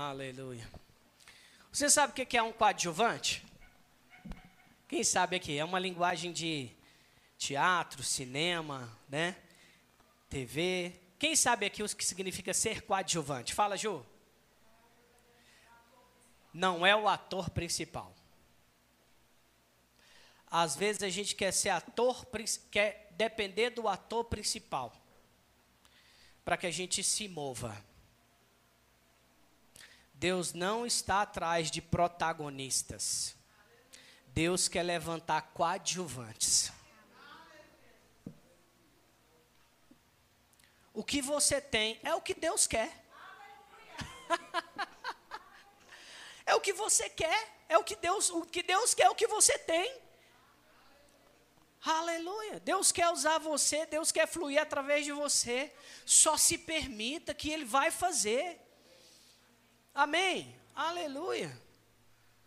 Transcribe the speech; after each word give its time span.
Aleluia. 0.00 0.64
Você 1.72 1.90
sabe 1.90 2.12
o 2.12 2.24
que 2.24 2.36
é 2.36 2.40
um 2.40 2.52
coadjuvante? 2.52 3.44
Quem 4.86 5.02
sabe 5.02 5.34
aqui? 5.34 5.58
É 5.58 5.64
uma 5.64 5.80
linguagem 5.80 6.32
de 6.32 6.70
teatro, 7.36 8.04
cinema, 8.04 8.96
né? 9.08 9.36
TV. 10.30 10.92
Quem 11.18 11.34
sabe 11.34 11.66
aqui 11.66 11.82
o 11.82 11.96
que 11.96 12.04
significa 12.04 12.54
ser 12.54 12.82
coadjuvante? 12.82 13.52
Fala, 13.52 13.76
Ju. 13.76 14.06
Não 16.54 16.86
é 16.86 16.94
o 16.94 17.08
ator 17.08 17.50
principal. 17.50 18.14
Às 20.48 20.76
vezes 20.76 21.02
a 21.02 21.08
gente 21.08 21.34
quer 21.34 21.50
ser 21.50 21.70
ator, 21.70 22.24
quer 22.70 23.08
depender 23.16 23.70
do 23.70 23.88
ator 23.88 24.26
principal 24.26 24.94
para 26.44 26.56
que 26.56 26.68
a 26.68 26.70
gente 26.70 27.02
se 27.02 27.26
mova. 27.26 27.88
Deus 30.18 30.52
não 30.52 30.84
está 30.84 31.22
atrás 31.22 31.70
de 31.70 31.80
protagonistas. 31.80 33.36
Deus 34.26 34.66
quer 34.66 34.82
levantar 34.82 35.52
coadjuvantes. 35.54 36.72
O 40.92 41.04
que 41.04 41.22
você 41.22 41.60
tem 41.60 42.00
é 42.02 42.12
o 42.16 42.20
que 42.20 42.34
Deus 42.34 42.66
quer. 42.66 43.06
é 46.44 46.52
o 46.56 46.60
que 46.60 46.72
você 46.72 47.08
quer, 47.08 47.54
é 47.68 47.78
o 47.78 47.84
que 47.84 47.94
Deus, 47.94 48.28
o 48.30 48.42
que 48.42 48.64
Deus 48.64 48.94
quer, 48.94 49.04
é 49.04 49.10
o 49.10 49.14
que 49.14 49.28
você 49.28 49.56
tem. 49.56 50.00
Aleluia. 51.80 52.58
Deus 52.58 52.90
quer 52.90 53.08
usar 53.10 53.38
você, 53.38 53.86
Deus 53.86 54.10
quer 54.10 54.26
fluir 54.26 54.60
através 54.60 55.04
de 55.04 55.12
você. 55.12 55.72
Só 56.04 56.36
se 56.36 56.58
permita 56.58 57.32
que 57.32 57.52
Ele 57.52 57.64
vai 57.64 57.92
fazer. 57.92 58.67
Amém. 59.98 60.54
Aleluia. 60.76 61.60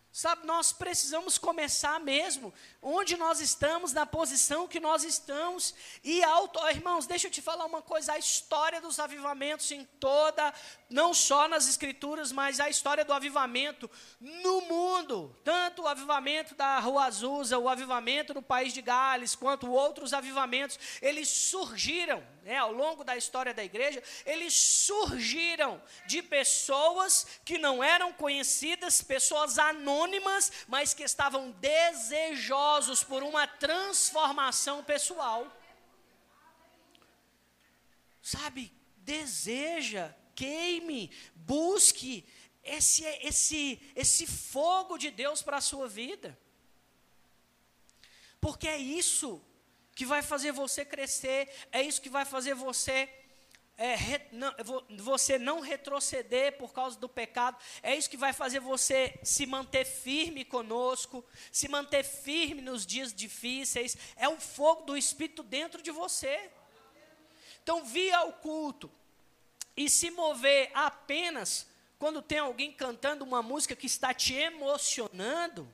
Sabe, 0.10 0.48
nós 0.48 0.72
precisamos 0.72 1.38
começar 1.38 2.00
mesmo 2.00 2.54
onde 2.82 3.18
nós 3.18 3.42
estamos, 3.42 3.92
na 3.92 4.06
posição 4.06 4.70
que 4.70 4.80
nós 4.80 5.04
estamos. 5.04 5.76
E 6.02 6.24
auto, 6.24 6.66
irmãos, 6.70 7.06
deixa 7.06 7.28
eu 7.28 7.32
te 7.32 7.42
falar 7.42 7.66
uma 7.66 7.82
coisa: 7.82 8.14
a 8.14 8.18
história 8.18 8.80
dos 8.80 9.00
avivamentos 9.00 9.70
em 9.70 9.84
toda, 10.00 10.54
não 10.92 11.14
só 11.14 11.48
nas 11.48 11.68
escrituras, 11.68 12.32
mas 12.32 12.60
a 12.60 12.70
história 12.70 13.06
do 13.06 13.14
avivamento 13.14 13.90
no 14.20 14.62
mundo, 14.62 15.36
tanto 15.44 15.84
o 15.84 15.88
avivamento 15.88 16.54
da 16.54 16.80
Rua 16.80 17.06
Azusa, 17.06 17.58
o 17.58 17.70
avivamento 17.70 18.34
no 18.34 18.42
país 18.42 18.74
de 18.74 18.82
Gales, 18.82 19.34
quanto 19.34 19.72
outros 19.72 20.14
avivamentos, 20.14 20.78
eles 21.02 21.30
surgiram, 21.30 22.22
né, 22.44 22.58
ao 22.58 22.74
longo 22.74 23.04
da 23.04 23.16
história 23.16 23.54
da 23.54 23.64
igreja, 23.64 24.04
eles 24.26 24.54
surgiram 24.54 25.82
de 26.06 26.22
pessoas 26.22 27.26
que 27.46 27.58
não 27.58 27.82
eram 27.82 28.12
conhecidas, 28.12 29.02
pessoas 29.02 29.58
anônimas, 29.58 30.52
mas 30.68 30.94
que 30.94 31.04
estavam 31.04 31.52
desejosos 31.52 33.02
por 33.02 33.24
uma 33.24 33.48
transformação 33.48 34.84
pessoal. 34.84 35.48
Sabe, 38.22 38.72
deseja, 38.98 40.14
queime, 40.42 41.12
busque 41.36 42.26
esse, 42.64 43.04
esse, 43.30 43.80
esse 43.96 44.26
fogo 44.26 44.98
de 44.98 45.12
Deus 45.12 45.44
para 45.44 45.58
a 45.58 45.62
sua 45.62 45.88
vida. 45.88 46.38
Porque 48.40 48.68
é 48.68 48.78
isso 48.78 49.40
que 49.94 50.06
vai 50.06 50.24
fazer 50.24 50.52
você 50.52 50.84
crescer, 50.84 51.48
é 51.72 51.84
isso 51.84 52.02
que 52.02 52.10
vai 52.10 52.26
fazer 52.26 52.56
você 52.56 53.08
é, 53.78 53.96
re, 53.96 54.22
não, 54.32 54.54
você 54.98 55.38
não 55.38 55.60
retroceder 55.60 56.58
por 56.58 56.74
causa 56.74 57.00
do 57.00 57.10
pecado, 57.10 57.58
é 57.84 57.96
isso 57.96 58.10
que 58.10 58.18
vai 58.18 58.34
fazer 58.34 58.60
você 58.60 59.20
se 59.24 59.46
manter 59.46 59.86
firme 59.86 60.44
conosco, 60.44 61.24
se 61.52 61.68
manter 61.68 62.04
firme 62.04 62.62
nos 62.62 62.86
dias 62.86 63.14
difíceis, 63.14 63.96
é 64.16 64.28
o 64.28 64.40
fogo 64.40 64.84
do 64.84 64.98
Espírito 64.98 65.44
dentro 65.44 65.82
de 65.82 65.92
você. 65.92 66.52
Então, 67.62 67.86
vir 67.86 68.12
ao 68.14 68.34
culto 68.34 68.92
e 69.76 69.90
se 69.90 70.12
mover 70.12 70.72
apenas 70.74 71.68
quando 71.98 72.22
tem 72.22 72.40
alguém 72.40 72.72
cantando 72.72 73.24
uma 73.24 73.42
música 73.42 73.76
que 73.76 73.86
está 73.86 74.14
te 74.14 74.34
emocionando, 74.34 75.72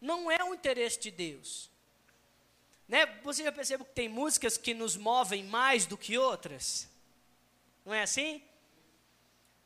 não 0.00 0.30
é 0.30 0.42
o 0.44 0.54
interesse 0.54 1.00
de 1.00 1.10
Deus. 1.10 1.70
Né? 2.86 3.04
Você 3.22 3.42
já 3.42 3.52
percebeu 3.52 3.84
que 3.84 3.92
tem 3.92 4.08
músicas 4.08 4.56
que 4.56 4.72
nos 4.72 4.96
movem 4.96 5.44
mais 5.44 5.86
do 5.86 5.98
que 5.98 6.16
outras? 6.16 6.88
Não 7.84 7.92
é 7.92 8.02
assim? 8.02 8.42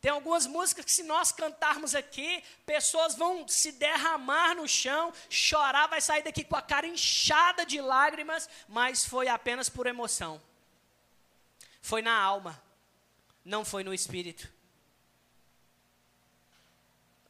Tem 0.00 0.10
algumas 0.10 0.46
músicas 0.46 0.84
que, 0.84 0.92
se 0.92 1.04
nós 1.04 1.30
cantarmos 1.30 1.94
aqui, 1.94 2.42
pessoas 2.66 3.14
vão 3.14 3.46
se 3.46 3.70
derramar 3.70 4.56
no 4.56 4.66
chão, 4.66 5.12
chorar, 5.30 5.86
vai 5.86 6.00
sair 6.00 6.22
daqui 6.22 6.42
com 6.42 6.56
a 6.56 6.60
cara 6.62 6.88
inchada 6.88 7.64
de 7.64 7.80
lágrimas, 7.80 8.48
mas 8.66 9.04
foi 9.04 9.28
apenas 9.28 9.68
por 9.68 9.86
emoção. 9.86 10.42
Foi 11.80 12.02
na 12.02 12.18
alma, 12.18 12.60
não 13.44 13.64
foi 13.64 13.82
no 13.84 13.92
espírito. 13.92 14.52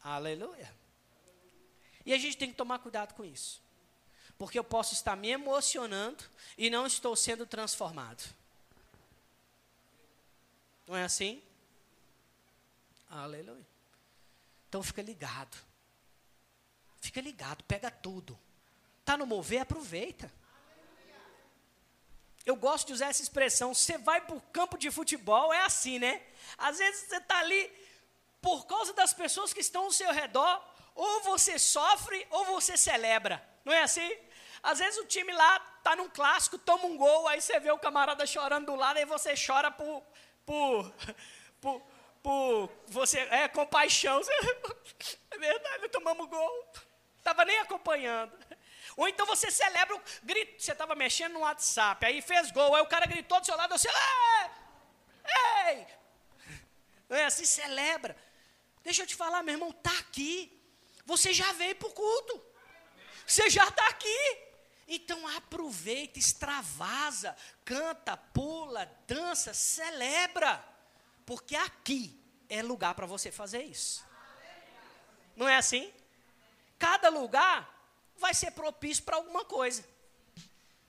Aleluia. 0.03 0.75
E 2.05 2.13
a 2.13 2.19
gente 2.19 2.37
tem 2.37 2.51
que 2.51 2.57
tomar 2.57 2.81
cuidado 2.81 3.15
com 3.15 3.25
isso 3.25 3.63
porque 4.43 4.59
eu 4.59 4.65
posso 4.65 4.93
estar 4.93 5.15
me 5.15 5.29
emocionando 5.29 6.25
e 6.59 6.69
não 6.69 6.85
estou 6.85 7.15
sendo 7.15 7.47
transformado. 7.47 8.25
Não 10.85 10.97
é 10.97 11.05
assim? 11.05 11.41
Aleluia. 13.09 13.65
Então 14.69 14.83
fica 14.83 15.01
ligado. 15.01 15.57
Fica 17.01 17.21
ligado, 17.21 17.63
pega 17.63 17.89
tudo. 17.89 18.37
Tá 19.05 19.17
no 19.17 19.27
mover, 19.27 19.61
aproveita. 19.61 20.29
Eu 22.45 22.57
gosto 22.57 22.89
de 22.89 22.93
usar 22.93 23.09
essa 23.09 23.23
expressão. 23.23 23.73
Você 23.73 23.97
vai 23.99 24.21
para 24.21 24.37
o 24.37 24.41
campo 24.53 24.77
de 24.77 24.91
futebol, 24.91 25.53
é 25.53 25.63
assim, 25.63 25.99
né? 25.99 26.23
Às 26.59 26.79
vezes 26.79 27.09
você 27.09 27.17
está 27.17 27.39
ali, 27.39 27.71
por 28.41 28.67
causa 28.67 28.93
das 28.93 29.15
pessoas 29.15 29.53
que 29.53 29.61
estão 29.61 29.85
ao 29.85 29.93
seu 29.93 30.13
redor, 30.13 30.63
ou 30.95 31.23
você 31.23 31.59
sofre 31.59 32.27
ou 32.31 32.45
você 32.47 32.77
celebra. 32.77 33.43
Não 33.65 33.73
é 33.73 33.83
assim? 33.83 34.17
Às 34.63 34.79
vezes 34.79 34.99
o 35.01 35.07
time 35.07 35.33
lá 35.33 35.59
tá 35.83 35.97
num 35.97 36.09
clássico, 36.09 36.59
toma 36.59 36.87
um 36.87 36.97
gol, 36.97 37.27
aí 37.29 37.41
você 37.41 37.59
vê 37.59 37.71
o 37.71 37.79
camarada 37.79 38.27
chorando 38.27 38.67
do 38.67 38.77
lado, 38.77 38.97
aí 38.97 39.05
você 39.05 39.35
chora 39.35 39.71
por. 39.71 40.03
por, 40.45 40.95
por, 41.61 41.83
por 42.23 42.71
você 42.89 43.21
é 43.21 43.49
compaixão. 43.49 44.21
é 45.31 45.39
verdade, 45.39 45.89
tomamos 45.89 46.29
gol. 46.29 46.73
Estava 47.19 47.45
nem 47.45 47.59
acompanhando. 47.61 48.33
Ou 48.97 49.09
então 49.09 49.27
você 49.27 49.51
celebra, 49.51 50.01
grito, 50.23 50.63
você 50.63 50.73
estava 50.73 50.95
mexendo 50.95 51.33
no 51.33 51.41
WhatsApp, 51.41 52.05
aí 52.05 52.21
fez 52.21 52.51
gol, 52.51 52.75
aí 52.75 52.83
o 52.83 52.87
cara 52.87 53.07
gritou 53.07 53.41
do 53.41 53.47
seu 53.47 53.57
lado, 53.57 53.77
você, 53.77 53.89
ei, 55.69 55.87
não 57.09 57.17
é 57.17 57.25
assim, 57.25 57.45
celebra. 57.45 58.17
Deixa 58.83 59.03
eu 59.03 59.07
te 59.07 59.15
falar, 59.15 59.43
meu 59.43 59.55
irmão, 59.55 59.71
tá 59.71 59.97
aqui. 59.99 60.51
Você 61.05 61.33
já 61.33 61.53
veio 61.53 61.77
para 61.77 61.89
o 61.89 61.93
culto. 61.93 62.43
Você 63.27 63.49
já 63.51 63.69
está 63.69 63.87
aqui. 63.89 64.39
Então 64.89 65.27
aproveita, 65.37 66.19
extravasa, 66.19 67.37
canta, 67.65 68.17
pula, 68.17 68.91
dança, 69.07 69.55
celebra. 69.55 70.63
Porque 71.25 71.55
aqui 71.55 72.19
é 72.49 72.63
lugar 72.63 72.95
para 72.95 73.07
você 73.07 73.31
fazer 73.31 73.63
isso. 73.63 74.05
Não 75.37 75.49
é 75.49 75.57
assim? 75.57 75.93
Cada 76.79 77.09
lugar 77.09 77.72
vai 78.23 78.33
ser 78.33 78.53
propício 78.53 79.05
para 79.05 79.17
alguma 79.17 79.45
coisa. 79.45 79.85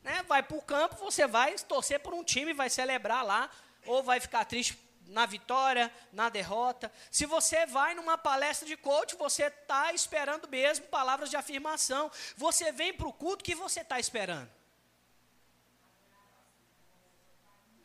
Né? 0.02 0.24
Vai 0.24 0.42
para 0.42 0.56
o 0.56 0.62
campo, 0.62 0.96
você 0.96 1.28
vai 1.28 1.54
torcer 1.56 2.00
por 2.00 2.14
um 2.14 2.24
time, 2.24 2.54
vai 2.54 2.70
celebrar 2.70 3.26
lá, 3.26 3.50
ou 3.86 4.02
vai 4.02 4.22
ficar 4.22 4.46
triste 4.46 4.80
na 5.08 5.26
vitória, 5.26 5.92
na 6.14 6.30
derrota. 6.30 6.92
Se 7.12 7.26
você 7.26 7.66
vai 7.66 7.94
numa 7.94 8.18
palestra 8.18 8.66
de 8.66 8.78
coach, 8.78 9.16
você 9.16 9.44
está 9.48 9.92
esperando 9.92 10.48
mesmo 10.48 10.86
palavras 10.88 11.30
de 11.30 11.36
afirmação. 11.36 12.10
Você 12.38 12.72
vem 12.72 12.94
para 12.94 13.08
o 13.08 13.14
culto, 13.14 13.44
que 13.44 13.56
você 13.56 13.82
está 13.82 14.00
esperando? 14.00 14.50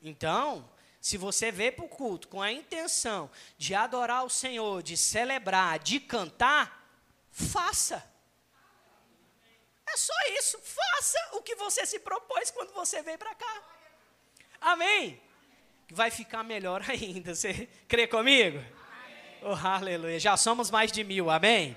Então, 0.01 0.71
se 1.01 1.17
você 1.17 1.51
vem 1.51 1.73
para 1.73 1.85
o 1.85 1.89
culto 1.89 2.29
com 2.29 2.41
a 2.41 2.53
intenção 2.53 3.31
de 3.57 3.75
adorar 3.75 4.25
o 4.25 4.31
Senhor, 4.31 4.83
de 4.83 4.97
celebrar, 4.97 5.79
de 5.79 5.99
cantar, 5.99 6.89
faça. 7.31 8.18
É 9.93 9.97
só 9.97 10.15
isso. 10.39 10.59
Faça 10.59 11.19
o 11.33 11.43
que 11.43 11.55
você 11.57 11.85
se 11.87 11.99
propôs 11.99 12.51
quando 12.51 12.73
você 12.73 13.03
veio 13.03 13.19
para 13.19 13.35
cá. 13.35 13.63
Amém? 14.61 15.21
vai 15.91 16.11
ficar 16.11 16.43
melhor 16.43 16.83
ainda. 16.89 17.35
Você 17.35 17.69
crê 17.87 18.07
comigo? 18.07 18.63
Oh, 19.43 19.55
aleluia. 19.55 20.19
Já 20.19 20.37
somos 20.37 20.71
mais 20.71 20.91
de 20.91 21.05
mil, 21.05 21.31
amém? 21.31 21.77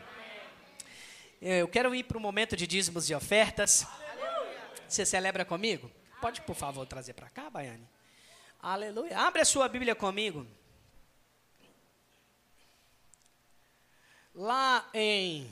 amém. 1.42 1.60
Eu 1.60 1.68
quero 1.68 1.94
ir 1.94 2.04
para 2.04 2.18
o 2.18 2.22
momento 2.22 2.56
de 2.56 2.66
dízimos 2.68 3.10
e 3.10 3.16
ofertas. 3.16 3.86
Aleluia. 3.86 4.58
Você 4.88 5.06
celebra 5.06 5.46
comigo? 5.46 5.92
Pode, 6.20 6.42
por 6.42 6.56
favor, 6.56 6.86
trazer 6.86 7.14
para 7.14 7.30
cá, 7.30 7.50
Baiane? 7.50 7.88
Aleluia. 8.62 9.18
Abre 9.18 9.42
a 9.42 9.46
sua 9.46 9.68
Bíblia 9.68 9.96
comigo. 9.96 10.46
Lá 14.34 14.88
em. 14.94 15.50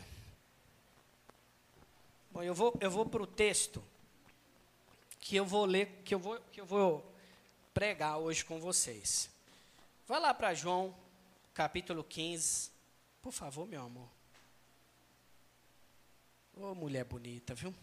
Bom, 2.39 2.43
eu 2.43 2.55
vou, 2.55 2.73
eu 2.79 2.89
vou 2.89 3.05
para 3.05 3.21
o 3.21 3.27
texto 3.27 3.83
que 5.19 5.35
eu 5.35 5.45
vou 5.45 5.65
ler, 5.65 6.01
que 6.05 6.15
eu 6.15 6.19
vou, 6.19 6.39
que 6.39 6.61
eu 6.61 6.65
vou 6.65 7.13
pregar 7.73 8.17
hoje 8.17 8.45
com 8.45 8.61
vocês. 8.61 9.29
Vai 10.07 10.21
lá 10.21 10.33
para 10.33 10.53
João, 10.53 10.95
capítulo 11.53 12.01
15. 12.01 12.71
Por 13.21 13.33
favor, 13.33 13.67
meu 13.67 13.81
amor. 13.81 14.07
Ô, 16.55 16.67
oh, 16.67 16.75
mulher 16.75 17.03
bonita, 17.03 17.53
viu? 17.53 17.75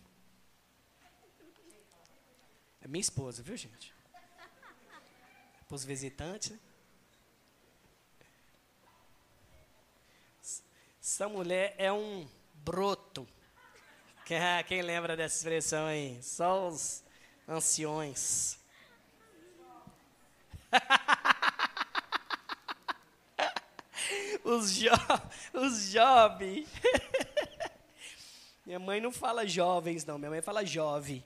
É 2.80 2.88
minha 2.88 3.02
esposa, 3.02 3.42
viu, 3.42 3.58
gente? 3.58 3.92
Para 5.68 5.74
os 5.74 5.84
visitantes, 5.84 6.52
né? 6.52 6.60
Essa 10.98 11.28
mulher 11.28 11.74
é 11.76 11.92
um 11.92 12.26
broto. 12.54 13.28
Quem 14.66 14.82
lembra 14.82 15.16
dessa 15.16 15.36
expressão 15.36 15.86
aí? 15.86 16.20
Só 16.20 16.66
os 16.66 17.04
anciões. 17.46 18.58
os, 24.42 24.74
jo 24.74 24.90
os 25.54 25.92
jovens. 25.92 26.68
Minha 28.66 28.80
mãe 28.80 29.00
não 29.00 29.12
fala 29.12 29.46
jovens, 29.46 30.04
não. 30.04 30.18
Minha 30.18 30.30
mãe 30.30 30.42
fala 30.42 30.66
jovem. 30.66 31.24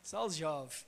Só 0.00 0.24
os 0.24 0.36
jovens. 0.36 0.86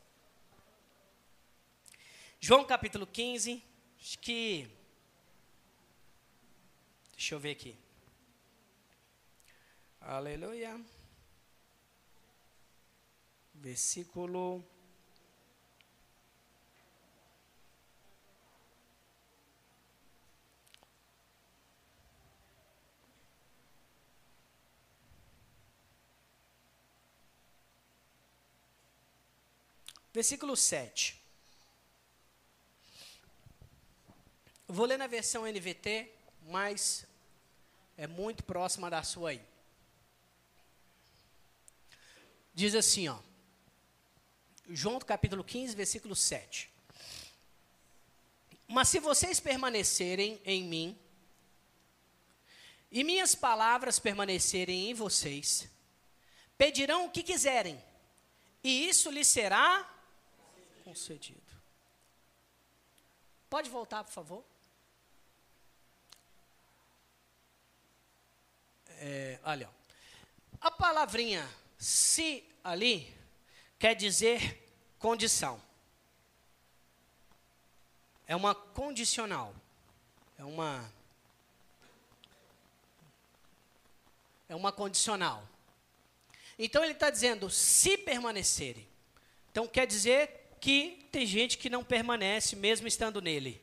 João 2.39 2.65
capítulo 2.65 3.09
15. 3.09 3.61
Acho 4.01 4.19
que. 4.21 4.71
Deixa 7.11 7.35
eu 7.35 7.41
ver 7.41 7.51
aqui. 7.51 7.77
Aleluia. 10.01 10.94
Versículo. 13.65 14.63
Versículo 30.13 30.55
7. 30.55 31.19
Vou 34.69 34.85
ler 34.85 34.99
na 34.99 35.07
versão 35.07 35.47
NVT, 35.47 36.13
mas 36.49 37.07
é 37.97 38.07
muito 38.07 38.45
próxima 38.45 38.91
da 38.91 39.03
sua 39.03 39.31
aí. 39.31 39.43
Diz 42.55 42.75
assim, 42.75 43.09
ó. 43.09 43.19
João 44.69 44.99
capítulo 44.99 45.45
15, 45.45 45.75
versículo 45.75 46.17
7. 46.17 46.71
Mas 48.67 48.89
se 48.89 48.99
vocês 48.99 49.39
permanecerem 49.39 50.41
em 50.45 50.65
mim, 50.65 50.99
e 52.91 53.05
minhas 53.05 53.35
palavras 53.35 53.99
permanecerem 53.99 54.91
em 54.91 54.95
vocês, 54.95 55.69
pedirão 56.57 57.07
o 57.07 57.11
que 57.11 57.23
quiserem, 57.23 57.83
e 58.63 58.89
isso 58.89 59.11
lhes 59.11 59.29
será 59.29 59.91
concedido. 60.85 61.43
Pode 63.51 63.69
voltar, 63.69 64.03
por 64.05 64.13
favor? 64.13 64.45
É, 68.89 69.39
olha, 69.45 69.69
a 70.61 70.71
palavrinha 70.71 71.47
se 71.77 72.49
ali 72.63 73.15
quer 73.85 73.95
dizer 73.95 74.67
condição. 74.99 75.61
É 78.27 78.35
uma 78.35 78.55
condicional. 78.55 79.55
É 80.39 80.45
uma 80.45 80.91
é 84.49 84.57
uma 84.57 84.73
condicional. 84.73 85.47
Então 86.59 86.83
ele 86.83 86.95
está 86.95 87.11
dizendo 87.11 87.51
se 87.51 87.99
permanecerem. 87.99 88.89
Então 89.51 89.69
quer 89.69 89.87
dizer 89.87 90.57
que 90.59 91.07
tem 91.13 91.27
gente 91.27 91.59
que 91.59 91.69
não 91.69 91.85
permanece 91.85 92.57
mesmo 92.57 92.89
estando 92.89 93.21
nele. 93.21 93.63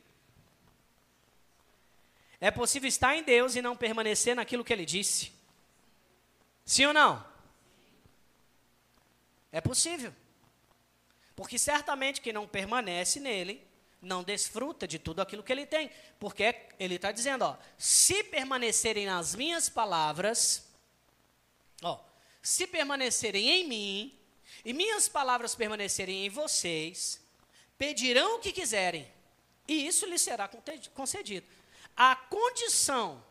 É 2.39 2.51
possível 2.51 2.87
estar 2.87 3.15
em 3.15 3.23
Deus 3.23 3.55
e 3.55 3.61
não 3.63 3.75
permanecer 3.75 4.35
naquilo 4.35 4.63
que 4.63 4.71
ele 4.71 4.85
disse. 4.85 5.31
Sim 6.63 6.85
ou 6.85 6.93
não? 6.93 7.30
É 9.51 9.59
possível. 9.59 10.13
Porque 11.35 11.57
certamente 11.57 12.21
quem 12.21 12.33
não 12.33 12.47
permanece 12.47 13.19
nele 13.19 13.67
não 14.01 14.23
desfruta 14.23 14.87
de 14.87 14.97
tudo 14.97 15.21
aquilo 15.21 15.43
que 15.43 15.51
ele 15.51 15.65
tem. 15.65 15.91
Porque 16.19 16.55
ele 16.79 16.95
está 16.95 17.11
dizendo, 17.11 17.43
ó, 17.43 17.57
se 17.77 18.23
permanecerem 18.23 19.05
nas 19.05 19.35
minhas 19.35 19.69
palavras, 19.69 20.67
ó, 21.81 21.99
se 22.41 22.65
permanecerem 22.65 23.49
em 23.49 23.67
mim, 23.67 24.19
e 24.63 24.73
minhas 24.73 25.07
palavras 25.07 25.55
permanecerem 25.55 26.25
em 26.25 26.29
vocês, 26.29 27.21
pedirão 27.77 28.35
o 28.35 28.39
que 28.39 28.51
quiserem, 28.51 29.11
e 29.67 29.87
isso 29.87 30.05
lhes 30.05 30.21
será 30.21 30.47
concedido. 30.93 31.47
A 31.95 32.15
condição 32.15 33.23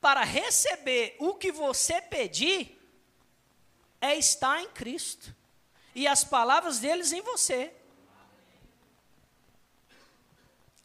para 0.00 0.22
receber 0.22 1.16
o 1.18 1.34
que 1.34 1.50
você 1.52 2.00
pedir 2.00 2.78
é 4.00 4.16
estar 4.16 4.62
em 4.62 4.68
Cristo 4.70 5.34
e 5.98 6.06
as 6.06 6.22
palavras 6.22 6.78
deles 6.78 7.10
em 7.10 7.20
você. 7.22 7.72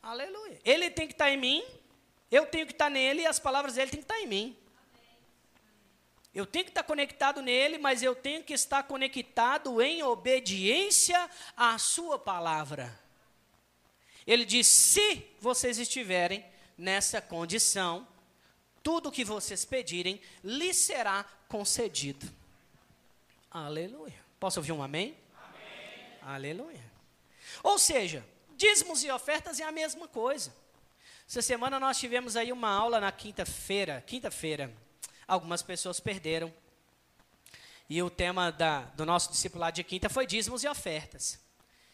Aleluia. 0.01 0.59
Ele 0.65 0.89
tem 0.89 1.05
que 1.05 1.13
estar 1.13 1.29
em 1.29 1.37
mim, 1.37 1.63
eu 2.31 2.47
tenho 2.47 2.65
que 2.65 2.73
estar 2.73 2.89
nele 2.89 3.21
e 3.21 3.27
as 3.27 3.37
palavras 3.37 3.75
dele 3.75 3.91
têm 3.91 3.99
que 3.99 4.05
estar 4.05 4.19
em 4.19 4.25
mim. 4.25 4.57
Eu 6.33 6.47
tenho 6.47 6.65
que 6.65 6.71
estar 6.71 6.81
conectado 6.81 7.43
nele, 7.43 7.77
mas 7.77 8.01
eu 8.01 8.15
tenho 8.15 8.43
que 8.43 8.53
estar 8.53 8.81
conectado 8.83 9.79
em 9.83 10.01
obediência 10.01 11.29
à 11.55 11.77
sua 11.77 12.17
palavra. 12.17 12.99
Ele 14.25 14.45
diz: 14.45 14.65
se 14.65 15.27
vocês 15.39 15.77
estiverem 15.77 16.43
nessa 16.75 17.21
condição, 17.21 18.07
tudo 18.81 19.11
que 19.11 19.23
vocês 19.23 19.63
pedirem 19.63 20.19
lhes 20.43 20.77
será 20.77 21.23
concedido. 21.47 22.27
Aleluia. 23.51 24.22
Posso 24.43 24.59
ouvir 24.59 24.73
um 24.73 24.83
amém? 24.83 25.15
amém? 25.37 26.17
Aleluia. 26.21 26.83
Ou 27.63 27.79
seja, 27.79 28.25
dízimos 28.57 29.01
e 29.01 29.09
ofertas 29.09 29.57
é 29.61 29.63
a 29.63 29.71
mesma 29.71 30.05
coisa. 30.05 30.53
Essa 31.25 31.41
semana 31.41 31.79
nós 31.79 31.97
tivemos 31.97 32.35
aí 32.35 32.51
uma 32.51 32.67
aula 32.67 32.99
na 32.99 33.09
quinta-feira, 33.09 34.03
quinta-feira, 34.05 34.69
algumas 35.25 35.61
pessoas 35.61 36.01
perderam. 36.01 36.53
E 37.89 38.03
o 38.03 38.09
tema 38.09 38.51
da, 38.51 38.81
do 38.81 39.05
nosso 39.05 39.31
discipulado 39.31 39.77
de 39.77 39.83
quinta 39.85 40.09
foi 40.09 40.27
dízimos 40.27 40.61
e 40.65 40.67
ofertas. 40.67 41.39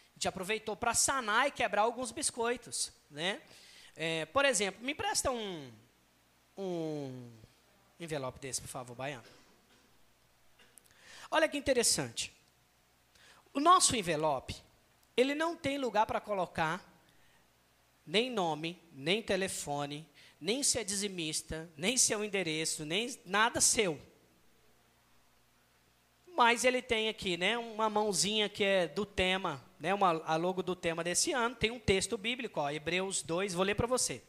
A 0.08 0.14
gente 0.14 0.26
aproveitou 0.26 0.74
para 0.74 0.92
sanar 0.92 1.46
e 1.46 1.52
quebrar 1.52 1.82
alguns 1.82 2.10
biscoitos. 2.10 2.90
Né? 3.08 3.40
É, 3.94 4.26
por 4.26 4.44
exemplo, 4.44 4.84
me 4.84 4.90
empresta 4.90 5.30
um, 5.30 5.70
um 6.58 7.30
envelope 8.00 8.40
desse, 8.40 8.60
por 8.60 8.66
favor, 8.66 8.96
Baiano. 8.96 9.22
Olha 11.30 11.48
que 11.48 11.56
interessante. 11.56 12.39
O 13.52 13.60
nosso 13.60 13.96
envelope, 13.96 14.54
ele 15.16 15.34
não 15.34 15.56
tem 15.56 15.76
lugar 15.76 16.06
para 16.06 16.20
colocar 16.20 16.86
nem 18.06 18.30
nome, 18.30 18.80
nem 18.92 19.22
telefone, 19.22 20.08
nem 20.40 20.62
se 20.62 20.78
é 20.78 20.84
dizimista, 20.84 21.70
nem 21.76 21.96
seu 21.96 22.24
endereço, 22.24 22.84
nem 22.84 23.18
nada 23.24 23.60
seu. 23.60 24.00
Mas 26.34 26.64
ele 26.64 26.80
tem 26.80 27.08
aqui, 27.08 27.36
né, 27.36 27.58
uma 27.58 27.90
mãozinha 27.90 28.48
que 28.48 28.64
é 28.64 28.88
do 28.88 29.04
tema, 29.04 29.62
né, 29.78 29.92
uma, 29.92 30.22
a 30.24 30.36
logo 30.36 30.62
do 30.62 30.74
tema 30.74 31.04
desse 31.04 31.32
ano, 31.32 31.54
tem 31.54 31.70
um 31.70 31.78
texto 31.78 32.16
bíblico, 32.16 32.60
ó, 32.60 32.70
Hebreus 32.70 33.22
2, 33.22 33.52
vou 33.52 33.64
ler 33.64 33.74
para 33.74 33.86
você. 33.86 34.22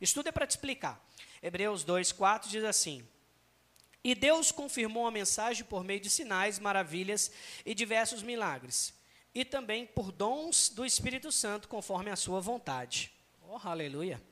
Estudo 0.00 0.28
é 0.28 0.32
para 0.32 0.46
te 0.46 0.50
explicar. 0.50 1.04
Hebreus 1.42 1.82
2, 1.82 2.12
4 2.12 2.50
diz 2.50 2.64
assim: 2.64 3.06
E 4.06 4.14
Deus 4.14 4.52
confirmou 4.52 5.04
a 5.04 5.10
mensagem 5.10 5.64
por 5.64 5.82
meio 5.82 5.98
de 5.98 6.08
sinais, 6.08 6.60
maravilhas 6.60 7.28
e 7.64 7.74
diversos 7.74 8.22
milagres, 8.22 8.94
e 9.34 9.44
também 9.44 9.84
por 9.84 10.12
dons 10.12 10.68
do 10.68 10.86
Espírito 10.86 11.32
Santo, 11.32 11.66
conforme 11.66 12.08
a 12.08 12.14
sua 12.14 12.40
vontade. 12.40 13.12
Oh, 13.42 13.58
aleluia! 13.64 14.22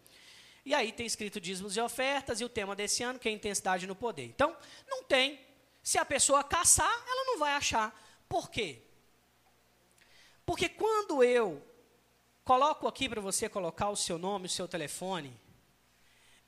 E 0.64 0.72
aí 0.72 0.92
tem 0.92 1.04
escrito 1.04 1.40
dízimos 1.40 1.76
e 1.76 1.80
ofertas, 1.80 2.40
e 2.40 2.44
o 2.44 2.48
tema 2.48 2.76
desse 2.76 3.02
ano, 3.02 3.18
que 3.18 3.28
é 3.28 3.32
intensidade 3.32 3.84
no 3.84 3.96
poder. 3.96 4.26
Então, 4.26 4.56
não 4.86 5.02
tem. 5.02 5.40
Se 5.82 5.98
a 5.98 6.04
pessoa 6.04 6.44
caçar, 6.44 7.04
ela 7.08 7.24
não 7.24 7.38
vai 7.40 7.54
achar. 7.54 8.00
Por 8.28 8.48
quê? 8.48 8.80
Porque 10.46 10.68
quando 10.68 11.24
eu 11.24 11.60
coloco 12.44 12.86
aqui 12.86 13.08
para 13.08 13.20
você 13.20 13.48
colocar 13.48 13.88
o 13.88 13.96
seu 13.96 14.18
nome, 14.18 14.46
o 14.46 14.48
seu 14.48 14.68
telefone, 14.68 15.36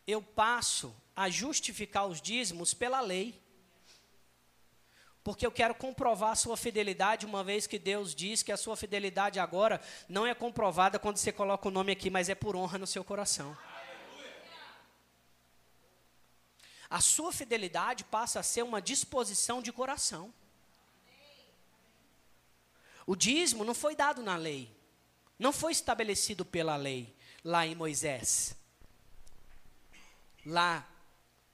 eu 0.07 0.23
passo 0.23 0.95
a 1.17 1.31
justificar 1.31 2.07
os 2.07 2.21
dízimos 2.21 2.75
pela 2.75 3.01
lei. 3.01 3.43
Porque 5.25 5.47
eu 5.47 5.51
quero 5.51 5.75
comprovar 5.75 6.31
a 6.31 6.37
sua 6.37 6.57
fidelidade, 6.57 7.27
uma 7.27 7.43
vez 7.43 7.67
que 7.67 7.79
Deus 7.79 8.15
diz 8.15 8.43
que 8.43 8.53
a 8.53 8.57
sua 8.57 8.77
fidelidade 8.77 9.41
agora 9.41 9.81
não 10.09 10.27
é 10.27 10.35
comprovada 10.35 10.99
quando 10.99 11.17
você 11.17 11.33
coloca 11.33 11.67
o 11.67 11.71
nome 11.71 11.91
aqui, 11.91 12.11
mas 12.11 12.29
é 12.29 12.35
por 12.35 12.55
honra 12.55 12.79
no 12.79 12.87
seu 12.87 13.03
coração. 13.03 13.57
A 16.89 17.01
sua 17.01 17.33
fidelidade 17.33 18.05
passa 18.05 18.39
a 18.39 18.43
ser 18.45 18.63
uma 18.63 18.81
disposição 18.81 19.61
de 19.61 19.73
coração. 19.73 20.33
O 23.05 23.17
dízimo 23.17 23.65
não 23.65 23.75
foi 23.75 23.97
dado 23.97 24.23
na 24.23 24.37
lei, 24.37 24.71
não 25.39 25.53
foi 25.53 25.73
estabelecido 25.73 26.45
pela 26.45 26.77
lei, 26.77 27.17
lá 27.43 27.67
em 27.67 27.75
Moisés, 27.75 28.57
lá 30.45 30.87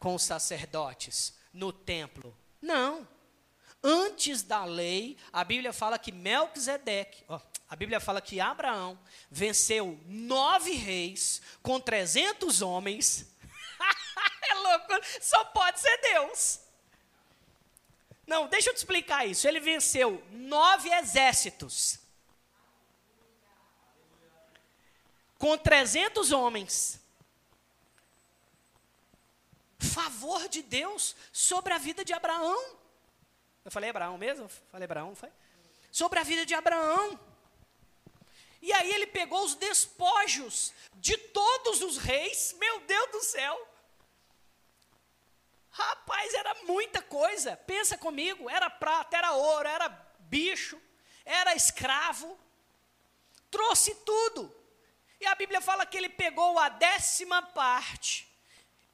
com 0.02 0.16
os 0.16 0.24
sacerdotes, 0.24 1.32
no 1.52 1.72
templo. 1.72 2.36
Não. 2.60 3.06
Antes 3.80 4.42
da 4.42 4.64
lei, 4.64 5.16
a 5.32 5.44
Bíblia 5.44 5.72
fala 5.72 5.96
que 5.96 6.10
Melquisedeque, 6.10 7.24
ó, 7.28 7.40
a 7.68 7.76
Bíblia 7.76 8.00
fala 8.00 8.20
que 8.20 8.40
Abraão 8.40 8.98
venceu 9.30 9.96
nove 10.06 10.72
reis 10.72 11.40
com 11.62 11.78
trezentos 11.78 12.62
homens. 12.62 13.32
é 14.50 14.54
louco, 14.54 14.92
só 15.20 15.44
pode 15.44 15.78
ser 15.78 15.96
Deus. 15.98 16.58
Não, 18.26 18.48
deixa 18.48 18.70
eu 18.70 18.74
te 18.74 18.78
explicar 18.78 19.24
isso. 19.24 19.46
Ele 19.46 19.60
venceu 19.60 20.20
nove 20.32 20.88
exércitos 20.90 22.00
com 25.38 25.56
trezentos 25.56 26.32
homens. 26.32 27.01
Favor 29.82 30.48
de 30.48 30.62
Deus 30.62 31.16
sobre 31.32 31.72
a 31.72 31.78
vida 31.78 32.04
de 32.04 32.12
Abraão. 32.12 32.78
Eu 33.64 33.70
falei 33.70 33.90
Abraão 33.90 34.16
mesmo? 34.16 34.48
Falei 34.70 34.84
Abraão, 34.84 35.14
foi? 35.14 35.30
Sobre 35.90 36.18
a 36.18 36.22
vida 36.22 36.46
de 36.46 36.54
Abraão. 36.54 37.18
E 38.60 38.72
aí 38.72 38.92
ele 38.92 39.06
pegou 39.08 39.44
os 39.44 39.54
despojos 39.56 40.72
de 40.94 41.16
todos 41.18 41.82
os 41.82 41.98
reis, 41.98 42.54
meu 42.58 42.80
Deus 42.80 43.10
do 43.10 43.22
céu. 43.22 43.68
Rapaz, 45.70 46.32
era 46.34 46.54
muita 46.64 47.02
coisa. 47.02 47.56
Pensa 47.56 47.98
comigo, 47.98 48.48
era 48.48 48.70
prata, 48.70 49.16
era 49.16 49.32
ouro, 49.32 49.66
era 49.66 49.88
bicho, 50.20 50.80
era 51.24 51.54
escravo. 51.54 52.38
Trouxe 53.50 53.94
tudo. 53.96 54.54
E 55.20 55.26
a 55.26 55.34
Bíblia 55.34 55.60
fala 55.60 55.84
que 55.84 55.96
ele 55.96 56.08
pegou 56.08 56.58
a 56.58 56.68
décima 56.68 57.42
parte 57.42 58.31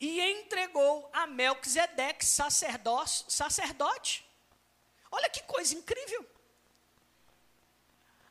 e 0.01 0.21
entregou 0.21 1.11
a 1.13 1.27
Melquisedeque, 1.27 2.25
sacerdote. 2.25 4.25
Olha 5.11 5.29
que 5.29 5.43
coisa 5.43 5.75
incrível. 5.75 6.25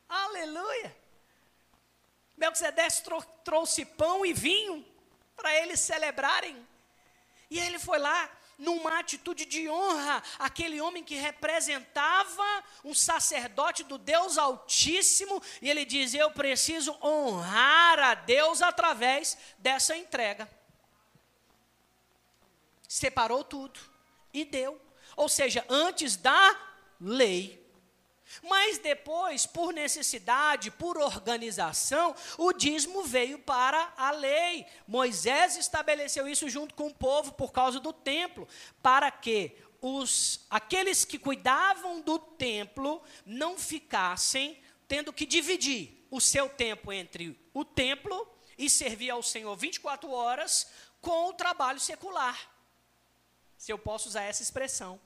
Aleluia. 0.08 0.96
Melquisedeque 2.38 3.04
trou 3.04 3.22
trouxe 3.44 3.84
pão 3.84 4.26
e 4.26 4.32
vinho 4.32 4.86
para 5.36 5.54
eles 5.56 5.80
celebrarem. 5.80 6.66
E 7.50 7.60
ele 7.60 7.80
foi 7.80 7.98
lá 7.98 8.30
numa 8.58 9.00
atitude 9.00 9.46
de 9.46 9.70
honra, 9.70 10.24
aquele 10.40 10.82
homem 10.82 11.04
que 11.04 11.16
representava 11.16 12.64
um 12.84 12.94
sacerdote 12.94 13.84
do 13.84 13.98
Deus 13.98 14.38
Altíssimo, 14.38 15.42
e 15.62 15.70
ele 15.70 15.86
diz: 15.86 16.14
Eu 16.14 16.32
preciso 16.32 16.98
honrar 17.02 18.00
a 18.00 18.14
Deus 18.16 18.62
através 18.62 19.38
dessa 19.60 19.96
entrega. 19.96 20.50
Separou 22.88 23.44
tudo 23.44 23.80
e 24.34 24.46
deu. 24.46 24.80
Ou 25.16 25.28
seja, 25.28 25.66
antes 25.70 26.16
da 26.16 26.56
lei. 27.00 27.66
Mas 28.44 28.78
depois, 28.78 29.46
por 29.46 29.74
necessidade, 29.74 30.70
por 30.70 30.98
organização, 30.98 32.14
o 32.38 32.52
dízimo 32.52 33.04
veio 33.04 33.40
para 33.40 33.94
a 33.98 34.12
lei. 34.12 34.66
Moisés 34.88 35.56
estabeleceu 35.56 36.28
isso 36.28 36.50
junto 36.50 36.76
com 36.76 36.88
o 36.88 36.94
povo 36.94 37.32
por 37.32 37.52
causa 37.52 37.80
do 37.80 37.94
templo, 37.94 38.48
para 38.82 39.10
que 39.10 39.56
os 39.82 40.46
aqueles 40.50 41.06
que 41.06 41.20
cuidavam 41.20 42.02
do 42.02 42.20
templo 42.20 43.02
não 43.26 43.58
ficassem 43.58 44.60
tendo 44.88 45.14
que 45.14 45.26
dividir 45.26 46.06
o 46.10 46.22
seu 46.22 46.50
tempo 46.50 46.92
entre 46.92 47.38
o 47.54 47.64
templo 47.66 48.28
e 48.58 48.70
servir 48.70 49.10
ao 49.10 49.22
Senhor 49.22 49.56
24 49.56 50.10
horas 50.10 50.68
com 51.02 51.30
o 51.30 51.34
trabalho 51.34 51.80
secular. 51.80 52.57
Se 53.68 53.74
eu 53.74 53.78
posso 53.78 54.08
usar 54.08 54.22
essa 54.22 54.42
expressão 54.42 54.98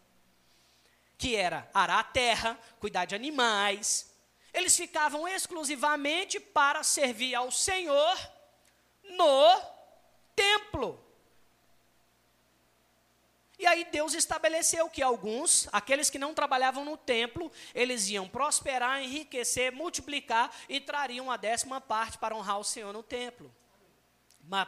que 1.17 1.35
era 1.35 1.67
arar 1.73 1.97
a 1.97 2.03
terra, 2.03 2.59
cuidar 2.79 3.05
de 3.05 3.15
animais. 3.15 4.13
Eles 4.53 4.77
ficavam 4.77 5.27
exclusivamente 5.27 6.39
para 6.39 6.83
servir 6.83 7.33
ao 7.33 7.49
Senhor 7.49 8.15
no 9.17 9.61
templo. 10.35 11.03
E 13.57 13.65
aí 13.65 13.83
Deus 13.85 14.13
estabeleceu 14.13 14.87
que 14.91 15.01
alguns, 15.01 15.67
aqueles 15.71 16.11
que 16.11 16.19
não 16.19 16.35
trabalhavam 16.35 16.85
no 16.85 16.97
templo, 16.97 17.51
eles 17.73 18.09
iam 18.09 18.29
prosperar, 18.29 19.01
enriquecer, 19.01 19.71
multiplicar 19.71 20.55
e 20.69 20.79
trariam 20.79 21.31
a 21.31 21.35
décima 21.35 21.81
parte 21.81 22.19
para 22.19 22.35
honrar 22.35 22.59
o 22.59 22.63
Senhor 22.63 22.93
no 22.93 23.01
templo. 23.01 23.51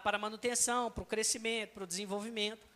Para 0.03 0.17
manutenção, 0.17 0.89
para 0.89 1.03
o 1.03 1.05
crescimento, 1.05 1.73
para 1.75 1.83
o 1.83 1.87
desenvolvimento. 1.87 2.72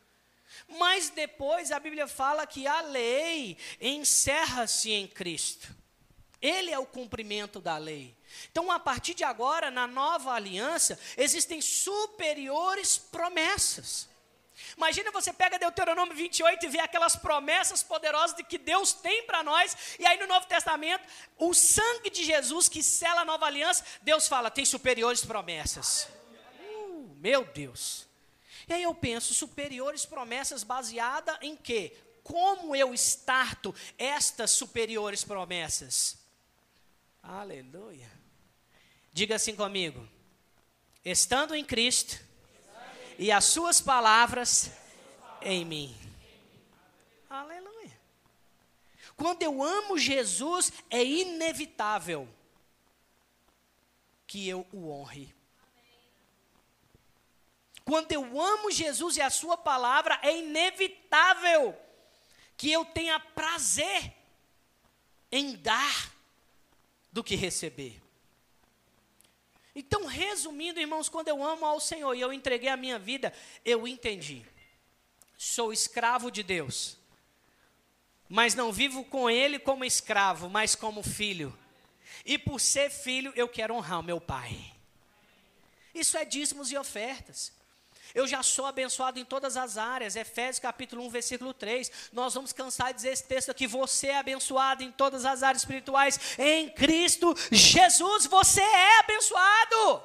Mas 0.67 1.09
depois 1.09 1.71
a 1.71 1.79
Bíblia 1.79 2.07
fala 2.07 2.47
que 2.47 2.67
a 2.67 2.81
lei 2.81 3.57
encerra-se 3.79 4.91
em 4.91 5.07
Cristo. 5.07 5.75
Ele 6.41 6.71
é 6.71 6.77
o 6.77 6.85
cumprimento 6.85 7.59
da 7.59 7.77
lei. 7.77 8.15
Então, 8.51 8.71
a 8.71 8.79
partir 8.79 9.13
de 9.13 9.23
agora, 9.23 9.71
na 9.71 9.87
nova 9.87 10.31
aliança, 10.33 10.99
existem 11.17 11.61
superiores 11.61 12.97
promessas. 12.97 14.07
Imagina 14.75 15.11
você 15.11 15.31
pega 15.31 15.59
Deuteronômio 15.59 16.15
28 16.15 16.65
e 16.65 16.69
vê 16.69 16.79
aquelas 16.79 17.15
promessas 17.15 17.83
poderosas 17.83 18.35
de 18.35 18.43
que 18.43 18.57
Deus 18.57 18.91
tem 18.91 19.23
para 19.23 19.43
nós, 19.43 19.95
e 19.99 20.05
aí 20.05 20.19
no 20.19 20.27
Novo 20.27 20.47
Testamento, 20.47 21.07
o 21.37 21.53
sangue 21.53 22.09
de 22.09 22.23
Jesus 22.23 22.67
que 22.67 22.81
sela 22.81 23.21
a 23.21 23.25
nova 23.25 23.45
aliança, 23.45 23.85
Deus 24.01 24.27
fala, 24.27 24.49
tem 24.49 24.65
superiores 24.65 25.23
promessas. 25.23 26.07
Uh, 26.59 27.15
meu 27.17 27.45
Deus. 27.45 28.06
E 28.67 28.73
aí 28.73 28.83
eu 28.83 28.93
penso, 28.93 29.33
superiores 29.33 30.05
promessas 30.05 30.63
baseada 30.63 31.37
em 31.41 31.55
quê? 31.55 31.95
Como 32.23 32.75
eu 32.75 32.93
starto 32.93 33.73
estas 33.97 34.51
superiores 34.51 35.23
promessas? 35.23 36.17
Aleluia. 37.23 38.11
Diga 39.13 39.35
assim 39.35 39.55
comigo. 39.55 40.07
Estando 41.03 41.55
em 41.55 41.63
Cristo 41.63 42.21
e 43.17 43.31
as 43.31 43.45
suas 43.45 43.79
palavras 43.79 44.69
em 45.41 45.63
mim. 45.63 45.95
Aleluia. 47.29 47.97
Quando 49.15 49.41
eu 49.41 49.63
amo 49.63 49.97
Jesus, 49.97 50.71
é 50.89 51.03
inevitável 51.03 52.27
que 54.27 54.47
eu 54.47 54.67
o 54.73 54.89
honre. 54.89 55.36
Quando 57.87 58.11
eu 58.11 58.41
amo 58.41 58.69
Jesus 58.69 59.15
e 59.15 59.21
a 59.21 59.29
Sua 59.29 59.55
palavra, 59.55 60.19
é 60.21 60.39
inevitável 60.39 61.73
que 62.57 62.69
eu 62.69 62.83
tenha 62.83 63.17
prazer 63.17 64.13
em 65.31 65.55
dar 65.55 66.11
do 67.13 67.23
que 67.23 67.33
receber. 67.33 68.01
Então, 69.73 70.05
resumindo, 70.05 70.81
irmãos, 70.81 71.07
quando 71.07 71.29
eu 71.29 71.41
amo 71.41 71.65
ao 71.65 71.79
Senhor 71.79 72.13
e 72.13 72.19
eu 72.19 72.33
entreguei 72.33 72.67
a 72.67 72.75
minha 72.75 72.99
vida, 72.99 73.33
eu 73.63 73.87
entendi. 73.87 74.45
Sou 75.37 75.71
escravo 75.71 76.29
de 76.29 76.43
Deus, 76.43 76.97
mas 78.27 78.53
não 78.53 78.69
vivo 78.69 79.05
com 79.05 79.29
Ele 79.29 79.59
como 79.59 79.85
escravo, 79.85 80.49
mas 80.49 80.75
como 80.75 81.01
filho. 81.01 81.57
E 82.25 82.37
por 82.37 82.59
ser 82.59 82.89
filho, 82.89 83.31
eu 83.33 83.47
quero 83.47 83.73
honrar 83.73 84.01
o 84.01 84.03
meu 84.03 84.19
Pai. 84.19 84.73
Isso 85.95 86.17
é 86.17 86.25
dízimos 86.25 86.69
e 86.69 86.77
ofertas. 86.77 87.55
Eu 88.13 88.27
já 88.27 88.41
sou 88.43 88.65
abençoado 88.65 89.19
em 89.19 89.25
todas 89.25 89.57
as 89.57 89.77
áreas. 89.77 90.15
Efésios 90.15 90.59
capítulo 90.59 91.05
1, 91.05 91.09
versículo 91.09 91.53
3. 91.53 91.91
Nós 92.11 92.33
vamos 92.33 92.53
cansar 92.53 92.87
de 92.87 92.95
dizer 92.95 93.11
esse 93.11 93.23
texto 93.23 93.49
aqui. 93.49 93.67
Você 93.67 94.07
é 94.07 94.17
abençoado 94.17 94.83
em 94.83 94.91
todas 94.91 95.25
as 95.25 95.43
áreas 95.43 95.61
espirituais. 95.61 96.19
Em 96.37 96.69
Cristo 96.69 97.33
Jesus, 97.51 98.25
você 98.25 98.61
é 98.61 98.99
abençoado. 98.99 100.03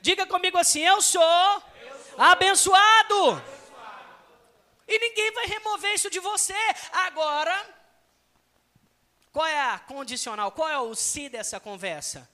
Diga 0.00 0.26
comigo 0.26 0.58
assim: 0.58 0.80
Eu 0.80 1.00
sou, 1.00 1.62
abençoado. 2.18 3.42
E 4.86 4.98
ninguém 4.98 5.32
vai 5.32 5.46
remover 5.46 5.94
isso 5.94 6.10
de 6.10 6.20
você. 6.20 6.54
Agora, 6.92 7.66
qual 9.32 9.46
é 9.46 9.60
a 9.60 9.78
condicional? 9.78 10.52
Qual 10.52 10.68
é 10.68 10.78
o 10.78 10.94
si 10.94 11.28
dessa 11.28 11.58
conversa? 11.58 12.28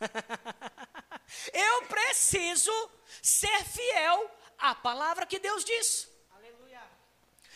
eu 1.52 1.82
preciso 1.86 2.90
ser 3.22 3.64
fiel 3.64 4.30
a 4.58 4.74
palavra 4.74 5.26
que 5.26 5.38
Deus 5.38 5.64
diz. 5.64 6.14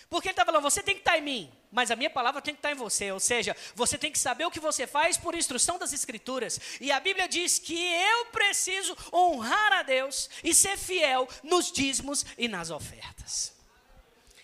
Porque 0.08 0.28
ele 0.28 0.32
está 0.32 0.44
falando, 0.44 0.62
você 0.62 0.82
tem 0.82 0.94
que 0.94 1.02
estar 1.02 1.12
tá 1.12 1.18
em 1.18 1.22
mim, 1.22 1.52
mas 1.70 1.90
a 1.90 1.96
minha 1.96 2.08
palavra 2.08 2.40
tem 2.40 2.54
que 2.54 2.58
estar 2.60 2.70
tá 2.70 2.74
em 2.74 2.78
você. 2.78 3.12
Ou 3.12 3.20
seja, 3.20 3.54
você 3.74 3.98
tem 3.98 4.10
que 4.10 4.18
saber 4.18 4.46
o 4.46 4.50
que 4.50 4.60
você 4.60 4.86
faz 4.86 5.18
por 5.18 5.34
instrução 5.34 5.78
das 5.78 5.92
Escrituras. 5.92 6.58
E 6.80 6.90
a 6.90 6.98
Bíblia 6.98 7.28
diz 7.28 7.58
que 7.58 7.78
eu 7.78 8.26
preciso 8.26 8.96
honrar 9.12 9.72
a 9.74 9.82
Deus 9.82 10.30
e 10.42 10.54
ser 10.54 10.78
fiel 10.78 11.28
nos 11.42 11.70
dízimos 11.70 12.24
e 12.38 12.48
nas 12.48 12.70
ofertas. 12.70 13.52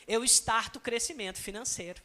Eu 0.06 0.22
starto 0.24 0.76
o 0.76 0.82
crescimento 0.82 1.40
financeiro. 1.40 2.02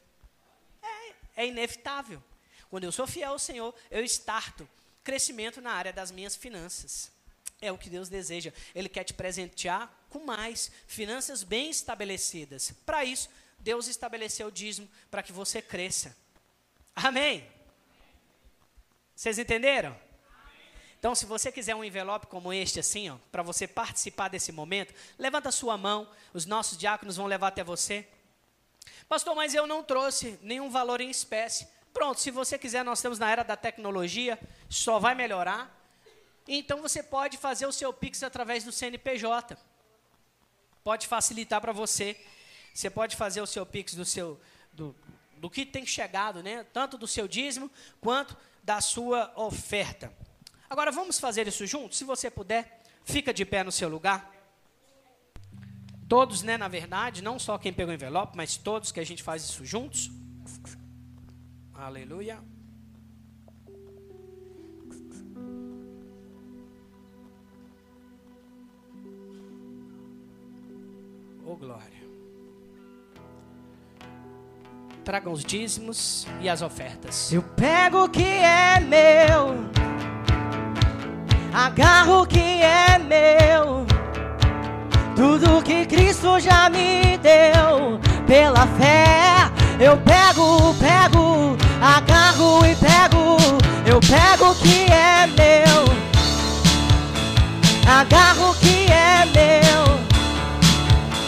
É, 0.82 1.44
é 1.44 1.48
inevitável. 1.48 2.24
Quando 2.70 2.86
eu 2.86 2.94
sou 2.94 3.06
fiel 3.06 3.32
ao 3.32 3.40
Senhor, 3.40 3.76
eu 3.92 4.06
starto 4.06 4.70
crescimento 5.04 5.62
na 5.62 5.72
área 5.72 5.94
das 5.94 6.12
minhas 6.12 6.36
finanças. 6.36 7.12
É 7.62 7.72
o 7.72 7.78
que 7.78 7.90
Deus 7.90 8.10
deseja. 8.10 8.54
Ele 8.74 8.88
quer 8.88 9.04
te 9.04 9.14
presentear 9.14 9.92
com 10.10 10.20
mais 10.20 10.72
finanças 10.88 11.44
bem 11.44 11.70
estabelecidas. 11.70 12.74
Para 12.86 13.04
isso, 13.04 13.30
Deus 13.60 13.88
estabeleceu 13.88 14.48
o 14.48 14.52
dízimo 14.52 14.90
para 15.12 15.22
que 15.22 15.32
você 15.32 15.62
cresça. 15.62 16.16
Amém? 16.96 17.46
Vocês 19.16 19.38
entenderam? 19.38 19.98
Então, 20.98 21.16
se 21.16 21.26
você 21.26 21.50
quiser 21.52 21.76
um 21.76 21.84
envelope 21.84 22.28
como 22.28 22.52
este, 22.52 22.80
assim, 22.80 23.18
para 23.32 23.42
você 23.42 23.66
participar 23.66 24.28
desse 24.28 24.52
momento, 24.52 24.94
levanta 25.18 25.48
a 25.48 25.52
sua 25.52 25.78
mão, 25.78 26.10
os 26.34 26.46
nossos 26.46 26.78
diáconos 26.78 27.16
vão 27.16 27.26
levar 27.26 27.48
até 27.48 27.64
você. 27.64 28.06
Pastor, 29.08 29.34
mas 29.34 29.54
eu 29.54 29.66
não 29.66 29.82
trouxe 29.82 30.38
nenhum 30.42 30.70
valor 30.70 31.00
em 31.00 31.10
espécie. 31.10 31.68
Pronto, 32.00 32.22
se 32.22 32.32
você 32.32 32.58
quiser, 32.58 32.86
nós 32.86 33.00
estamos 33.00 33.20
na 33.20 33.30
era 33.30 33.44
da 33.44 33.58
tecnologia, 33.58 34.40
só 34.70 35.00
vai 35.00 35.14
melhorar. 35.14 35.70
Então 36.48 36.82
você 36.82 37.04
pode 37.04 37.38
fazer 37.38 37.66
o 37.66 37.74
seu 37.74 37.92
Pix 37.92 38.24
através 38.24 38.64
do 38.64 38.72
CNPJ. 38.72 39.58
Pode 40.82 41.08
facilitar 41.08 41.60
para 41.60 41.74
você. 41.74 42.16
Você 42.74 42.90
pode 42.90 43.18
fazer 43.18 43.42
o 43.42 43.46
seu 43.46 43.66
Pix 43.66 43.96
do 43.96 44.06
seu 44.06 44.40
do, 44.72 44.96
do 45.36 45.50
que 45.50 45.66
tem 45.66 45.86
chegado, 45.86 46.42
né? 46.42 46.66
Tanto 46.72 46.98
do 46.98 47.06
seu 47.06 47.28
dízimo 47.28 47.70
quanto 48.00 48.38
da 48.64 48.80
sua 48.80 49.34
oferta. 49.36 50.10
Agora 50.70 50.94
vamos 50.94 51.20
fazer 51.20 51.50
isso 51.50 51.68
juntos? 51.68 51.98
Se 51.98 52.06
você 52.06 52.32
puder, 52.32 52.82
fica 53.04 53.34
de 53.34 53.44
pé 53.44 53.62
no 53.62 53.74
seu 53.74 53.90
lugar. 53.90 54.34
Todos, 56.08 56.44
né, 56.44 56.58
na 56.58 56.70
verdade, 56.70 57.22
não 57.22 57.38
só 57.38 57.58
quem 57.58 57.74
pegou 57.74 57.92
o 57.92 57.94
envelope, 57.94 58.38
mas 58.38 58.56
todos 58.56 58.90
que 58.90 59.02
a 59.02 59.06
gente 59.06 59.22
faz 59.22 59.44
isso 59.44 59.66
juntos. 59.66 60.10
Aleluia. 61.82 62.38
Oh 71.46 71.56
glória. 71.56 71.80
Tragam 75.06 75.32
os 75.32 75.46
dízimos 75.46 76.28
e 76.42 76.50
as 76.50 76.62
ofertas. 76.62 77.32
Eu 77.32 77.42
pego 77.42 78.04
o 78.04 78.10
que 78.10 78.24
é 78.24 78.82
meu, 78.82 79.56
agarro 81.54 82.24
o 82.24 82.28
que 82.28 82.62
é 82.62 83.00
meu, 83.00 83.86
tudo 85.16 85.64
que 85.64 85.86
Cristo 85.86 86.42
já 86.42 86.70
me 86.70 87.18
deu 87.20 88.00
pela 88.28 88.68
fé. 88.68 89.50
Eu 89.80 89.96
pego, 90.02 90.76
pego, 90.78 91.69
agarro 92.20 92.66
e 92.66 92.76
pego. 92.76 93.38
Eu 93.86 94.00
pego 94.02 94.52
o 94.52 94.56
que 94.56 94.86
é 94.92 95.26
meu, 95.26 95.86
agarro 97.90 98.52
o 98.52 98.56
que 98.56 98.88
é 98.92 99.26
meu. 99.34 100.00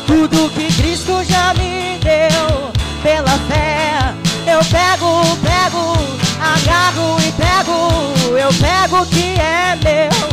Tudo 0.05 0.49
que 0.51 0.71
Cristo 0.73 1.23
já 1.23 1.53
me 1.53 1.97
deu 1.99 2.71
pela 3.01 3.37
fé. 3.47 4.13
Eu 4.45 4.59
pego, 4.65 5.23
pego, 5.37 5.97
agarro 6.39 7.17
e 7.21 7.31
pego. 7.31 8.37
Eu 8.37 8.53
pego 8.53 9.01
o 9.01 9.05
que 9.05 9.35
é 9.39 9.77
meu, 9.81 10.29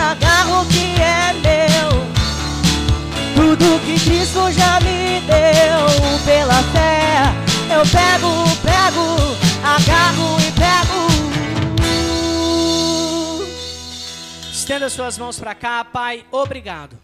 agarro 0.00 0.62
o 0.62 0.66
que 0.66 0.94
é 1.00 1.32
meu. 1.42 1.90
Tudo 3.34 3.80
que 3.84 3.98
Cristo 4.00 4.50
já 4.52 4.78
me 4.80 5.20
deu 5.26 6.20
pela 6.24 6.62
fé. 6.72 7.31
Eu 7.72 7.80
pego, 7.86 8.28
pego, 8.60 9.06
agarro 9.64 10.38
e 10.40 10.52
pego. 10.52 11.00
Estenda 14.52 14.90
suas 14.90 15.16
mãos 15.16 15.40
para 15.40 15.54
cá, 15.54 15.82
Pai. 15.82 16.26
Obrigado 16.30 16.98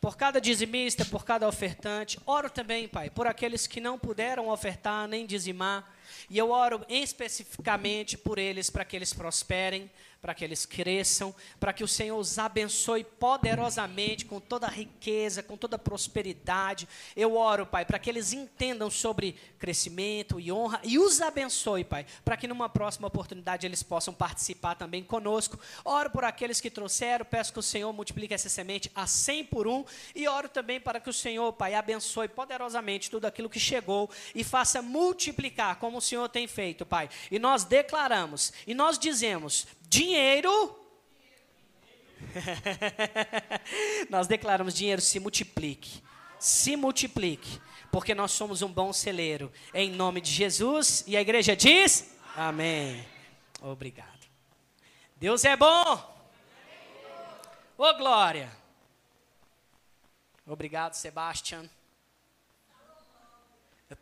por 0.00 0.16
cada 0.16 0.40
dizimista, 0.40 1.04
por 1.04 1.24
cada 1.24 1.46
ofertante. 1.46 2.18
Oro 2.26 2.50
também, 2.50 2.88
Pai, 2.88 3.10
por 3.10 3.28
aqueles 3.28 3.68
que 3.68 3.80
não 3.80 3.96
puderam 3.96 4.48
ofertar 4.48 5.06
nem 5.06 5.24
dizimar. 5.24 5.88
E 6.28 6.36
eu 6.36 6.50
oro 6.50 6.84
especificamente 6.88 8.18
por 8.18 8.38
eles, 8.38 8.68
para 8.68 8.84
que 8.84 8.96
eles 8.96 9.12
prosperem, 9.12 9.88
para 10.20 10.34
que 10.34 10.44
eles 10.44 10.66
cresçam, 10.66 11.34
para 11.60 11.72
que 11.72 11.84
o 11.84 11.88
Senhor 11.88 12.18
os 12.18 12.38
abençoe 12.38 13.04
poderosamente, 13.04 14.24
com 14.24 14.40
toda 14.40 14.66
a 14.66 14.70
riqueza, 14.70 15.42
com 15.42 15.56
toda 15.56 15.76
a 15.76 15.78
prosperidade. 15.78 16.88
Eu 17.14 17.36
oro, 17.36 17.64
Pai, 17.64 17.84
para 17.84 17.98
que 17.98 18.10
eles 18.10 18.32
entendam 18.32 18.90
sobre 18.90 19.36
crescimento 19.58 20.40
e 20.40 20.50
honra 20.50 20.80
e 20.82 20.98
os 20.98 21.20
abençoe, 21.20 21.84
Pai, 21.84 22.04
para 22.24 22.36
que 22.36 22.48
numa 22.48 22.68
próxima 22.68 23.06
oportunidade 23.06 23.66
eles 23.66 23.82
possam 23.82 24.12
participar 24.12 24.74
também 24.74 25.04
conosco. 25.04 25.58
Oro 25.84 26.10
por 26.10 26.24
aqueles 26.24 26.60
que 26.60 26.70
trouxeram, 26.70 27.24
peço 27.24 27.52
que 27.52 27.58
o 27.58 27.62
Senhor 27.62 27.92
multiplique 27.92 28.34
essa 28.34 28.48
semente 28.48 28.90
a 28.94 29.06
100 29.06 29.44
por 29.44 29.68
um 29.68 29.84
e 30.14 30.26
oro 30.26 30.48
também 30.48 30.80
para 30.80 30.98
que 31.00 31.10
o 31.10 31.12
Senhor, 31.12 31.52
Pai, 31.52 31.74
abençoe 31.74 32.28
poderosamente 32.28 33.10
tudo 33.10 33.26
aquilo 33.26 33.48
que 33.48 33.60
chegou 33.60 34.10
e 34.34 34.42
faça 34.42 34.82
multiplicar 34.82 35.76
como 35.76 35.98
o 35.98 36.02
Senhor 36.02 36.28
tem 36.28 36.46
feito, 36.46 36.84
Pai. 36.84 37.08
E 37.30 37.38
nós 37.38 37.64
declaramos 37.64 38.52
e 38.66 38.74
nós 38.74 38.98
dizemos: 38.98 39.66
dinheiro. 39.88 40.78
nós 44.10 44.26
declaramos: 44.26 44.74
dinheiro 44.74 45.00
se 45.00 45.18
multiplique. 45.18 46.02
Se 46.38 46.76
multiplique. 46.76 47.60
Porque 47.90 48.14
nós 48.14 48.32
somos 48.32 48.60
um 48.62 48.68
bom 48.68 48.92
celeiro. 48.92 49.50
Em 49.72 49.90
nome 49.90 50.20
de 50.20 50.30
Jesus. 50.30 51.02
E 51.06 51.16
a 51.16 51.20
igreja 51.20 51.56
diz: 51.56 52.14
Amém. 52.36 53.04
Obrigado. 53.60 54.28
Deus 55.16 55.44
é 55.44 55.56
bom. 55.56 56.16
Ô 57.76 57.84
oh, 57.84 57.94
glória. 57.94 58.50
Obrigado, 60.46 60.94
Sebastian. 60.94 61.68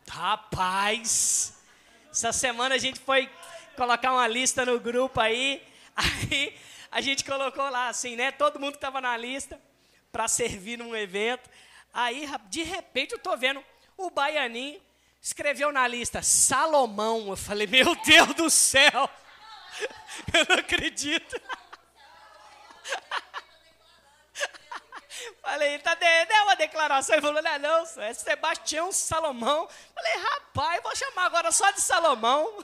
Rapaz, 0.07 1.57
essa 2.11 2.31
semana 2.31 2.75
a 2.75 2.77
gente 2.77 2.99
foi 2.99 3.29
colocar 3.75 4.11
uma 4.11 4.27
lista 4.27 4.65
no 4.65 4.79
grupo 4.79 5.19
aí. 5.19 5.61
Aí 5.97 6.55
a 6.91 7.01
gente 7.01 7.25
colocou 7.25 7.67
lá 7.69 7.87
assim, 7.87 8.15
né? 8.15 8.31
Todo 8.31 8.59
mundo 8.59 8.73
que 8.73 8.77
estava 8.77 9.01
na 9.01 9.17
lista 9.17 9.59
para 10.11 10.27
servir 10.27 10.77
num 10.77 10.95
evento. 10.95 11.49
Aí, 11.93 12.29
de 12.49 12.63
repente, 12.63 13.13
eu 13.13 13.19
tô 13.19 13.35
vendo 13.35 13.63
o 13.97 14.11
Baianinho 14.11 14.79
escreveu 15.21 15.71
na 15.71 15.87
lista 15.87 16.21
Salomão. 16.21 17.29
Eu 17.29 17.37
falei, 17.37 17.67
meu 17.67 17.95
Deus 17.95 18.33
do 18.35 18.49
céu! 18.49 18.91
Eu 20.33 20.45
não 20.49 20.57
acredito. 20.57 21.39
Falei, 25.41 25.79
tá 25.79 25.95
deu 25.95 26.43
uma 26.43 26.55
declaração. 26.55 27.15
Ele 27.15 27.21
falou, 27.21 27.41
não 27.41 27.51
é 27.51 27.59
não, 27.59 27.85
é 28.01 28.13
Sebastião 28.13 28.91
Salomão. 28.91 29.67
Falei, 29.93 30.17
rapaz, 30.17 30.81
vou 30.81 30.95
chamar 30.95 31.25
agora 31.25 31.51
só 31.51 31.69
de 31.71 31.81
Salomão. 31.81 32.47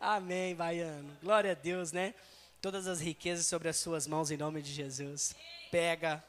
Amém, 0.00 0.54
baiano. 0.54 1.16
Glória 1.22 1.52
a 1.52 1.54
Deus, 1.54 1.92
né? 1.92 2.14
Todas 2.60 2.86
as 2.86 3.00
riquezas 3.00 3.46
sobre 3.46 3.68
as 3.68 3.76
suas 3.76 4.06
mãos 4.06 4.30
em 4.30 4.36
nome 4.36 4.62
de 4.62 4.72
Jesus. 4.72 5.34
Pega. 5.70 6.22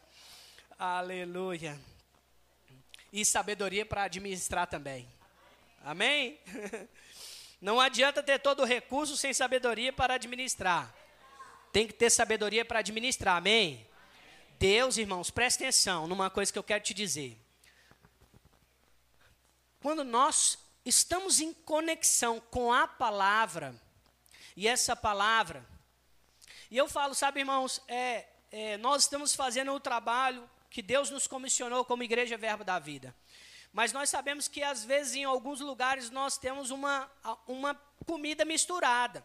Aleluia. 0.78 1.80
E 3.12 3.26
sabedoria 3.26 3.86
para 3.86 4.04
administrar 4.04 4.68
também. 4.68 5.08
Amém? 5.84 6.40
Não 7.62 7.80
adianta 7.80 8.24
ter 8.24 8.40
todo 8.40 8.62
o 8.62 8.66
recurso 8.66 9.18
sem 9.18 9.34
sabedoria 9.34 9.92
para 9.92 10.14
administrar. 10.14 10.94
Tem 11.72 11.86
que 11.86 11.94
ter 11.94 12.10
sabedoria 12.10 12.64
para 12.64 12.80
administrar. 12.80 13.38
Amém? 13.38 13.86
Deus, 14.58 14.98
irmãos, 14.98 15.30
preste 15.30 15.64
atenção 15.64 16.08
numa 16.08 16.30
coisa 16.30 16.52
que 16.52 16.60
eu 16.60 16.64
quero 16.64 16.84
te 16.84 16.94
dizer. 16.94 17.38
Quando 19.82 20.04
nós 20.04 20.58
estamos 20.90 21.40
em 21.40 21.54
conexão 21.54 22.40
com 22.52 22.74
a 22.74 22.88
palavra, 22.88 23.74
e 24.56 24.68
essa 24.68 24.96
palavra, 24.96 25.66
e 26.70 26.78
eu 26.78 26.88
falo, 26.88 27.14
sabe, 27.16 27.40
irmãos, 27.40 27.82
é, 27.88 28.28
é, 28.52 28.78
nós 28.78 29.04
estamos 29.04 29.34
fazendo 29.34 29.72
o 29.72 29.80
trabalho 29.80 30.50
que 30.70 30.82
Deus 30.82 31.10
nos 31.10 31.28
comissionou 31.28 31.86
como 31.86 32.04
Igreja 32.04 32.38
Verbo 32.38 32.64
da 32.64 32.78
Vida. 32.78 33.16
Mas 33.72 33.94
nós 33.94 34.10
sabemos 34.10 34.48
que 34.48 34.64
às 34.64 34.84
vezes 34.84 35.16
em 35.16 35.24
alguns 35.24 35.60
lugares 35.62 36.10
nós 36.10 36.38
temos 36.38 36.72
uma, 36.72 37.10
uma 37.48 37.76
comida 38.06 38.44
misturada, 38.46 39.24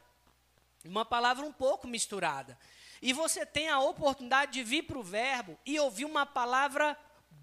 uma 0.84 1.04
palavra 1.04 1.44
um 1.44 1.52
pouco 1.52 1.86
misturada. 1.86 2.58
e 3.00 3.12
você 3.12 3.44
tem 3.44 3.68
a 3.68 3.80
oportunidade 3.80 4.52
de 4.52 4.62
vir 4.62 4.82
para 4.84 4.98
o 4.98 5.02
verbo 5.02 5.58
e 5.64 5.78
ouvir 5.78 6.04
uma 6.04 6.24
palavra 6.24 6.96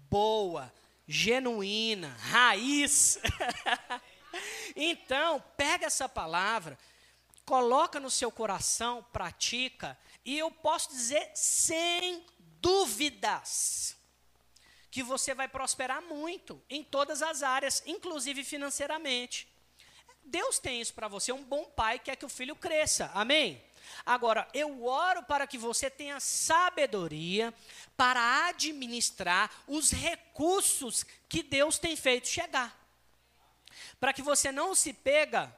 boa, 0.08 0.72
genuína, 1.06 2.16
raiz. 2.18 3.18
então, 4.76 5.42
pega 5.56 5.86
essa 5.86 6.08
palavra, 6.08 6.78
coloca 7.44 7.98
no 7.98 8.10
seu 8.10 8.30
coração, 8.30 9.04
pratica, 9.12 9.98
e 10.24 10.38
eu 10.38 10.50
posso 10.50 10.90
dizer 10.90 11.30
sem 11.34 12.24
dúvidas 12.60 13.96
que 14.90 15.02
você 15.02 15.34
vai 15.34 15.48
prosperar 15.48 16.02
muito 16.02 16.62
em 16.68 16.84
todas 16.84 17.22
as 17.22 17.42
áreas, 17.42 17.82
inclusive 17.86 18.44
financeiramente. 18.44 19.48
Deus 20.24 20.58
tem 20.58 20.80
isso 20.80 20.94
para 20.94 21.08
você, 21.08 21.32
um 21.32 21.42
bom 21.42 21.64
pai 21.64 21.98
quer 21.98 22.16
que 22.16 22.24
o 22.24 22.28
filho 22.28 22.54
cresça. 22.54 23.10
Amém? 23.14 23.62
Agora, 24.04 24.48
eu 24.54 24.84
oro 24.84 25.22
para 25.24 25.46
que 25.46 25.58
você 25.58 25.90
tenha 25.90 26.20
sabedoria 26.20 27.52
para 27.96 28.48
administrar 28.48 29.50
os 29.66 29.90
recursos 29.90 31.04
que 31.28 31.42
Deus 31.42 31.78
tem 31.78 31.96
feito 31.96 32.28
chegar. 32.28 32.81
Para 34.02 34.12
que 34.12 34.20
você 34.20 34.50
não 34.50 34.74
se 34.74 34.92
pega 34.92 35.54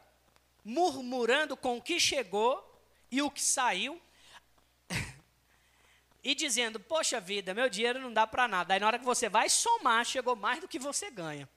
murmurando 0.62 1.56
com 1.56 1.78
o 1.78 1.80
que 1.80 1.98
chegou 1.98 2.62
e 3.10 3.22
o 3.22 3.30
que 3.30 3.40
saiu 3.40 3.98
e 6.22 6.34
dizendo: 6.34 6.78
"Poxa 6.78 7.18
vida, 7.18 7.54
meu 7.54 7.70
dinheiro 7.70 7.98
não 7.98 8.12
dá 8.12 8.26
para 8.26 8.46
nada". 8.46 8.74
Aí 8.74 8.80
na 8.80 8.86
hora 8.86 8.98
que 8.98 9.04
você 9.06 9.30
vai 9.30 9.48
somar, 9.48 10.04
chegou 10.04 10.36
mais 10.36 10.60
do 10.60 10.68
que 10.68 10.78
você 10.78 11.10
ganha. 11.10 11.48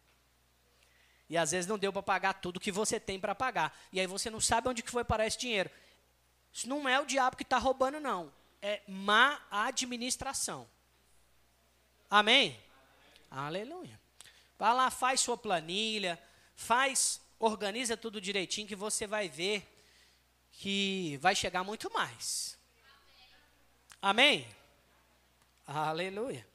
E 1.30 1.38
às 1.38 1.52
vezes 1.52 1.68
não 1.68 1.78
deu 1.78 1.92
para 1.92 2.02
pagar 2.02 2.36
tudo 2.36 2.58
que 2.58 2.72
você 2.72 3.02
tem 3.02 3.20
para 3.20 3.36
pagar. 3.36 3.78
E 3.92 4.00
aí 4.00 4.08
você 4.08 4.30
não 4.30 4.40
sabe 4.40 4.70
onde 4.70 4.82
que 4.82 4.90
foi 4.90 5.04
parar 5.04 5.28
esse 5.28 5.38
dinheiro. 5.38 5.70
Isso 6.54 6.70
não 6.70 6.88
é 6.88 6.98
o 7.02 7.06
diabo 7.06 7.36
que 7.36 7.44
está 7.44 7.58
roubando, 7.58 8.00
não. 8.00 8.32
É 8.62 8.82
má 8.88 9.42
administração. 9.52 10.66
Amém? 12.10 12.58
Aleluia. 13.30 14.00
Vai 14.58 14.74
lá, 14.74 14.90
faz 14.90 15.20
sua 15.20 15.38
planilha, 15.38 16.18
faz, 16.58 17.22
organiza 17.40 17.96
tudo 17.96 18.20
direitinho 18.20 18.68
que 18.68 18.76
você 18.76 19.08
vai 19.08 19.30
ver 19.30 19.66
que 20.52 21.18
vai 21.22 21.34
chegar 21.34 21.64
muito 21.64 21.90
mais. 21.94 22.58
Amém? 24.02 24.46
Aleluia. 25.66 26.46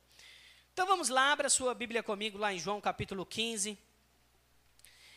Então 0.73 0.87
vamos 0.87 1.09
lá, 1.09 1.33
abra 1.33 1.49
sua 1.49 1.75
Bíblia 1.75 2.03
comigo 2.03 2.37
lá 2.37 2.53
em 2.53 2.59
João 2.59 2.81
capítulo 2.81 3.25
15. 3.25 3.79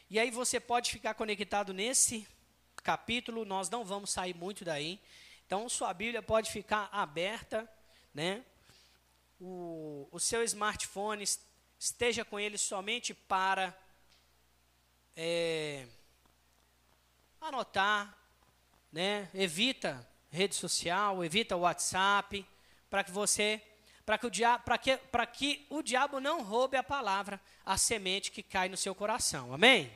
E 0.09 0.19
aí 0.19 0.31
você 0.31 0.59
pode 0.59 0.91
ficar 0.91 1.15
conectado 1.15 1.73
nesse 1.73 2.25
capítulo, 2.83 3.43
nós 3.43 3.69
não 3.69 3.83
vamos 3.83 4.11
sair 4.11 4.35
muito 4.35 4.63
daí. 4.63 5.01
Então, 5.45 5.67
sua 5.69 5.93
Bíblia 5.93 6.21
pode 6.21 6.51
ficar 6.51 6.89
aberta, 6.91 7.69
né? 8.13 8.43
O, 9.39 10.07
o 10.11 10.19
seu 10.19 10.43
smartphone 10.43 11.23
esteja 11.79 12.23
com 12.23 12.39
ele 12.39 12.57
somente 12.57 13.13
para 13.13 13.75
é, 15.15 15.85
anotar, 17.39 18.17
né? 18.91 19.29
Evita 19.33 20.07
rede 20.29 20.55
social, 20.55 21.23
evita 21.23 21.55
o 21.55 21.61
WhatsApp, 21.61 22.45
para 22.89 23.03
que 23.03 23.11
você, 23.11 23.61
para 24.05 24.17
que 24.17 24.27
o 24.27 24.29
diabo, 24.29 24.63
para 24.63 24.77
que, 24.77 24.97
para 24.97 25.25
que 25.25 25.65
o 25.69 25.81
diabo 25.81 26.19
não 26.19 26.43
roube 26.43 26.75
a 26.75 26.83
palavra, 26.83 27.39
a 27.65 27.77
semente 27.77 28.31
que 28.31 28.43
cai 28.43 28.67
no 28.67 28.75
seu 28.75 28.93
coração. 28.93 29.53
Amém? 29.53 29.91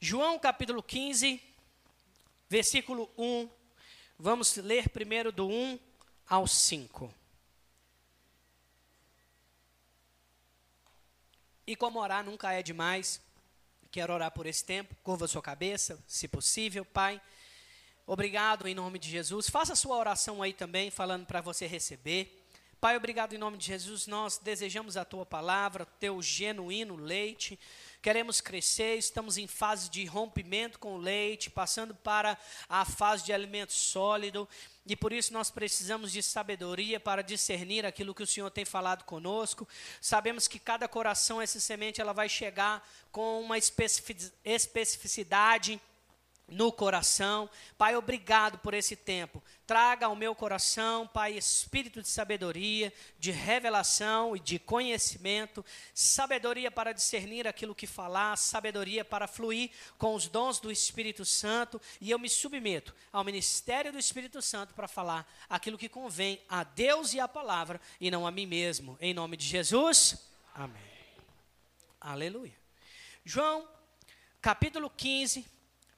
João 0.00 0.38
capítulo 0.38 0.82
15, 0.82 1.40
versículo 2.48 3.10
1. 3.16 3.48
Vamos 4.18 4.56
ler 4.56 4.88
primeiro 4.88 5.30
do 5.30 5.48
1 5.48 5.78
ao 6.26 6.46
5. 6.46 7.21
E 11.66 11.76
como 11.76 12.00
orar 12.00 12.24
nunca 12.24 12.52
é 12.52 12.62
demais, 12.62 13.20
quero 13.90 14.12
orar 14.12 14.30
por 14.32 14.46
esse 14.46 14.64
tempo. 14.64 14.96
Curva 15.02 15.28
sua 15.28 15.42
cabeça, 15.42 16.02
se 16.08 16.26
possível, 16.26 16.84
Pai. 16.84 17.20
Obrigado 18.06 18.66
em 18.66 18.74
nome 18.74 18.98
de 18.98 19.08
Jesus. 19.08 19.48
Faça 19.48 19.74
a 19.74 19.76
sua 19.76 19.96
oração 19.96 20.42
aí 20.42 20.52
também, 20.52 20.90
falando 20.90 21.24
para 21.24 21.40
você 21.40 21.66
receber. 21.66 22.44
Pai, 22.80 22.96
obrigado 22.96 23.32
em 23.32 23.38
nome 23.38 23.56
de 23.58 23.66
Jesus. 23.66 24.08
Nós 24.08 24.38
desejamos 24.38 24.96
a 24.96 25.04
tua 25.04 25.24
palavra, 25.24 25.86
teu 26.00 26.20
genuíno 26.20 26.96
leite 26.96 27.56
queremos 28.02 28.40
crescer, 28.40 28.98
estamos 28.98 29.38
em 29.38 29.46
fase 29.46 29.88
de 29.88 30.04
rompimento 30.04 30.80
com 30.80 30.96
o 30.96 30.98
leite, 30.98 31.48
passando 31.48 31.94
para 31.94 32.36
a 32.68 32.84
fase 32.84 33.24
de 33.24 33.32
alimento 33.32 33.72
sólido, 33.72 34.48
e 34.84 34.96
por 34.96 35.12
isso 35.12 35.32
nós 35.32 35.48
precisamos 35.48 36.10
de 36.10 36.20
sabedoria 36.20 36.98
para 36.98 37.22
discernir 37.22 37.86
aquilo 37.86 38.12
que 38.12 38.24
o 38.24 38.26
Senhor 38.26 38.50
tem 38.50 38.64
falado 38.64 39.04
conosco. 39.04 39.68
Sabemos 40.00 40.48
que 40.48 40.58
cada 40.58 40.88
coração, 40.88 41.40
essa 41.40 41.60
semente, 41.60 42.00
ela 42.00 42.12
vai 42.12 42.28
chegar 42.28 42.84
com 43.12 43.40
uma 43.40 43.56
especificidade 43.56 45.80
no 46.52 46.70
coração. 46.70 47.48
Pai, 47.76 47.96
obrigado 47.96 48.58
por 48.58 48.74
esse 48.74 48.94
tempo. 48.94 49.42
Traga 49.66 50.06
ao 50.06 50.14
meu 50.14 50.34
coração, 50.34 51.06
Pai, 51.06 51.32
espírito 51.32 52.02
de 52.02 52.08
sabedoria, 52.08 52.92
de 53.18 53.30
revelação 53.30 54.36
e 54.36 54.40
de 54.40 54.58
conhecimento, 54.58 55.64
sabedoria 55.94 56.70
para 56.70 56.92
discernir 56.92 57.48
aquilo 57.48 57.74
que 57.74 57.86
falar, 57.86 58.36
sabedoria 58.36 59.04
para 59.04 59.26
fluir 59.26 59.70
com 59.98 60.14
os 60.14 60.28
dons 60.28 60.60
do 60.60 60.70
Espírito 60.70 61.24
Santo, 61.24 61.80
e 62.00 62.10
eu 62.10 62.18
me 62.18 62.28
submeto 62.28 62.94
ao 63.12 63.24
ministério 63.24 63.92
do 63.92 63.98
Espírito 63.98 64.42
Santo 64.42 64.74
para 64.74 64.86
falar 64.86 65.26
aquilo 65.48 65.78
que 65.78 65.88
convém 65.88 66.40
a 66.48 66.64
Deus 66.64 67.14
e 67.14 67.20
à 67.20 67.26
palavra 67.26 67.80
e 68.00 68.10
não 68.10 68.26
a 68.26 68.30
mim 68.30 68.46
mesmo. 68.46 68.96
Em 69.00 69.14
nome 69.14 69.36
de 69.36 69.46
Jesus. 69.46 70.30
Amém. 70.54 70.92
Aleluia. 72.00 72.54
João, 73.24 73.68
capítulo 74.40 74.90
15, 74.90 75.46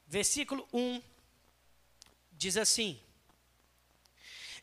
versículo 0.07 0.69
1, 0.73 1.03
diz 2.33 2.57
assim: 2.57 3.01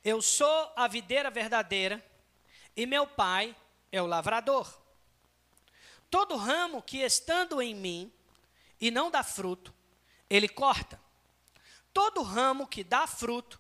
Eu 0.04 0.22
sou 0.22 0.72
a 0.76 0.88
videira 0.88 1.30
verdadeira 1.30 2.04
e 2.76 2.86
meu 2.86 3.08
pai 3.08 3.56
é 3.92 4.02
o 4.02 4.08
lavrador. 4.08 4.80
Todo 6.10 6.36
ramo 6.36 6.82
que 6.82 6.98
estando 6.98 7.62
em 7.62 7.74
mim 7.74 8.12
e 8.80 8.92
não 8.92 9.10
dá 9.10 9.24
fruto, 9.24 9.74
ele 10.30 10.50
corta. 10.50 11.00
Todo 11.94 12.22
ramo 12.22 12.68
que 12.68 12.84
dá 12.84 13.06
fruto, 13.06 13.60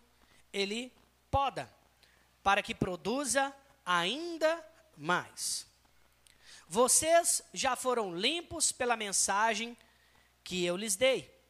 ele 0.51 0.91
poda, 1.29 1.71
para 2.41 2.61
que 2.63 2.73
produza 2.73 3.53
ainda 3.85 4.65
mais. 4.97 5.67
Vocês 6.67 7.43
já 7.53 7.75
foram 7.75 8.15
limpos 8.15 8.71
pela 8.71 8.95
mensagem 8.95 9.77
que 10.43 10.63
eu 10.63 10.77
lhes 10.77 10.95
dei. 10.95 11.40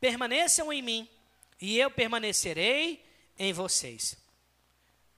Permaneçam 0.00 0.72
em 0.72 0.82
mim, 0.82 1.08
e 1.60 1.78
eu 1.78 1.90
permanecerei 1.90 3.04
em 3.38 3.52
vocês. 3.52 4.16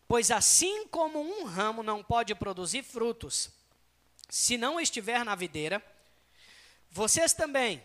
Pois 0.08 0.30
assim 0.30 0.86
como 0.88 1.20
um 1.20 1.44
ramo 1.44 1.82
não 1.82 2.02
pode 2.02 2.34
produzir 2.34 2.82
frutos 2.82 3.50
se 4.32 4.56
não 4.56 4.80
estiver 4.80 5.22
na 5.26 5.34
videira, 5.34 5.84
vocês 6.90 7.34
também 7.34 7.84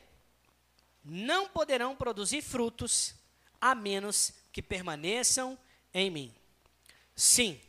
não 1.03 1.49
poderão 1.49 1.93
produzir 1.93 2.41
frutos 2.41 3.13
a 3.59 3.75
menos 3.75 4.31
que 4.53 4.61
permaneçam 4.61 5.59
em 5.93 6.09
mim. 6.09 6.33
Sim, 7.13 7.59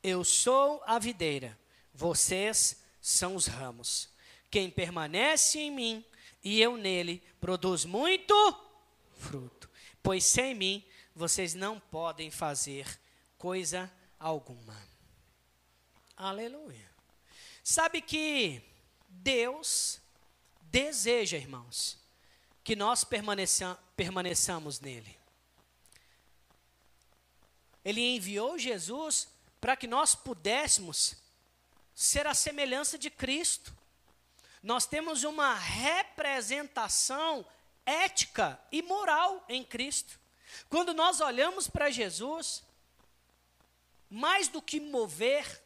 eu 0.00 0.22
sou 0.22 0.80
a 0.86 0.96
videira, 1.00 1.58
vocês 1.92 2.80
são 3.00 3.34
os 3.34 3.46
ramos. 3.46 4.08
Quem 4.48 4.70
permanece 4.70 5.58
em 5.58 5.72
mim 5.72 6.04
e 6.44 6.60
eu 6.60 6.76
nele 6.76 7.20
produz 7.40 7.84
muito 7.84 8.32
fruto. 9.20 9.70
Pois 10.02 10.24
sem 10.24 10.54
mim 10.54 10.84
vocês 11.14 11.54
não 11.54 11.78
podem 11.78 12.30
fazer 12.30 12.98
coisa 13.38 13.92
alguma. 14.18 14.76
Aleluia. 16.16 16.90
Sabe 17.62 18.02
que 18.02 18.62
Deus 19.08 20.00
deseja, 20.62 21.36
irmãos, 21.36 21.98
que 22.64 22.74
nós 22.74 23.04
permaneça, 23.04 23.78
permaneçamos 23.96 24.80
nele. 24.80 25.18
Ele 27.84 28.00
enviou 28.16 28.58
Jesus 28.58 29.28
para 29.60 29.76
que 29.76 29.86
nós 29.86 30.14
pudéssemos 30.14 31.16
ser 31.94 32.26
a 32.26 32.34
semelhança 32.34 32.98
de 32.98 33.10
Cristo. 33.10 33.76
Nós 34.62 34.86
temos 34.86 35.24
uma 35.24 35.54
representação 35.54 37.46
ética 37.84 38.60
e 38.70 38.82
moral 38.82 39.44
em 39.48 39.64
Cristo. 39.64 40.18
Quando 40.68 40.92
nós 40.92 41.20
olhamos 41.20 41.68
para 41.68 41.90
Jesus, 41.90 42.62
mais 44.08 44.48
do 44.48 44.60
que 44.60 44.80
mover, 44.80 45.62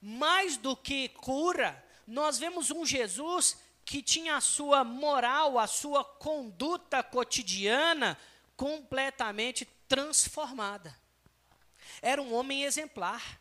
mais 0.00 0.56
do 0.56 0.76
que 0.76 1.08
cura, 1.08 1.84
nós 2.06 2.38
vemos 2.38 2.70
um 2.70 2.84
Jesus 2.84 3.56
que 3.84 4.02
tinha 4.02 4.36
a 4.36 4.40
sua 4.40 4.84
moral, 4.84 5.58
a 5.58 5.66
sua 5.66 6.04
conduta 6.04 7.02
cotidiana 7.02 8.18
completamente 8.54 9.64
transformada. 9.88 10.94
Era 12.02 12.20
um 12.20 12.34
homem 12.34 12.64
exemplar. 12.64 13.40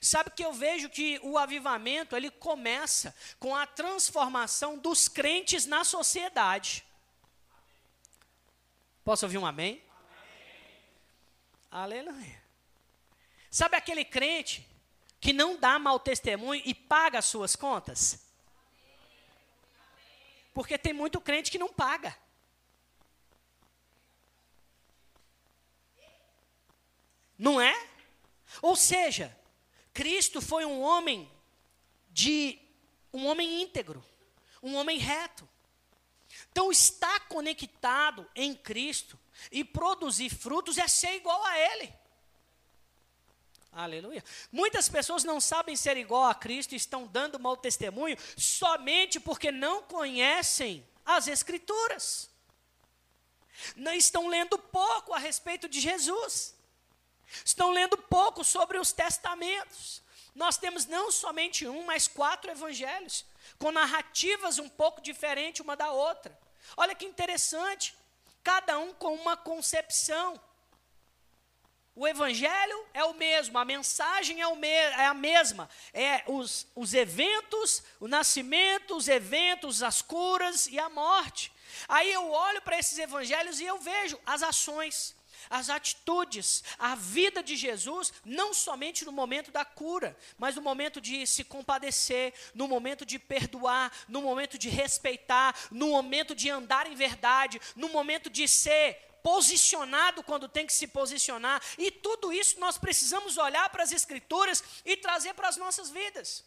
Sabe 0.00 0.30
que 0.30 0.44
eu 0.44 0.52
vejo 0.52 0.88
que 0.88 1.18
o 1.22 1.38
avivamento 1.38 2.16
ele 2.16 2.30
começa 2.30 3.14
com 3.38 3.54
a 3.54 3.66
transformação 3.66 4.78
dos 4.78 5.08
crentes 5.08 5.66
na 5.66 5.84
sociedade. 5.84 6.84
Posso 9.04 9.24
ouvir 9.24 9.38
um 9.38 9.46
amém? 9.46 9.82
amém? 9.88 10.82
Aleluia. 11.70 12.42
Sabe 13.50 13.76
aquele 13.76 14.04
crente 14.04 14.68
que 15.20 15.32
não 15.32 15.56
dá 15.56 15.78
mau 15.78 15.98
testemunho 15.98 16.60
e 16.64 16.74
paga 16.74 17.20
as 17.20 17.24
suas 17.24 17.56
contas? 17.56 18.26
Porque 20.52 20.76
tem 20.76 20.92
muito 20.92 21.20
crente 21.20 21.50
que 21.50 21.58
não 21.58 21.72
paga. 21.72 22.16
Não 27.38 27.60
é? 27.60 27.88
Ou 28.62 28.74
seja, 28.74 29.36
Cristo 29.96 30.42
foi 30.42 30.66
um 30.66 30.82
homem 30.82 31.26
de 32.10 32.58
um 33.14 33.24
homem 33.26 33.62
íntegro, 33.62 34.04
um 34.62 34.74
homem 34.74 34.98
reto. 34.98 35.48
Então, 36.52 36.70
estar 36.70 37.20
conectado 37.28 38.28
em 38.34 38.54
Cristo 38.54 39.18
e 39.50 39.64
produzir 39.64 40.28
frutos 40.28 40.76
é 40.76 40.86
ser 40.86 41.14
igual 41.14 41.42
a 41.42 41.58
Ele. 41.58 41.94
Aleluia. 43.72 44.22
Muitas 44.52 44.86
pessoas 44.86 45.24
não 45.24 45.40
sabem 45.40 45.74
ser 45.74 45.96
igual 45.96 46.24
a 46.24 46.34
Cristo 46.34 46.74
e 46.74 46.76
estão 46.76 47.06
dando 47.06 47.40
mau 47.40 47.56
testemunho 47.56 48.18
somente 48.36 49.18
porque 49.18 49.50
não 49.50 49.82
conhecem 49.82 50.86
as 51.06 51.26
Escrituras. 51.26 52.28
Não 53.74 53.94
estão 53.94 54.28
lendo 54.28 54.58
pouco 54.58 55.14
a 55.14 55.18
respeito 55.18 55.66
de 55.70 55.80
Jesus. 55.80 56.55
Estão 57.44 57.70
lendo 57.70 57.96
pouco 57.96 58.44
sobre 58.44 58.78
os 58.78 58.92
testamentos. 58.92 60.02
Nós 60.34 60.58
temos 60.58 60.86
não 60.86 61.10
somente 61.10 61.66
um, 61.66 61.84
mas 61.84 62.06
quatro 62.06 62.50
evangelhos, 62.50 63.24
com 63.58 63.72
narrativas 63.72 64.58
um 64.58 64.68
pouco 64.68 65.00
diferentes 65.00 65.62
uma 65.62 65.76
da 65.76 65.90
outra. 65.90 66.38
Olha 66.76 66.94
que 66.94 67.06
interessante, 67.06 67.96
cada 68.42 68.78
um 68.78 68.92
com 68.92 69.14
uma 69.14 69.36
concepção. 69.36 70.38
O 71.94 72.06
evangelho 72.06 72.86
é 72.92 73.02
o 73.04 73.14
mesmo, 73.14 73.56
a 73.56 73.64
mensagem 73.64 74.42
é, 74.42 74.46
o 74.46 74.54
me 74.54 74.68
é 74.68 75.06
a 75.06 75.14
mesma. 75.14 75.66
É 75.94 76.22
os, 76.26 76.66
os 76.74 76.92
eventos, 76.92 77.82
o 77.98 78.06
nascimento, 78.06 78.94
os 78.94 79.08
eventos, 79.08 79.82
as 79.82 80.02
curas 80.02 80.66
e 80.66 80.78
a 80.78 80.90
morte. 80.90 81.50
Aí 81.88 82.12
eu 82.12 82.30
olho 82.30 82.60
para 82.60 82.78
esses 82.78 82.98
evangelhos 82.98 83.60
e 83.60 83.64
eu 83.64 83.78
vejo 83.78 84.20
as 84.26 84.42
ações, 84.42 85.16
as 85.50 85.70
atitudes, 85.70 86.62
a 86.78 86.94
vida 86.94 87.42
de 87.42 87.56
Jesus, 87.56 88.12
não 88.24 88.52
somente 88.52 89.04
no 89.04 89.12
momento 89.12 89.50
da 89.50 89.64
cura, 89.64 90.16
mas 90.38 90.56
no 90.56 90.62
momento 90.62 91.00
de 91.00 91.26
se 91.26 91.44
compadecer, 91.44 92.32
no 92.54 92.68
momento 92.68 93.04
de 93.04 93.18
perdoar, 93.18 93.92
no 94.08 94.22
momento 94.22 94.58
de 94.58 94.68
respeitar, 94.68 95.54
no 95.70 95.88
momento 95.88 96.34
de 96.34 96.50
andar 96.50 96.86
em 96.86 96.94
verdade, 96.94 97.60
no 97.74 97.88
momento 97.88 98.30
de 98.30 98.46
ser 98.46 99.06
posicionado 99.22 100.22
quando 100.22 100.48
tem 100.48 100.66
que 100.66 100.72
se 100.72 100.86
posicionar, 100.86 101.60
e 101.76 101.90
tudo 101.90 102.32
isso 102.32 102.60
nós 102.60 102.78
precisamos 102.78 103.36
olhar 103.36 103.68
para 103.70 103.82
as 103.82 103.90
Escrituras 103.90 104.62
e 104.84 104.96
trazer 104.96 105.34
para 105.34 105.48
as 105.48 105.56
nossas 105.56 105.90
vidas. 105.90 106.44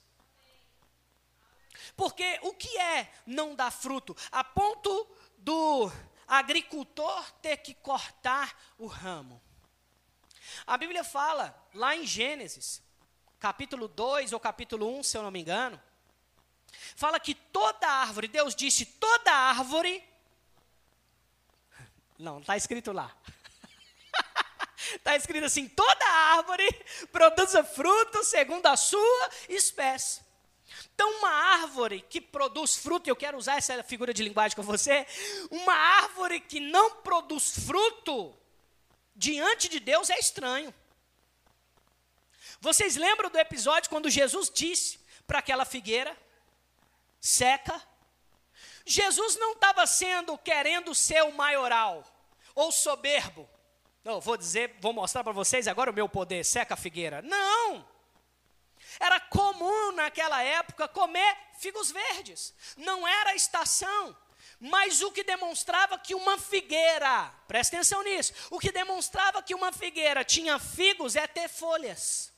Porque 1.98 2.40
o 2.44 2.54
que 2.54 2.78
é 2.78 3.12
não 3.26 3.54
dar 3.54 3.72
fruto? 3.72 4.16
A 4.32 4.44
ponto 4.44 5.06
do 5.38 5.92
agricultor 6.30 7.32
ter 7.42 7.58
que 7.58 7.74
cortar 7.74 8.58
o 8.78 8.88
ramo. 8.88 9.42
A 10.66 10.78
Bíblia 10.78 11.04
fala, 11.04 11.54
lá 11.74 11.96
em 11.96 12.06
Gênesis, 12.06 12.82
capítulo 13.40 13.88
2 13.88 14.32
ou 14.34 14.40
capítulo 14.40 14.98
1, 15.00 15.04
se 15.04 15.18
eu 15.18 15.24
não 15.24 15.32
me 15.32 15.42
engano, 15.42 15.82
fala 16.96 17.20
que 17.20 17.36
toda 17.36 17.88
árvore, 17.88 18.28
Deus 18.28 18.56
disse, 18.56 18.86
toda 18.86 19.32
árvore 19.32 20.08
não, 22.20 22.40
está 22.40 22.58
escrito 22.58 22.92
lá. 22.92 23.16
Está 24.94 25.16
escrito 25.16 25.46
assim: 25.46 25.70
toda 25.70 26.06
árvore 26.06 26.68
produza 27.14 27.64
fruto 27.64 28.26
segundo 28.26 28.66
a 28.66 28.76
sua 28.76 29.30
espécie. 29.48 30.22
Então, 31.00 31.18
uma 31.20 31.30
árvore 31.30 32.02
que 32.10 32.20
produz 32.20 32.76
fruto, 32.76 33.10
eu 33.10 33.16
quero 33.16 33.38
usar 33.38 33.56
essa 33.56 33.82
figura 33.82 34.14
de 34.14 34.22
linguagem 34.22 34.54
com 34.54 34.62
você, 34.62 35.08
uma 35.50 35.74
árvore 35.74 36.42
que 36.42 36.60
não 36.60 36.98
produz 36.98 37.58
fruto, 37.66 38.36
diante 39.16 39.70
de 39.70 39.80
Deus 39.80 40.10
é 40.10 40.20
estranho. 40.20 40.74
Vocês 42.60 42.98
lembram 42.98 43.30
do 43.30 43.40
episódio 43.40 43.90
quando 43.90 44.10
Jesus 44.10 44.52
disse 44.54 45.00
para 45.26 45.40
aquela 45.40 45.64
figueira: 45.64 46.18
seca, 47.22 47.82
Jesus 48.86 49.38
não 49.38 49.54
estava 49.54 49.88
sendo 49.88 50.38
querendo 50.38 50.94
ser 50.94 51.24
o 51.24 51.32
maioral 51.32 52.04
ou 52.54 52.74
soberbo. 52.74 53.50
Não, 54.04 54.20
vou 54.20 54.36
dizer, 54.36 54.76
vou 54.82 54.92
mostrar 54.92 55.24
para 55.24 55.32
vocês 55.32 55.66
agora 55.66 55.92
o 55.92 55.94
meu 55.94 56.10
poder, 56.10 56.44
seca 56.44 56.74
a 56.74 56.78
figueira. 56.78 57.22
Não! 57.22 57.88
Era 59.00 59.20
comum 59.20 59.94
naquela 59.94 60.42
época 60.44 60.88
comer 60.88 61.38
figos 61.60 61.92
verdes. 61.92 62.54
Não 62.78 63.08
era 63.08 63.36
estação. 63.36 64.16
Mas 64.60 65.02
o 65.02 65.12
que 65.12 65.24
demonstrava 65.24 65.98
que 65.98 66.14
uma 66.14 66.38
figueira, 66.38 67.34
presta 67.48 67.78
atenção 67.78 68.04
nisso, 68.04 68.34
o 68.50 68.60
que 68.60 68.72
demonstrava 68.72 69.42
que 69.42 69.56
uma 69.56 69.72
figueira 69.72 70.24
tinha 70.24 70.60
figos 70.60 71.16
é 71.16 71.26
ter 71.28 71.48
folhas. 71.48 72.34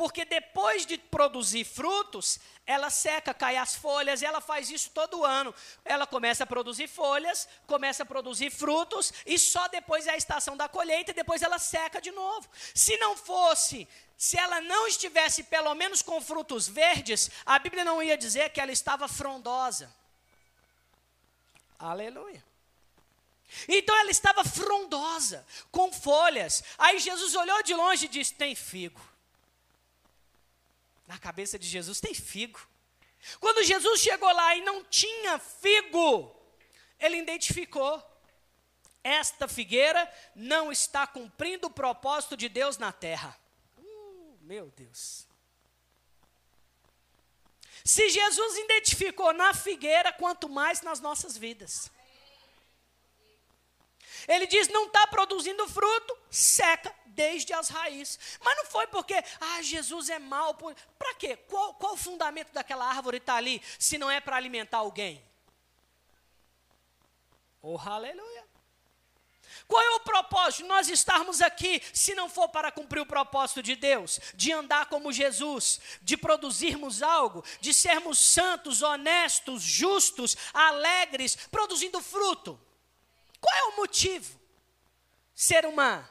Porque 0.00 0.24
depois 0.24 0.86
de 0.86 0.96
produzir 0.96 1.62
frutos, 1.62 2.40
ela 2.66 2.88
seca, 2.88 3.34
cai 3.34 3.58
as 3.58 3.74
folhas, 3.74 4.22
e 4.22 4.24
ela 4.24 4.40
faz 4.40 4.70
isso 4.70 4.88
todo 4.94 5.26
ano. 5.26 5.54
Ela 5.84 6.06
começa 6.06 6.44
a 6.44 6.46
produzir 6.46 6.88
folhas, 6.88 7.46
começa 7.66 8.02
a 8.02 8.06
produzir 8.06 8.50
frutos, 8.50 9.12
e 9.26 9.38
só 9.38 9.68
depois 9.68 10.06
é 10.06 10.12
a 10.12 10.16
estação 10.16 10.56
da 10.56 10.70
colheita, 10.70 11.10
e 11.10 11.14
depois 11.14 11.42
ela 11.42 11.58
seca 11.58 12.00
de 12.00 12.10
novo. 12.12 12.48
Se 12.74 12.96
não 12.96 13.14
fosse, 13.14 13.86
se 14.16 14.38
ela 14.38 14.62
não 14.62 14.86
estivesse 14.86 15.42
pelo 15.42 15.74
menos 15.74 16.00
com 16.00 16.18
frutos 16.18 16.66
verdes, 16.66 17.30
a 17.44 17.58
Bíblia 17.58 17.84
não 17.84 18.02
ia 18.02 18.16
dizer 18.16 18.48
que 18.48 18.60
ela 18.62 18.72
estava 18.72 19.06
frondosa. 19.06 19.94
Aleluia. 21.78 22.42
Então 23.68 23.94
ela 23.98 24.10
estava 24.10 24.44
frondosa, 24.44 25.46
com 25.70 25.92
folhas. 25.92 26.64
Aí 26.78 26.98
Jesus 26.98 27.34
olhou 27.34 27.62
de 27.62 27.74
longe 27.74 28.06
e 28.06 28.08
disse: 28.08 28.32
Tem 28.32 28.54
figo 28.54 29.09
na 31.10 31.18
cabeça 31.18 31.58
de 31.58 31.66
Jesus 31.66 32.00
tem 32.00 32.14
figo. 32.14 32.60
Quando 33.40 33.64
Jesus 33.64 34.00
chegou 34.00 34.32
lá 34.32 34.54
e 34.54 34.60
não 34.60 34.84
tinha 34.84 35.40
figo, 35.40 36.32
ele 37.00 37.16
identificou: 37.16 38.00
esta 39.02 39.48
figueira 39.48 40.08
não 40.36 40.70
está 40.70 41.08
cumprindo 41.08 41.66
o 41.66 41.70
propósito 41.70 42.36
de 42.36 42.48
Deus 42.48 42.78
na 42.78 42.92
terra. 42.92 43.36
Uh, 43.76 44.38
meu 44.42 44.70
Deus. 44.76 45.26
Se 47.84 48.08
Jesus 48.08 48.58
identificou 48.58 49.32
na 49.32 49.52
figueira, 49.52 50.12
quanto 50.12 50.48
mais 50.48 50.80
nas 50.80 51.00
nossas 51.00 51.36
vidas. 51.36 51.90
Ele 54.28 54.46
diz: 54.46 54.68
não 54.68 54.86
está 54.86 55.08
produzindo 55.08 55.66
fruto, 55.66 56.16
seca 56.30 56.94
desde 57.20 57.52
as 57.52 57.68
raízes. 57.68 58.18
Mas 58.42 58.56
não 58.56 58.64
foi 58.64 58.86
porque, 58.86 59.14
ah, 59.40 59.62
Jesus 59.62 60.08
é 60.08 60.18
mau. 60.18 60.54
Para 60.54 61.14
quê? 61.16 61.36
Qual, 61.36 61.74
qual 61.74 61.92
o 61.92 61.98
fundamento 61.98 62.50
daquela 62.50 62.86
árvore 62.86 63.18
estar 63.18 63.34
tá 63.34 63.38
ali, 63.38 63.62
se 63.78 63.98
não 63.98 64.10
é 64.10 64.20
para 64.20 64.36
alimentar 64.36 64.78
alguém? 64.78 65.22
Oh, 67.60 67.78
aleluia. 67.78 68.48
Qual 69.68 69.82
é 69.82 69.90
o 69.96 70.00
propósito 70.00 70.66
nós 70.66 70.88
estarmos 70.88 71.42
aqui, 71.42 71.82
se 71.92 72.14
não 72.14 72.28
for 72.28 72.48
para 72.48 72.72
cumprir 72.72 73.00
o 73.00 73.06
propósito 73.06 73.62
de 73.62 73.76
Deus? 73.76 74.18
De 74.34 74.50
andar 74.50 74.86
como 74.86 75.12
Jesus, 75.12 75.78
de 76.00 76.16
produzirmos 76.16 77.02
algo, 77.02 77.44
de 77.60 77.74
sermos 77.74 78.18
santos, 78.18 78.80
honestos, 78.80 79.62
justos, 79.62 80.38
alegres, 80.54 81.36
produzindo 81.50 82.00
fruto. 82.00 82.58
Qual 83.38 83.54
é 83.58 83.64
o 83.64 83.76
motivo? 83.76 84.40
Ser 85.34 85.66
uma 85.66 86.08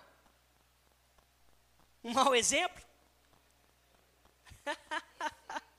um 2.03 2.13
mau 2.13 2.35
exemplo? 2.35 2.83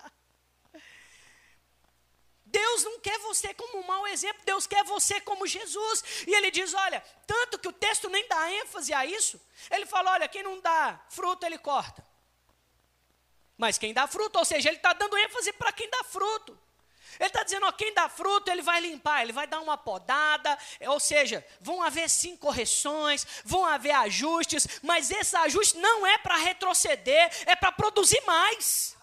Deus 2.51 2.83
não 2.83 2.99
quer 2.99 3.17
você 3.21 3.55
como 3.55 3.79
um 3.79 3.87
mau 3.87 4.07
exemplo, 4.09 4.43
Deus 4.45 4.67
quer 4.67 4.83
você 4.85 5.21
como 5.21 5.47
Jesus. 5.47 6.25
E 6.27 6.35
ele 6.35 6.51
diz: 6.51 6.75
olha, 6.75 7.01
tanto 7.27 7.59
que 7.59 7.69
o 7.69 7.73
texto 7.73 8.09
nem 8.09 8.27
dá 8.27 8.53
ênfase 8.53 8.93
a 8.93 9.07
isso. 9.07 9.41
Ele 9.71 9.87
fala: 9.87 10.13
olha, 10.13 10.29
quem 10.29 10.43
não 10.43 10.61
dá 10.61 11.01
fruto, 11.09 11.47
ele 11.47 11.59
corta. 11.59 12.05
Mas 13.57 13.79
quem 13.79 13.93
dá 13.93 14.07
fruto, 14.07 14.39
ou 14.39 14.45
seja, 14.45 14.69
ele 14.69 14.79
está 14.79 14.93
dando 14.93 15.17
ênfase 15.17 15.53
para 15.53 15.73
quem 15.73 15.89
dá 15.89 16.03
fruto. 16.05 16.59
Ele 17.19 17.29
está 17.29 17.43
dizendo, 17.43 17.67
ó, 17.67 17.73
quem 17.73 17.93
dá 17.95 18.09
fruto, 18.09 18.51
ele 18.51 18.63
vai 18.63 18.81
limpar, 18.81 19.23
ele 19.23 19.33
vai 19.33 19.47
dar 19.47 19.61
uma 19.61 19.77
podada, 19.77 20.57
ou 20.87 21.01
seja, 21.01 21.45
vão 21.61 21.83
haver 21.83 22.09
sim 22.09 22.37
correções, 22.37 23.27
vão 23.45 23.65
haver 23.65 23.93
ajustes, 23.93 24.67
mas 24.83 25.11
esse 25.11 25.37
ajuste 25.37 25.79
não 25.79 26.07
é 26.07 26.19
para 26.19 26.37
retroceder, 26.37 27.31
é 27.47 27.57
para 27.57 27.73
produzir 27.73 28.21
mais. 28.27 29.00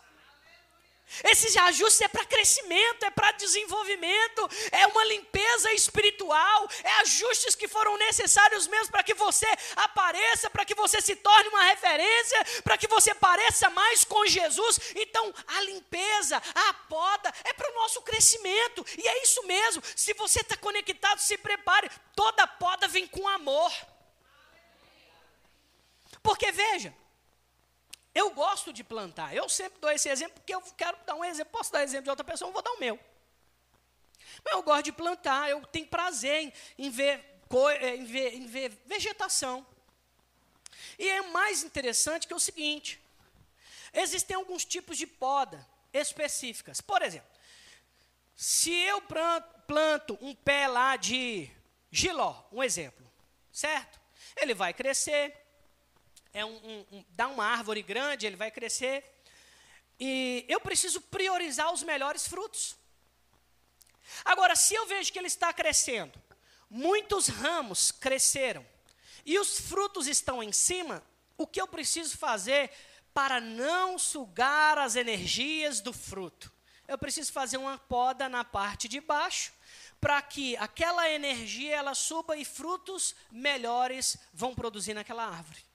Esses 1.23 1.55
ajustes 1.55 2.01
é 2.01 2.07
para 2.07 2.25
crescimento, 2.25 3.03
é 3.03 3.09
para 3.09 3.31
desenvolvimento, 3.31 4.49
é 4.71 4.85
uma 4.87 5.05
limpeza 5.05 5.71
espiritual, 5.73 6.69
é 6.83 6.91
ajustes 7.01 7.55
que 7.55 7.67
foram 7.67 7.97
necessários 7.97 8.67
mesmo 8.67 8.91
para 8.91 9.03
que 9.03 9.13
você 9.13 9.47
apareça, 9.75 10.49
para 10.49 10.65
que 10.65 10.75
você 10.75 11.01
se 11.01 11.15
torne 11.15 11.49
uma 11.49 11.63
referência, 11.63 12.45
para 12.63 12.77
que 12.77 12.87
você 12.87 13.15
pareça 13.15 13.69
mais 13.69 14.03
com 14.03 14.25
Jesus. 14.25 14.79
Então, 14.95 15.33
a 15.47 15.61
limpeza, 15.61 16.41
a 16.53 16.73
poda 16.73 17.33
é 17.45 17.53
para 17.53 17.71
o 17.71 17.75
nosso 17.75 18.01
crescimento, 18.01 18.85
e 18.97 19.07
é 19.07 19.23
isso 19.23 19.41
mesmo. 19.43 19.81
Se 19.95 20.13
você 20.13 20.41
está 20.41 20.57
conectado, 20.57 21.19
se 21.19 21.37
prepare, 21.37 21.89
toda 22.15 22.45
poda 22.45 22.87
vem 22.87 23.07
com 23.07 23.27
amor. 23.27 23.71
Porque 26.21 26.51
veja, 26.51 26.93
eu 28.17 28.31
gosto 28.31 28.73
de 28.73 28.83
plantar. 28.83 29.35
Eu 29.35 29.47
sempre 29.47 29.79
dou 29.79 29.91
esse 29.91 30.09
exemplo 30.09 30.33
porque 30.39 30.55
eu 30.55 30.61
quero 30.75 30.97
dar 31.05 31.13
um 31.13 31.23
exemplo. 31.23 31.51
Posso 31.51 31.71
dar 31.71 31.83
exemplo 31.83 32.05
de 32.05 32.09
outra 32.09 32.25
pessoa, 32.25 32.49
eu 32.49 32.53
vou 32.53 32.63
dar 32.63 32.71
o 32.71 32.79
meu. 32.79 32.99
Mas 34.43 34.53
eu 34.53 34.63
gosto 34.63 34.85
de 34.85 34.91
plantar, 34.91 35.49
eu 35.51 35.63
tenho 35.67 35.85
prazer 35.85 36.41
em, 36.41 36.53
em, 36.79 36.89
ver, 36.89 37.23
eh, 37.79 37.95
em, 37.95 38.05
ver, 38.05 38.33
em 38.33 38.47
ver 38.47 38.69
vegetação. 38.87 39.65
E 40.97 41.07
é 41.07 41.21
mais 41.29 41.63
interessante 41.63 42.25
que 42.25 42.33
é 42.33 42.35
o 42.35 42.39
seguinte: 42.39 42.99
existem 43.93 44.35
alguns 44.35 44.65
tipos 44.65 44.97
de 44.97 45.05
poda 45.05 45.63
específicas. 45.93 46.81
Por 46.81 47.03
exemplo, 47.03 47.29
se 48.35 48.73
eu 48.73 48.99
planto 49.67 50.17
um 50.21 50.33
pé 50.33 50.67
lá 50.67 50.95
de 50.95 51.51
giló, 51.91 52.35
um 52.51 52.63
exemplo, 52.63 53.05
certo? 53.51 53.99
Ele 54.35 54.55
vai 54.55 54.73
crescer, 54.73 55.46
é 56.37 56.45
um, 56.45 56.55
um, 56.55 56.85
um, 56.91 57.05
dá 57.09 57.27
uma 57.27 57.43
árvore 57.43 57.81
grande, 57.81 58.27
ele 58.27 58.35
vai 58.35 58.51
crescer. 58.51 59.03
E 59.99 60.45
eu 60.47 60.59
preciso 60.59 61.01
priorizar 61.01 61.73
os 61.73 61.81
melhores 61.81 62.27
frutos. 62.27 62.75
Agora, 64.23 64.55
se 64.55 64.75
eu 64.75 64.85
vejo 64.85 65.11
que 65.11 65.17
ele 65.17 65.27
está 65.27 65.51
crescendo, 65.51 66.13
muitos 66.69 67.27
ramos 67.27 67.91
cresceram 67.91 68.63
e 69.25 69.39
os 69.39 69.59
frutos 69.59 70.07
estão 70.07 70.43
em 70.43 70.51
cima, 70.51 71.03
o 71.35 71.47
que 71.47 71.59
eu 71.59 71.67
preciso 71.67 72.15
fazer 72.15 72.69
para 73.15 73.41
não 73.41 73.97
sugar 73.97 74.77
as 74.77 74.95
energias 74.95 75.81
do 75.81 75.91
fruto? 75.91 76.53
Eu 76.87 76.99
preciso 76.99 77.33
fazer 77.33 77.57
uma 77.57 77.79
poda 77.79 78.29
na 78.29 78.45
parte 78.45 78.87
de 78.87 79.01
baixo 79.01 79.51
para 79.99 80.21
que 80.21 80.55
aquela 80.57 81.09
energia 81.09 81.75
ela 81.75 81.95
suba 81.95 82.37
e 82.37 82.45
frutos 82.45 83.15
melhores 83.31 84.17
vão 84.31 84.53
produzir 84.53 84.93
naquela 84.93 85.25
árvore. 85.25 85.66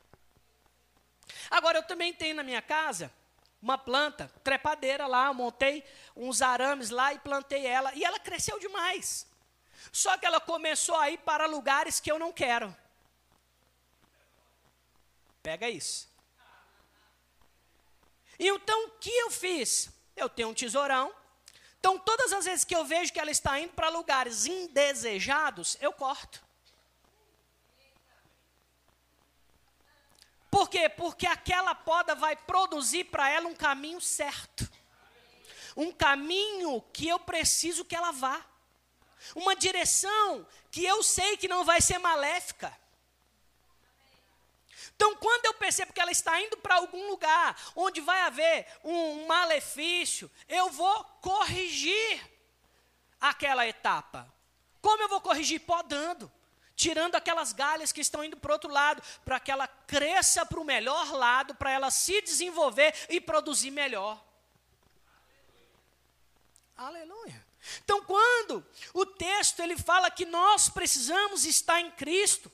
Agora, 1.52 1.76
eu 1.76 1.82
também 1.82 2.14
tenho 2.14 2.34
na 2.34 2.42
minha 2.42 2.62
casa 2.62 3.12
uma 3.60 3.76
planta, 3.76 4.26
trepadeira 4.42 5.06
lá, 5.06 5.30
montei 5.34 5.84
uns 6.16 6.40
arames 6.40 6.88
lá 6.88 7.12
e 7.12 7.18
plantei 7.18 7.66
ela, 7.66 7.94
e 7.94 8.02
ela 8.02 8.18
cresceu 8.18 8.58
demais. 8.58 9.26
Só 9.92 10.16
que 10.16 10.24
ela 10.24 10.40
começou 10.40 10.96
a 10.96 11.10
ir 11.10 11.18
para 11.18 11.44
lugares 11.44 12.00
que 12.00 12.10
eu 12.10 12.18
não 12.18 12.32
quero. 12.32 12.74
Pega 15.42 15.68
isso. 15.68 16.10
Então, 18.38 18.86
o 18.86 18.90
que 18.92 19.10
eu 19.10 19.30
fiz? 19.30 19.90
Eu 20.16 20.30
tenho 20.30 20.48
um 20.48 20.54
tesourão. 20.54 21.14
Então, 21.78 21.98
todas 21.98 22.32
as 22.32 22.46
vezes 22.46 22.64
que 22.64 22.74
eu 22.74 22.86
vejo 22.86 23.12
que 23.12 23.20
ela 23.20 23.30
está 23.30 23.60
indo 23.60 23.74
para 23.74 23.90
lugares 23.90 24.46
indesejados, 24.46 25.76
eu 25.82 25.92
corto. 25.92 26.42
Por 30.52 30.68
quê? 30.68 30.86
Porque 30.86 31.26
aquela 31.26 31.74
poda 31.74 32.14
vai 32.14 32.36
produzir 32.36 33.04
para 33.04 33.26
ela 33.26 33.48
um 33.48 33.54
caminho 33.54 34.02
certo. 34.02 34.70
Um 35.74 35.90
caminho 35.90 36.82
que 36.92 37.08
eu 37.08 37.18
preciso 37.18 37.86
que 37.86 37.96
ela 37.96 38.12
vá. 38.12 38.44
Uma 39.34 39.56
direção 39.56 40.46
que 40.70 40.84
eu 40.84 41.02
sei 41.02 41.38
que 41.38 41.48
não 41.48 41.64
vai 41.64 41.80
ser 41.80 41.96
maléfica. 41.96 42.70
Então, 44.94 45.16
quando 45.16 45.46
eu 45.46 45.54
percebo 45.54 45.90
que 45.90 46.00
ela 46.02 46.12
está 46.12 46.38
indo 46.38 46.58
para 46.58 46.74
algum 46.74 47.08
lugar 47.08 47.58
onde 47.74 48.02
vai 48.02 48.20
haver 48.20 48.66
um 48.84 49.26
malefício, 49.26 50.30
eu 50.46 50.68
vou 50.70 51.02
corrigir 51.22 52.30
aquela 53.18 53.66
etapa. 53.66 54.30
Como 54.82 55.02
eu 55.02 55.08
vou 55.08 55.22
corrigir? 55.22 55.60
Podando 55.60 56.30
tirando 56.82 57.14
aquelas 57.14 57.52
galhas 57.52 57.92
que 57.92 58.00
estão 58.00 58.24
indo 58.24 58.36
para 58.36 58.50
o 58.50 58.54
outro 58.54 58.70
lado, 58.70 59.00
para 59.24 59.38
que 59.38 59.52
ela 59.52 59.68
cresça 59.68 60.44
para 60.44 60.58
o 60.58 60.64
melhor 60.64 61.12
lado, 61.12 61.54
para 61.54 61.70
ela 61.70 61.90
se 61.92 62.20
desenvolver 62.20 62.92
e 63.08 63.20
produzir 63.20 63.70
melhor. 63.70 64.20
Aleluia. 66.76 67.46
Então, 67.84 68.02
quando 68.02 68.66
o 68.92 69.06
texto 69.06 69.60
ele 69.60 69.76
fala 69.76 70.10
que 70.10 70.26
nós 70.26 70.68
precisamos 70.68 71.44
estar 71.44 71.80
em 71.80 71.92
Cristo, 71.92 72.50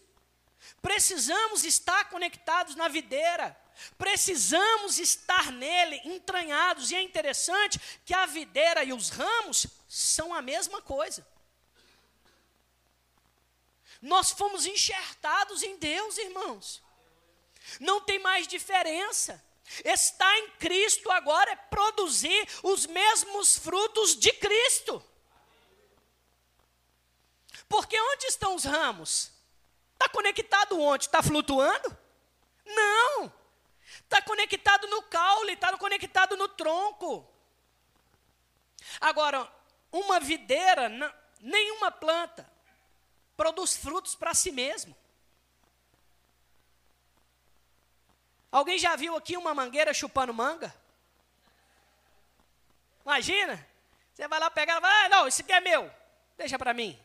precisamos 0.83 1.65
estar 1.65 2.11
conectados 2.11 2.75
na 2.75 2.89
videira, 2.89 3.59
precisamos 3.97 4.99
estar 4.99 5.51
nele, 5.51 6.03
entranhados, 6.05 6.91
e 6.91 6.97
é 6.97 7.01
interessante 7.01 7.81
que 8.05 8.13
a 8.13 8.27
videira 8.27 8.85
e 8.85 8.93
os 8.93 9.09
ramos 9.09 9.67
são 9.89 10.35
a 10.35 10.43
mesma 10.43 10.83
coisa. 10.83 11.27
Nós 14.01 14.31
fomos 14.31 14.67
enxertados 14.67 15.63
em 15.63 15.77
Deus, 15.77 16.19
irmãos. 16.19 16.83
Não 17.81 18.01
tem 18.01 18.19
mais 18.19 18.47
diferença. 18.47 19.45
Estar 19.85 20.39
em 20.39 20.51
Cristo 20.53 21.11
agora 21.11 21.51
é 21.51 21.57
produzir 21.57 22.49
os 22.63 22.87
mesmos 22.87 23.59
frutos 23.59 24.17
de 24.17 24.33
Cristo. 24.33 25.03
Porque 27.69 28.01
onde 28.01 28.27
estão 28.27 28.55
os 28.55 28.65
ramos? 28.65 29.31
Está 29.93 30.09
conectado 30.09 30.81
onde? 30.81 31.05
Está 31.05 31.23
flutuando? 31.23 31.97
Não. 32.65 33.33
Está 34.01 34.23
conectado 34.23 34.87
no 34.87 35.03
caule, 35.03 35.53
está 35.53 35.77
conectado 35.77 36.37
no 36.37 36.49
tronco. 36.49 37.29
Agora, 39.01 39.51
uma 39.93 40.19
videira, 40.19 40.89
nenhuma 41.41 41.91
planta 41.91 42.58
produz 43.39 43.77
frutos 43.77 44.17
para 44.17 44.35
si 44.35 44.51
mesmo. 44.51 44.97
Alguém 48.51 48.77
já 48.79 48.97
viu 48.97 49.17
aqui 49.17 49.37
uma 49.37 49.55
mangueira 49.55 49.95
chupando 49.95 50.35
manga? 50.35 50.75
Imagina, 53.05 53.65
você 54.13 54.27
vai 54.27 54.41
lá 54.41 54.51
pegar, 54.51 54.81
vai, 54.81 55.07
ah, 55.07 55.09
não, 55.09 55.29
isso 55.29 55.43
aqui 55.43 55.53
é 55.53 55.61
meu, 55.61 55.89
deixa 56.37 56.59
para 56.59 56.75
mim. 56.75 56.99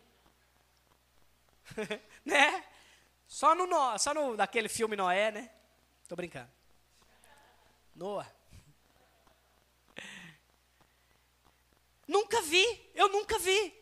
né? 2.25 2.65
Só 3.27 3.53
no, 3.53 3.99
só 3.99 4.11
no 4.13 4.35
daquele 4.35 4.67
filme 4.67 4.95
Noé, 4.95 5.31
né? 5.31 5.51
Tô 6.07 6.15
brincando. 6.15 6.49
Noah. 7.95 8.29
Nunca 12.07 12.41
vi, 12.41 12.91
eu 12.95 13.07
nunca 13.09 13.37
vi 13.37 13.73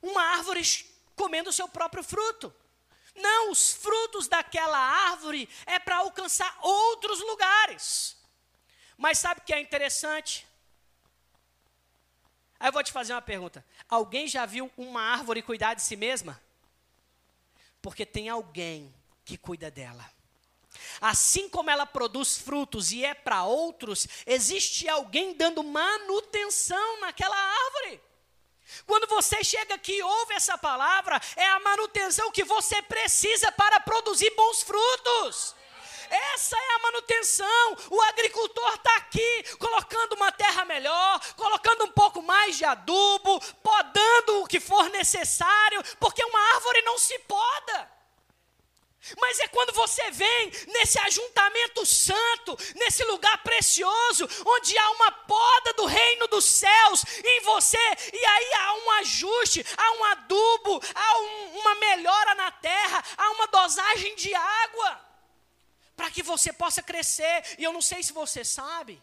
uma 0.00 0.22
árvore 0.22 0.62
comendo 1.18 1.50
o 1.50 1.52
seu 1.52 1.68
próprio 1.68 2.02
fruto. 2.02 2.54
Não, 3.14 3.50
os 3.50 3.72
frutos 3.72 4.28
daquela 4.28 4.78
árvore 4.78 5.48
é 5.66 5.78
para 5.78 5.98
alcançar 5.98 6.56
outros 6.62 7.20
lugares. 7.20 8.16
Mas 8.96 9.18
sabe 9.18 9.40
o 9.40 9.44
que 9.44 9.52
é 9.52 9.60
interessante? 9.60 10.46
Aí 12.60 12.68
eu 12.68 12.72
vou 12.72 12.82
te 12.82 12.92
fazer 12.92 13.12
uma 13.12 13.22
pergunta. 13.22 13.64
Alguém 13.88 14.26
já 14.26 14.46
viu 14.46 14.70
uma 14.76 15.02
árvore 15.02 15.42
cuidar 15.42 15.74
de 15.74 15.82
si 15.82 15.96
mesma? 15.96 16.40
Porque 17.82 18.06
tem 18.06 18.28
alguém 18.28 18.92
que 19.24 19.36
cuida 19.36 19.70
dela. 19.70 20.10
Assim 21.00 21.48
como 21.48 21.70
ela 21.70 21.86
produz 21.86 22.38
frutos 22.38 22.92
e 22.92 23.04
é 23.04 23.14
para 23.14 23.44
outros, 23.44 24.06
existe 24.26 24.88
alguém 24.88 25.34
dando 25.34 25.62
manutenção 25.62 27.00
naquela 27.00 27.36
árvore. 27.36 28.00
Quando 28.86 29.06
você 29.06 29.42
chega 29.42 29.74
aqui 29.74 29.96
e 29.96 30.02
ouve 30.02 30.34
essa 30.34 30.56
palavra, 30.58 31.20
é 31.36 31.46
a 31.48 31.60
manutenção 31.60 32.30
que 32.30 32.44
você 32.44 32.80
precisa 32.82 33.50
para 33.52 33.80
produzir 33.80 34.30
bons 34.34 34.62
frutos. 34.62 35.54
Essa 36.10 36.56
é 36.56 36.74
a 36.74 36.78
manutenção. 36.78 37.76
O 37.90 38.00
agricultor 38.02 38.74
está 38.74 38.96
aqui 38.96 39.56
colocando 39.58 40.14
uma 40.14 40.32
terra 40.32 40.64
melhor, 40.64 41.20
colocando 41.36 41.84
um 41.84 41.92
pouco 41.92 42.22
mais 42.22 42.56
de 42.56 42.64
adubo, 42.64 43.40
podando 43.62 44.42
o 44.42 44.46
que 44.46 44.58
for 44.58 44.88
necessário, 44.90 45.82
porque 46.00 46.24
uma 46.24 46.54
árvore 46.54 46.82
não 46.82 46.98
se 46.98 47.18
poda. 47.20 47.97
Mas 49.18 49.38
é 49.40 49.48
quando 49.48 49.72
você 49.72 50.10
vem 50.10 50.50
nesse 50.68 50.98
ajuntamento 51.00 51.86
santo, 51.86 52.56
nesse 52.74 53.04
lugar 53.04 53.42
precioso, 53.42 54.28
onde 54.44 54.76
há 54.76 54.90
uma 54.90 55.12
poda 55.12 55.72
do 55.74 55.86
reino 55.86 56.26
dos 56.28 56.44
céus 56.44 57.04
em 57.24 57.40
você, 57.40 57.78
e 58.12 58.24
aí 58.24 58.52
há 58.54 58.74
um 58.74 58.90
ajuste, 58.92 59.64
há 59.76 59.92
um 59.92 60.04
adubo, 60.04 60.80
há 60.94 61.18
um, 61.18 61.58
uma 61.58 61.74
melhora 61.76 62.34
na 62.34 62.50
terra, 62.50 63.04
há 63.16 63.30
uma 63.30 63.46
dosagem 63.46 64.14
de 64.16 64.34
água, 64.34 65.00
para 65.96 66.10
que 66.10 66.22
você 66.22 66.52
possa 66.52 66.82
crescer. 66.82 67.56
E 67.58 67.64
eu 67.64 67.72
não 67.72 67.82
sei 67.82 68.02
se 68.02 68.12
você 68.12 68.44
sabe, 68.44 69.02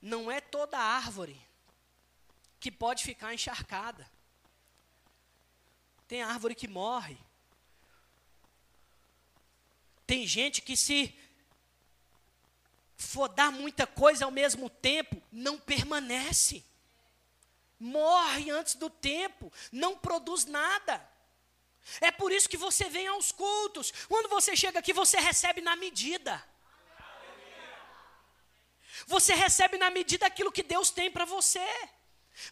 não 0.00 0.30
é 0.30 0.40
toda 0.40 0.78
árvore 0.78 1.40
que 2.60 2.70
pode 2.70 3.04
ficar 3.04 3.34
encharcada. 3.34 4.08
Tem 6.08 6.22
árvore 6.22 6.54
que 6.54 6.68
morre. 6.68 7.18
Tem 10.06 10.26
gente 10.26 10.62
que 10.62 10.76
se 10.76 11.12
for 12.96 13.28
dar 13.28 13.50
muita 13.50 13.86
coisa 13.86 14.24
ao 14.24 14.30
mesmo 14.30 14.70
tempo, 14.70 15.20
não 15.32 15.58
permanece. 15.58 16.64
Morre 17.78 18.50
antes 18.50 18.76
do 18.76 18.88
tempo, 18.88 19.52
não 19.72 19.98
produz 19.98 20.44
nada. 20.44 21.06
É 22.00 22.10
por 22.10 22.32
isso 22.32 22.48
que 22.48 22.56
você 22.56 22.88
vem 22.88 23.06
aos 23.06 23.32
cultos. 23.32 23.92
Quando 24.08 24.28
você 24.28 24.56
chega 24.56 24.78
aqui, 24.78 24.92
você 24.92 25.18
recebe 25.18 25.60
na 25.60 25.76
medida. 25.76 26.42
Você 29.06 29.34
recebe 29.34 29.76
na 29.76 29.90
medida 29.90 30.26
aquilo 30.26 30.52
que 30.52 30.62
Deus 30.62 30.90
tem 30.90 31.10
para 31.10 31.24
você. 31.24 31.66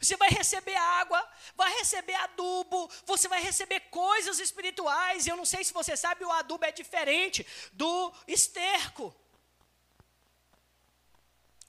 Você 0.00 0.16
vai 0.16 0.28
receber 0.30 0.76
água, 0.76 1.20
vai 1.54 1.72
receber 1.78 2.14
adubo, 2.14 2.90
você 3.04 3.28
vai 3.28 3.42
receber 3.42 3.80
coisas 3.90 4.38
espirituais. 4.38 5.26
Eu 5.26 5.36
não 5.36 5.44
sei 5.44 5.62
se 5.62 5.72
você 5.72 5.96
sabe, 5.96 6.24
o 6.24 6.32
adubo 6.32 6.64
é 6.64 6.72
diferente 6.72 7.46
do 7.72 8.12
esterco. 8.26 9.14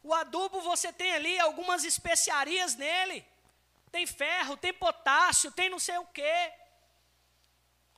O 0.01 0.13
adubo 0.13 0.61
você 0.61 0.93
tem 0.93 1.13
ali 1.13 1.39
algumas 1.39 1.84
especiarias 1.84 2.76
nele. 2.76 3.26
Tem 3.91 4.05
ferro, 4.05 4.55
tem 4.55 4.74
potássio, 4.74 5.51
tem 5.51 5.70
não 5.70 5.80
sei 5.80 5.97
o 5.97 6.05
quê. 6.05 6.53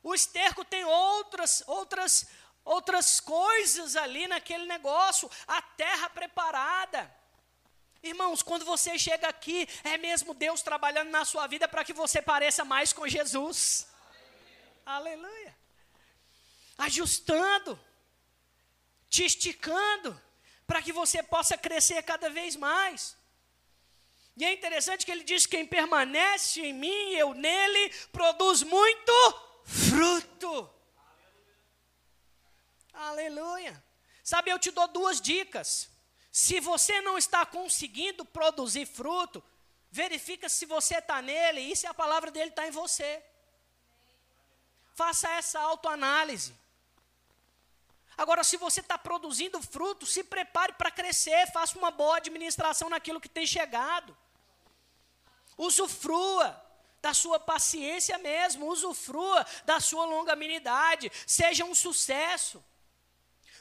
O 0.02 0.16
esterco 0.16 0.64
tem 0.64 0.86
outras, 0.86 1.64
outras, 1.68 2.28
outras 2.64 3.20
coisas 3.20 3.96
ali 3.96 4.28
naquele 4.28 4.66
negócio. 4.66 5.30
A 5.46 5.62
terra 5.62 6.10
preparada. 6.10 7.14
Irmãos, 8.08 8.42
quando 8.42 8.66
você 8.66 8.98
chega 8.98 9.28
aqui, 9.28 9.68
é 9.84 9.98
mesmo 9.98 10.34
Deus 10.34 10.62
trabalhando 10.62 11.10
na 11.10 11.24
sua 11.26 11.46
vida 11.48 11.68
para 11.68 11.84
que 11.84 11.94
você 11.94 12.22
pareça 12.22 12.64
mais 12.64 12.94
com 12.94 13.08
Jesus. 13.08 13.88
Aleluia. 14.86 15.24
Aleluia. 15.26 15.58
Ajustando, 16.78 17.80
te 19.10 19.26
esticando, 19.26 20.22
para 20.66 20.82
que 20.82 20.92
você 20.92 21.24
possa 21.24 21.58
crescer 21.58 22.02
cada 22.04 22.30
vez 22.30 22.56
mais. 22.56 23.18
E 24.36 24.46
é 24.46 24.54
interessante 24.54 25.06
que 25.06 25.12
ele 25.12 25.24
diz: 25.24 25.46
quem 25.46 25.66
permanece 25.66 26.62
em 26.62 26.74
mim, 26.74 27.14
eu 27.14 27.34
nele, 27.34 27.90
produz 28.12 28.62
muito 28.62 29.14
fruto. 29.66 30.70
Aleluia. 32.94 33.10
Aleluia. 33.10 33.84
Sabe, 34.24 34.52
eu 34.52 34.60
te 34.60 34.72
dou 34.72 34.88
duas 34.88 35.20
dicas. 35.20 35.90
Se 36.38 36.60
você 36.60 37.02
não 37.02 37.18
está 37.18 37.48
conseguindo 37.48 38.24
produzir 38.24 38.86
fruto, 38.86 39.44
verifica 39.90 40.48
se 40.48 40.68
você 40.68 40.98
está 41.00 41.20
nele 41.20 41.62
e 41.62 41.76
se 41.76 41.88
a 41.88 41.96
palavra 41.96 42.30
dele 42.30 42.52
está 42.52 42.68
em 42.68 42.70
você. 42.70 43.24
Faça 44.94 45.28
essa 45.32 45.60
autoanálise. 45.60 46.54
Agora, 48.16 48.44
se 48.44 48.56
você 48.56 48.82
está 48.82 49.00
produzindo 49.00 49.60
fruto, 49.64 50.06
se 50.06 50.24
prepare 50.24 50.74
para 50.74 50.92
crescer, 50.92 51.52
faça 51.52 51.76
uma 51.76 51.90
boa 51.90 52.18
administração 52.18 52.88
naquilo 52.88 53.20
que 53.20 53.36
tem 53.38 53.48
chegado. 53.48 54.16
Usufrua 55.58 56.64
da 57.02 57.16
sua 57.16 57.40
paciência 57.40 58.16
mesmo, 58.20 58.68
usufrua 58.68 59.44
da 59.66 59.80
sua 59.80 60.06
longanimidade, 60.06 61.12
seja 61.26 61.66
um 61.66 61.74
sucesso. 61.74 62.64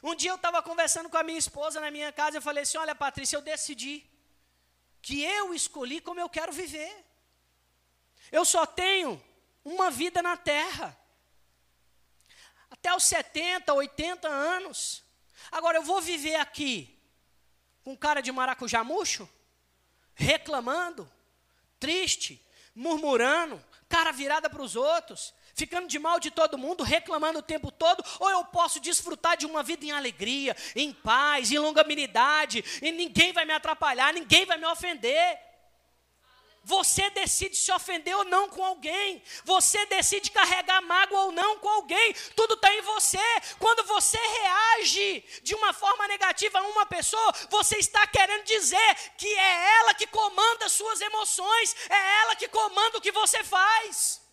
Um 0.02 0.14
dia 0.14 0.30
eu 0.30 0.36
estava 0.36 0.62
conversando 0.62 1.08
com 1.08 1.16
a 1.16 1.22
minha 1.22 1.38
esposa 1.38 1.80
na 1.80 1.90
minha 1.90 2.12
casa, 2.12 2.36
eu 2.36 2.42
falei 2.42 2.62
assim: 2.62 2.78
Olha, 2.78 2.94
Patrícia, 2.94 3.36
eu 3.36 3.42
decidi 3.42 4.04
que 5.00 5.22
eu 5.22 5.54
escolhi 5.54 6.00
como 6.00 6.20
eu 6.20 6.28
quero 6.28 6.52
viver. 6.52 7.04
Eu 8.30 8.44
só 8.44 8.66
tenho 8.66 9.22
uma 9.64 9.90
vida 9.90 10.22
na 10.22 10.36
terra. 10.36 10.96
Até 12.70 12.94
os 12.94 13.04
70, 13.04 13.72
80 13.72 14.28
anos. 14.28 15.04
Agora 15.50 15.78
eu 15.78 15.82
vou 15.82 16.00
viver 16.00 16.36
aqui 16.36 16.92
com 17.84 17.96
cara 17.96 18.20
de 18.20 18.32
maracujá 18.32 18.82
murcho, 18.82 19.28
reclamando, 20.14 21.10
triste, 21.78 22.44
murmurando, 22.74 23.64
cara 23.88 24.10
virada 24.10 24.50
para 24.50 24.62
os 24.62 24.74
outros, 24.74 25.32
ficando 25.56 25.88
de 25.88 25.98
mal 25.98 26.20
de 26.20 26.30
todo 26.30 26.58
mundo, 26.58 26.84
reclamando 26.84 27.38
o 27.38 27.42
tempo 27.42 27.70
todo, 27.72 28.04
ou 28.20 28.30
eu 28.30 28.44
posso 28.44 28.78
desfrutar 28.78 29.36
de 29.38 29.46
uma 29.46 29.62
vida 29.62 29.86
em 29.86 29.90
alegria, 29.90 30.54
em 30.76 30.92
paz, 30.92 31.50
em 31.50 31.58
longanimidade, 31.58 32.62
e 32.82 32.92
ninguém 32.92 33.32
vai 33.32 33.46
me 33.46 33.54
atrapalhar, 33.54 34.12
ninguém 34.12 34.44
vai 34.44 34.58
me 34.58 34.66
ofender. 34.66 35.46
Você 36.62 37.08
decide 37.10 37.54
se 37.54 37.70
ofender 37.70 38.14
ou 38.16 38.24
não 38.24 38.48
com 38.48 38.64
alguém. 38.64 39.22
Você 39.44 39.86
decide 39.86 40.32
carregar 40.32 40.82
mágoa 40.82 41.26
ou 41.26 41.30
não 41.30 41.60
com 41.60 41.68
alguém. 41.68 42.12
Tudo 42.34 42.54
está 42.54 42.74
em 42.74 42.82
você. 42.82 43.20
Quando 43.60 43.86
você 43.86 44.18
reage 44.18 45.24
de 45.44 45.54
uma 45.54 45.72
forma 45.72 46.08
negativa 46.08 46.58
a 46.58 46.66
uma 46.66 46.84
pessoa, 46.84 47.32
você 47.50 47.76
está 47.76 48.04
querendo 48.08 48.42
dizer 48.42 48.96
que 49.16 49.28
é 49.28 49.78
ela 49.78 49.94
que 49.94 50.08
comanda 50.08 50.68
suas 50.68 51.00
emoções, 51.00 51.76
é 51.88 52.20
ela 52.22 52.34
que 52.34 52.48
comanda 52.48 52.98
o 52.98 53.00
que 53.00 53.12
você 53.12 53.44
faz. 53.44 54.25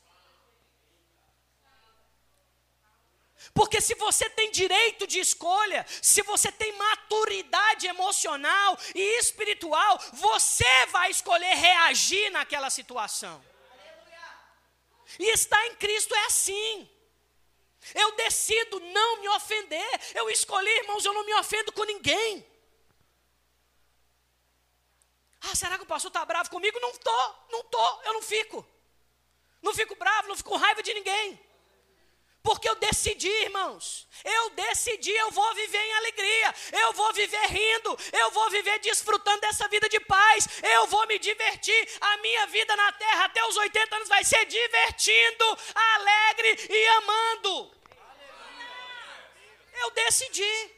Porque 3.54 3.80
se 3.80 3.93
você 3.95 4.28
tem 4.32 4.49
direito 4.51 5.06
de 5.06 5.20
escolha, 5.20 5.86
se 6.01 6.24
você 6.24 6.51
tem 6.51 6.72
maturidade 6.74 7.86
emocional 7.86 8.78
e 8.95 9.20
espiritual, 9.20 9.99
você 10.14 10.86
vai 10.88 11.12
escolher 11.12 11.54
reagir 11.56 12.32
naquela 12.32 12.70
situação. 12.72 13.43
E 15.20 15.30
estar 15.32 15.68
em 15.68 15.76
Cristo 15.76 16.16
é 16.16 16.26
assim. 16.26 16.89
Eu 17.93 18.16
decido 18.16 18.80
não 18.80 19.22
me 19.22 19.30
ofender. 19.30 20.01
Eu 20.16 20.30
escolhi, 20.32 20.72
irmãos, 20.80 21.06
eu 21.06 21.14
não 21.14 21.26
me 21.26 21.34
ofendo 21.36 21.72
com 21.72 21.84
ninguém. 21.84 22.43
Ah, 25.41 25.56
será 25.56 25.78
que 25.78 25.84
o 25.84 25.88
pastor 25.88 26.10
está 26.10 26.26
bravo 26.26 26.49
comigo? 26.49 26.80
Não 26.80 26.89
estou, 26.89 27.47
não 27.51 27.60
estou, 27.60 28.01
eu 28.06 28.14
não 28.14 28.22
fico. 28.22 28.66
Não 29.62 29.74
fico 29.74 29.95
bravo, 29.95 30.30
não 30.30 30.36
fico 30.36 30.49
com 30.49 30.58
raiva 30.58 30.82
de 30.82 30.93
ninguém. 30.93 31.39
Porque 32.44 32.68
eu 32.68 32.76
decidi, 32.76 33.30
irmãos. 33.30 34.06
Eu 34.22 34.50
decidi, 34.50 35.12
eu 35.12 35.32
vou 35.32 35.56
viver 35.56 35.78
em 35.78 35.94
alegria. 35.94 36.56
Eu 36.74 36.91
vou 36.91 37.14
viver 37.14 37.46
rindo. 37.48 37.98
Eu 38.12 38.32
vou 38.32 38.50
viver 38.50 38.80
desfrutando 38.80 39.39
dessa 39.39 39.66
vida 39.70 39.88
de 39.88 40.00
paz. 40.02 40.50
Eu 40.62 40.86
vou 40.88 41.08
me 41.08 41.18
divertir. 41.18 41.98
A 42.02 42.18
minha 42.18 42.46
vida 42.48 42.76
na 42.76 42.91
terra 42.91 43.26
até 43.26 43.46
os 43.46 43.56
80 43.56 43.96
anos 43.96 44.10
vai 44.10 44.26
ser 44.26 44.46
divertindo, 44.46 45.58
alegre 45.74 46.68
e 46.70 46.88
amando. 46.98 47.76
Eu 49.82 49.91
decidi. 49.91 50.72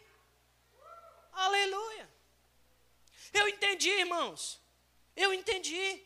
Aleluia. 1.34 2.08
Eu 3.34 3.48
entendi, 3.48 3.90
irmãos. 3.90 4.62
Eu 5.16 5.34
entendi. 5.34 6.00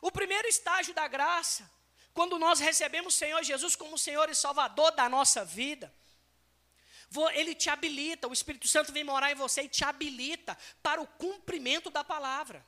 O 0.00 0.10
primeiro 0.10 0.48
estágio 0.48 0.92
da 0.92 1.06
graça 1.06 1.70
quando 2.14 2.38
nós 2.38 2.60
recebemos 2.60 3.14
o 3.14 3.18
Senhor 3.18 3.42
Jesus 3.42 3.74
como 3.74 3.98
Senhor 3.98 4.28
e 4.28 4.34
Salvador 4.34 4.92
da 4.92 5.08
nossa 5.08 5.44
vida, 5.44 5.92
ele 7.34 7.54
te 7.54 7.68
habilita, 7.68 8.28
o 8.28 8.32
Espírito 8.32 8.66
Santo 8.68 8.92
vem 8.92 9.04
morar 9.04 9.30
em 9.30 9.34
você 9.34 9.62
e 9.62 9.68
te 9.68 9.84
habilita 9.84 10.56
para 10.82 11.00
o 11.00 11.06
cumprimento 11.06 11.90
da 11.90 12.02
palavra. 12.02 12.64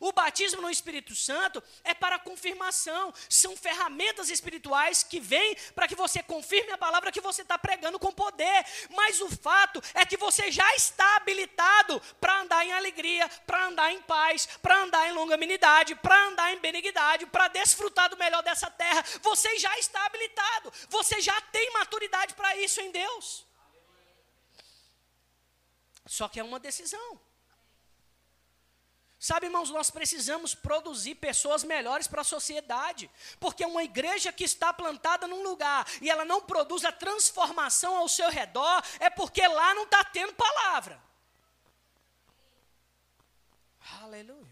O 0.00 0.12
batismo 0.12 0.62
no 0.62 0.70
Espírito 0.70 1.14
Santo 1.14 1.62
é 1.84 1.94
para 1.94 2.18
confirmação, 2.18 3.12
são 3.28 3.56
ferramentas 3.56 4.30
espirituais 4.30 5.02
que 5.02 5.20
vêm 5.20 5.56
para 5.74 5.88
que 5.88 5.94
você 5.94 6.22
confirme 6.22 6.72
a 6.72 6.78
palavra 6.78 7.12
que 7.12 7.20
você 7.20 7.42
está 7.42 7.58
pregando 7.58 7.98
com 7.98 8.12
poder. 8.12 8.64
Mas 8.90 9.20
o 9.20 9.30
fato 9.30 9.82
é 9.94 10.04
que 10.06 10.16
você 10.16 10.50
já 10.50 10.74
está 10.74 11.16
habilitado 11.16 12.00
para 12.20 12.40
andar 12.40 12.64
em 12.64 12.72
alegria, 12.72 13.28
para 13.46 13.66
andar 13.66 13.92
em 13.92 14.00
paz, 14.02 14.46
para 14.60 14.82
andar 14.82 15.08
em 15.08 15.12
longanimidade, 15.12 15.94
para 15.96 16.28
andar 16.28 16.52
em 16.52 16.58
benignidade, 16.58 17.26
para 17.26 17.48
desfrutar 17.48 18.08
do 18.08 18.16
melhor 18.16 18.42
dessa 18.42 18.70
terra. 18.70 19.04
Você 19.20 19.58
já 19.58 19.76
está 19.78 20.04
habilitado, 20.06 20.72
você 20.88 21.20
já 21.20 21.40
tem 21.40 21.72
maturidade 21.72 22.34
para 22.34 22.56
isso 22.56 22.80
em 22.80 22.90
Deus. 22.90 23.46
Só 26.06 26.28
que 26.28 26.40
é 26.40 26.44
uma 26.44 26.58
decisão. 26.58 27.31
Sabe, 29.22 29.46
irmãos, 29.46 29.70
nós 29.70 29.88
precisamos 29.88 30.52
produzir 30.52 31.14
pessoas 31.14 31.62
melhores 31.62 32.08
para 32.08 32.22
a 32.22 32.24
sociedade, 32.24 33.08
porque 33.38 33.64
uma 33.64 33.84
igreja 33.84 34.32
que 34.32 34.42
está 34.42 34.72
plantada 34.72 35.28
num 35.28 35.44
lugar 35.44 35.86
e 36.00 36.10
ela 36.10 36.24
não 36.24 36.40
produz 36.40 36.84
a 36.84 36.90
transformação 36.90 37.94
ao 37.94 38.08
seu 38.08 38.28
redor, 38.30 38.82
é 38.98 39.08
porque 39.08 39.46
lá 39.46 39.74
não 39.74 39.84
está 39.84 40.02
tendo 40.02 40.34
palavra. 40.34 41.00
Aleluia. 44.02 44.51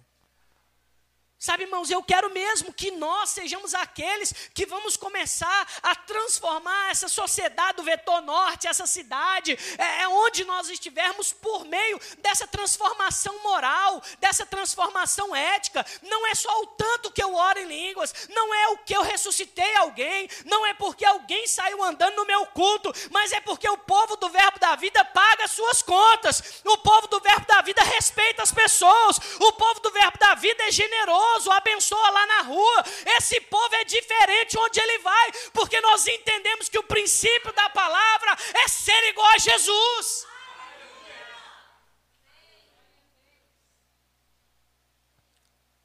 Sabe, 1.43 1.63
irmãos, 1.63 1.91
eu 1.91 2.03
quero 2.03 2.29
mesmo 2.29 2.71
que 2.71 2.91
nós 2.91 3.31
sejamos 3.31 3.73
aqueles 3.73 4.31
que 4.53 4.67
vamos 4.67 4.95
começar 4.95 5.67
a 5.83 5.95
transformar 5.95 6.91
essa 6.91 7.09
sociedade 7.09 7.79
do 7.79 7.83
vetor 7.83 8.21
norte, 8.21 8.69
essa 8.69 8.87
cidade, 8.87 9.59
é, 9.79 10.03
é, 10.03 10.09
onde 10.09 10.45
nós 10.45 10.69
estivermos 10.69 11.33
por 11.33 11.65
meio 11.65 11.99
dessa 12.19 12.47
transformação 12.47 13.43
moral, 13.43 14.03
dessa 14.19 14.45
transformação 14.45 15.35
ética. 15.35 15.83
Não 16.03 16.27
é 16.27 16.35
só 16.35 16.61
o 16.61 16.67
tanto 16.67 17.11
que 17.11 17.23
eu 17.23 17.35
oro 17.35 17.59
em 17.59 17.69
línguas, 17.69 18.29
não 18.29 18.55
é 18.55 18.69
o 18.69 18.77
que 18.77 18.95
eu 18.95 19.01
ressuscitei 19.01 19.77
alguém, 19.77 20.29
não 20.45 20.67
é 20.67 20.75
porque 20.75 21.07
alguém 21.07 21.47
saiu 21.47 21.83
andando 21.83 22.17
no 22.17 22.27
meu 22.27 22.45
culto, 22.49 22.93
mas 23.11 23.33
é 23.33 23.41
porque 23.41 23.67
o 23.67 23.79
povo 23.79 24.15
do 24.17 24.29
Verbo 24.29 24.59
da 24.59 24.77
Vida 24.77 25.03
paga 25.07 25.45
as 25.45 25.53
suas 25.53 25.81
contas, 25.81 26.61
o 26.67 26.77
povo 26.77 27.07
do 27.07 27.19
Verbo 27.19 27.47
da 27.47 27.63
Vida 27.63 27.83
respeita 27.83 28.43
as 28.43 28.53
pessoas, 28.53 29.19
o 29.41 29.53
povo 29.55 29.81
do 29.81 29.91
Verbo 29.91 30.19
da 30.19 30.35
Vida 30.35 30.65
é 30.65 30.71
generoso 30.71 31.30
generoso, 31.31 31.51
abençoa 31.53 32.11
lá 32.11 32.27
na 32.27 32.43
rua. 32.43 32.85
Esse 33.19 33.41
povo 33.43 33.75
é 33.77 33.85
diferente 33.85 34.59
onde 34.59 34.81
ele 34.81 34.99
vai, 34.99 35.33
porque 35.53 35.81
nós 35.81 36.07
entendemos 36.07 36.69
que 36.69 36.79
o 36.79 36.83
princípio 36.83 37.53
da 37.53 37.69
palavra 37.71 38.37
é 38.65 38.69
ser 38.69 39.09
igual 39.09 39.29
a 39.29 39.39
Jesus. 39.39 40.27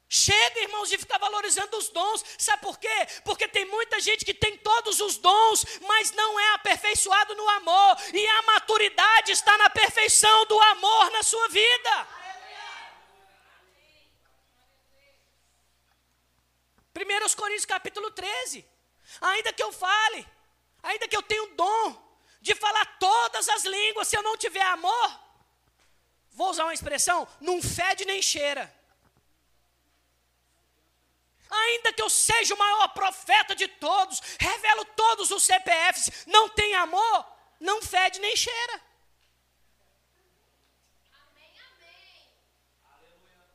Chega, 0.08 0.60
irmãos, 0.60 0.88
de 0.88 0.96
ficar 0.96 1.18
valorizando 1.18 1.76
os 1.76 1.88
dons. 1.90 2.24
Sabe 2.38 2.62
por 2.62 2.78
quê? 2.78 3.06
Porque 3.22 3.46
tem 3.48 3.66
muita 3.66 4.00
gente 4.00 4.24
que 4.24 4.32
tem 4.32 4.56
todos 4.56 5.00
os 5.00 5.18
dons, 5.18 5.66
mas 5.82 6.12
não 6.12 6.40
é 6.40 6.54
aperfeiçoado 6.54 7.34
no 7.34 7.48
amor. 7.50 7.96
E 8.14 8.26
a 8.26 8.42
maturidade 8.42 9.32
está 9.32 9.58
na 9.58 9.68
perfeição 9.68 10.46
do 10.46 10.58
amor 10.58 11.10
na 11.10 11.22
sua 11.22 11.48
vida. 11.48 12.15
1 16.96 17.36
Coríntios 17.36 17.66
capítulo 17.66 18.10
13. 18.10 18.66
Ainda 19.20 19.52
que 19.52 19.62
eu 19.62 19.72
fale, 19.72 20.26
ainda 20.82 21.06
que 21.06 21.16
eu 21.16 21.22
tenha 21.22 21.42
o 21.42 21.54
dom 21.54 22.02
de 22.40 22.54
falar 22.54 22.86
todas 22.98 23.48
as 23.48 23.64
línguas, 23.64 24.08
se 24.08 24.16
eu 24.16 24.22
não 24.22 24.36
tiver 24.36 24.62
amor, 24.62 25.20
vou 26.30 26.50
usar 26.50 26.64
uma 26.64 26.74
expressão, 26.74 27.28
não 27.40 27.60
fede 27.62 28.04
nem 28.04 28.22
cheira. 28.22 28.74
Ainda 31.50 31.92
que 31.92 32.02
eu 32.02 32.10
seja 32.10 32.54
o 32.54 32.58
maior 32.58 32.88
profeta 32.88 33.54
de 33.54 33.68
todos, 33.68 34.20
revelo 34.38 34.84
todos 34.84 35.30
os 35.30 35.44
CPFs, 35.44 36.26
não 36.26 36.48
tem 36.48 36.74
amor, 36.74 37.26
não 37.60 37.80
fede 37.82 38.18
nem 38.20 38.34
cheira. 38.34 38.82
Amém, 41.12 41.54
amém. 41.72 42.30
Aleluia. 42.82 43.46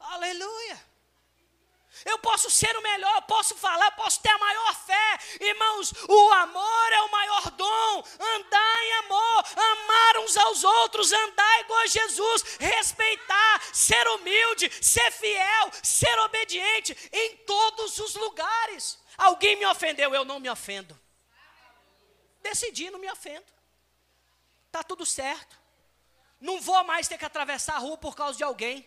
Aleluia. 0.00 0.93
Eu 2.04 2.18
posso 2.18 2.50
ser 2.50 2.76
o 2.76 2.82
melhor, 2.82 3.14
eu 3.16 3.22
posso 3.22 3.56
falar, 3.56 3.86
eu 3.86 3.92
posso 3.92 4.20
ter 4.20 4.28
a 4.28 4.38
maior 4.38 4.74
fé. 4.74 5.18
Irmãos, 5.40 5.92
o 6.06 6.32
amor 6.32 6.92
é 6.92 7.00
o 7.02 7.10
maior 7.10 7.50
dom. 7.52 8.04
Andar 8.20 8.82
em 8.82 8.92
amor, 9.04 9.44
amar 9.56 10.18
uns 10.18 10.36
aos 10.36 10.64
outros, 10.64 11.12
andar 11.12 11.60
igual 11.60 11.80
a 11.80 11.86
Jesus, 11.86 12.42
respeitar, 12.60 13.62
ser 13.72 14.06
humilde, 14.08 14.70
ser 14.84 15.10
fiel, 15.12 15.70
ser 15.82 16.18
obediente 16.20 16.96
em 17.12 17.36
todos 17.38 17.98
os 17.98 18.14
lugares. 18.14 18.98
Alguém 19.16 19.56
me 19.56 19.66
ofendeu, 19.66 20.14
eu 20.14 20.24
não 20.24 20.38
me 20.38 20.50
ofendo. 20.50 20.98
Decidi, 22.42 22.90
não 22.90 22.98
me 22.98 23.10
ofendo. 23.10 23.46
Está 24.66 24.82
tudo 24.82 25.06
certo. 25.06 25.58
Não 26.38 26.60
vou 26.60 26.84
mais 26.84 27.08
ter 27.08 27.16
que 27.16 27.24
atravessar 27.24 27.76
a 27.76 27.78
rua 27.78 27.96
por 27.96 28.14
causa 28.14 28.36
de 28.36 28.44
alguém. 28.44 28.86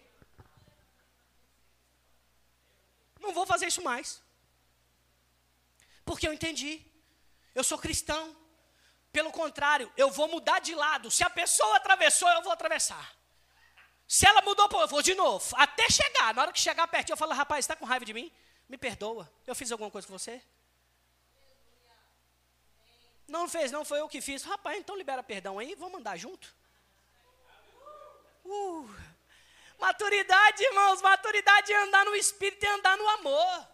Não 3.27 3.33
vou 3.33 3.45
fazer 3.45 3.67
isso 3.67 3.83
mais. 3.83 4.21
Porque 6.05 6.25
eu 6.27 6.33
entendi. 6.33 6.73
Eu 7.53 7.63
sou 7.63 7.77
cristão. 7.77 8.23
Pelo 9.11 9.31
contrário, 9.31 9.91
eu 9.97 10.09
vou 10.09 10.27
mudar 10.29 10.59
de 10.59 10.73
lado. 10.73 11.11
Se 11.11 11.23
a 11.23 11.29
pessoa 11.29 11.75
atravessou, 11.75 12.29
eu 12.29 12.41
vou 12.41 12.53
atravessar. 12.53 13.05
Se 14.07 14.25
ela 14.25 14.41
mudou, 14.41 14.69
eu 14.79 14.87
vou 14.87 15.01
de 15.01 15.13
novo. 15.13 15.45
Até 15.57 15.89
chegar. 15.89 16.33
Na 16.33 16.43
hora 16.43 16.53
que 16.53 16.59
chegar 16.59 16.87
perto, 16.87 17.09
eu 17.09 17.17
falo, 17.17 17.33
rapaz, 17.33 17.65
está 17.65 17.75
com 17.75 17.83
raiva 17.85 18.05
de 18.05 18.13
mim? 18.13 18.31
Me 18.69 18.77
perdoa. 18.77 19.29
Eu 19.45 19.53
fiz 19.53 19.71
alguma 19.71 19.91
coisa 19.91 20.07
com 20.07 20.17
você? 20.17 20.41
Não 23.27 23.49
fez, 23.49 23.73
não, 23.73 23.83
foi 23.83 23.99
eu 23.99 24.07
que 24.07 24.21
fiz. 24.21 24.43
Rapaz, 24.43 24.79
então 24.79 24.95
libera 24.95 25.21
perdão 25.21 25.59
aí, 25.59 25.75
vamos 25.75 25.99
andar 25.99 26.15
junto? 26.15 26.55
Uh, 28.45 28.89
Maturidade, 29.77 30.63
irmãos, 30.63 31.01
maturidade 31.01 31.71
é 31.71 31.83
andar 31.83 32.05
no 32.05 32.15
espírito 32.15 32.63
e 32.63 32.67
andar 32.67 32.97
no 32.97 33.07
amor. 33.09 33.67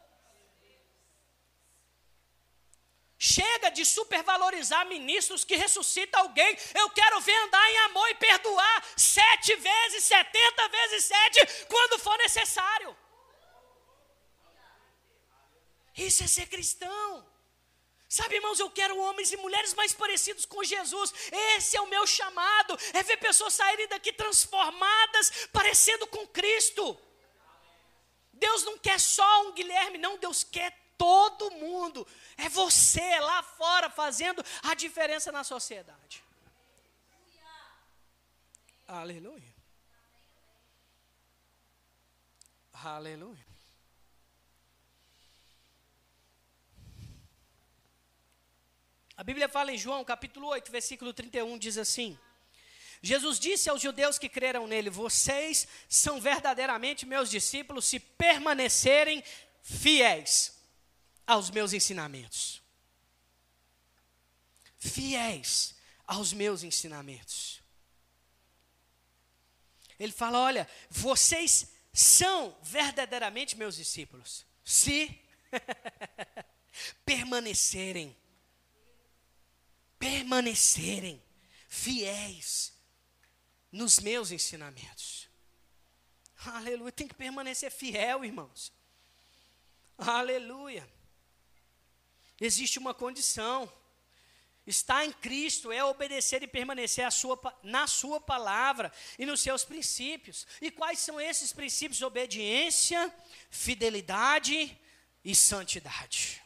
Chega 3.17 3.69
de 3.71 3.85
supervalorizar 3.85 4.85
ministros 4.87 5.45
que 5.45 5.55
ressuscitam 5.55 6.19
alguém. 6.21 6.57
Eu 6.75 6.89
quero 6.89 7.21
ver 7.21 7.35
andar 7.43 7.71
em 7.71 7.77
amor 7.85 8.09
e 8.09 8.15
perdoar 8.15 8.85
sete 8.97 9.55
vezes, 9.55 10.03
setenta 10.03 10.67
vezes 10.67 11.05
sete, 11.05 11.65
quando 11.67 11.99
for 11.99 12.17
necessário. 12.17 12.97
Isso 15.95 16.21
é 16.23 16.27
ser 16.27 16.47
cristão. 16.47 17.32
Sabe, 18.13 18.35
irmãos, 18.35 18.59
eu 18.59 18.69
quero 18.69 18.95
homens 18.99 19.31
e 19.31 19.37
mulheres 19.37 19.73
mais 19.73 19.91
parecidos 19.91 20.45
com 20.45 20.63
Jesus. 20.63 21.11
Esse 21.55 21.75
é 21.75 21.81
o 21.81 21.89
meu 21.89 22.05
chamado. 22.05 22.77
É 22.93 23.01
ver 23.01 23.17
pessoas 23.17 23.55
saírem 23.55 23.87
daqui 23.87 24.13
transformadas, 24.13 25.47
parecendo 25.51 26.05
com 26.05 26.27
Cristo. 26.27 26.95
Deus 28.31 28.63
não 28.65 28.77
quer 28.77 28.99
só 28.99 29.47
um 29.47 29.53
Guilherme, 29.53 29.97
não. 29.97 30.19
Deus 30.19 30.43
quer 30.43 30.71
todo 30.95 31.49
mundo. 31.63 32.05
É 32.37 32.47
você 32.49 33.19
lá 33.19 33.41
fora 33.41 33.89
fazendo 33.89 34.45
a 34.61 34.75
diferença 34.75 35.31
na 35.31 35.43
sociedade. 35.43 36.23
Aleluia. 38.87 39.55
Aleluia. 42.73 43.52
A 49.15 49.23
Bíblia 49.23 49.47
fala 49.47 49.71
em 49.71 49.77
João, 49.77 50.03
capítulo 50.03 50.47
8, 50.47 50.71
versículo 50.71 51.13
31, 51.13 51.57
diz 51.57 51.77
assim: 51.77 52.17
Jesus 53.01 53.37
disse 53.37 53.69
aos 53.69 53.81
judeus 53.81 54.17
que 54.17 54.29
creram 54.29 54.65
nele: 54.65 54.89
Vocês 54.89 55.67
são 55.89 56.21
verdadeiramente 56.21 57.05
meus 57.05 57.29
discípulos 57.29 57.85
se 57.85 57.99
permanecerem 57.99 59.23
fiéis 59.61 60.57
aos 61.27 61.51
meus 61.51 61.73
ensinamentos. 61.73 62.61
Fiéis 64.77 65.75
aos 66.07 66.33
meus 66.33 66.63
ensinamentos. 66.63 67.61
Ele 69.99 70.11
fala: 70.11 70.39
Olha, 70.39 70.67
vocês 70.89 71.71
são 71.91 72.57
verdadeiramente 72.63 73.55
meus 73.55 73.75
discípulos 73.75 74.45
se 74.63 75.21
permanecerem 77.05 78.17
permanecerem 80.03 81.23
fiéis 81.69 82.73
nos 83.71 83.99
meus 83.99 84.31
ensinamentos. 84.31 85.29
Aleluia, 86.45 86.91
tem 86.91 87.07
que 87.07 87.13
permanecer 87.15 87.71
fiel, 87.71 88.25
irmãos. 88.25 88.73
Aleluia. 89.97 90.85
Existe 92.39 92.77
uma 92.79 92.93
condição. 92.93 93.71
Estar 94.67 95.05
em 95.05 95.13
Cristo 95.13 95.71
é 95.71 95.81
obedecer 95.85 96.43
e 96.43 96.47
permanecer 96.47 97.09
sua, 97.09 97.39
na 97.63 97.87
Sua 97.87 98.19
palavra 98.19 98.91
e 99.17 99.25
nos 99.25 99.39
seus 99.39 99.63
princípios. 99.63 100.45
E 100.61 100.69
quais 100.69 100.99
são 100.99 101.19
esses 101.19 101.53
princípios? 101.53 102.01
Obediência, 102.01 103.13
fidelidade 103.49 104.77
e 105.23 105.33
santidade. 105.33 106.42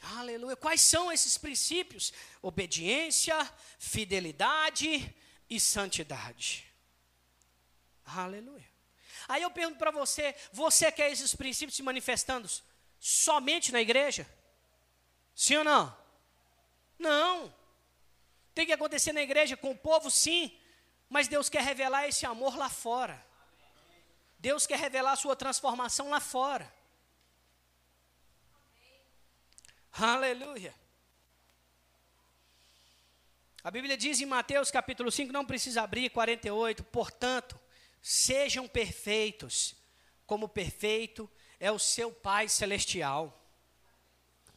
Aleluia. 0.00 0.56
Quais 0.56 0.80
são 0.80 1.12
esses 1.12 1.36
princípios? 1.36 2.12
Obediência, 2.40 3.36
fidelidade 3.78 5.14
e 5.48 5.60
santidade. 5.60 6.66
Aleluia. 8.04 8.68
Aí 9.28 9.42
eu 9.42 9.50
pergunto 9.50 9.78
para 9.78 9.90
você: 9.90 10.34
você 10.52 10.90
quer 10.90 11.12
esses 11.12 11.34
princípios 11.34 11.76
se 11.76 11.82
manifestando 11.82 12.48
somente 12.98 13.70
na 13.72 13.80
igreja? 13.80 14.26
Sim 15.34 15.56
ou 15.56 15.64
não? 15.64 15.96
Não. 16.98 17.54
Tem 18.54 18.66
que 18.66 18.72
acontecer 18.72 19.12
na 19.12 19.22
igreja 19.22 19.56
com 19.56 19.70
o 19.70 19.78
povo, 19.78 20.10
sim. 20.10 20.58
Mas 21.08 21.28
Deus 21.28 21.48
quer 21.48 21.62
revelar 21.62 22.08
esse 22.08 22.24
amor 22.24 22.56
lá 22.56 22.68
fora. 22.68 23.24
Deus 24.38 24.66
quer 24.66 24.78
revelar 24.78 25.12
a 25.12 25.16
sua 25.16 25.36
transformação 25.36 26.08
lá 26.08 26.20
fora. 26.20 26.72
Aleluia. 29.92 30.74
A 33.62 33.70
Bíblia 33.70 33.96
diz 33.96 34.20
em 34.20 34.26
Mateus 34.26 34.70
capítulo 34.70 35.10
5, 35.10 35.32
não 35.32 35.44
precisa 35.44 35.82
abrir, 35.82 36.08
48, 36.10 36.82
portanto, 36.84 37.60
sejam 38.00 38.66
perfeitos, 38.66 39.74
como 40.26 40.48
perfeito 40.48 41.30
é 41.58 41.70
o 41.70 41.78
seu 41.78 42.10
Pai 42.10 42.48
celestial. 42.48 43.36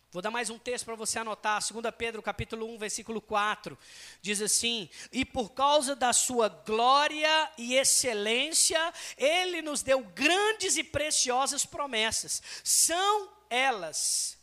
Vou 0.10 0.22
dar 0.22 0.32
mais 0.32 0.50
um 0.50 0.60
texto 0.60 0.86
para 0.86 0.96
você 0.96 1.20
anotar, 1.20 1.60
2 1.60 1.94
Pedro 1.98 2.22
capítulo 2.22 2.68
1, 2.76 2.78
versículo 2.78 3.20
4, 3.20 3.78
diz 4.22 4.42
assim: 4.42 4.88
"E 5.12 5.26
por 5.26 5.50
causa 5.50 5.96
da 5.96 6.14
sua 6.14 6.48
glória 6.48 7.52
e 7.58 7.74
excelência, 7.74 8.94
ele 9.18 9.62
nos 9.62 9.82
deu 9.82 10.02
grandes 10.02 10.78
e 10.78 10.84
preciosas 10.84 11.66
promessas. 11.66 12.42
São 12.64 13.34
elas 13.50 14.38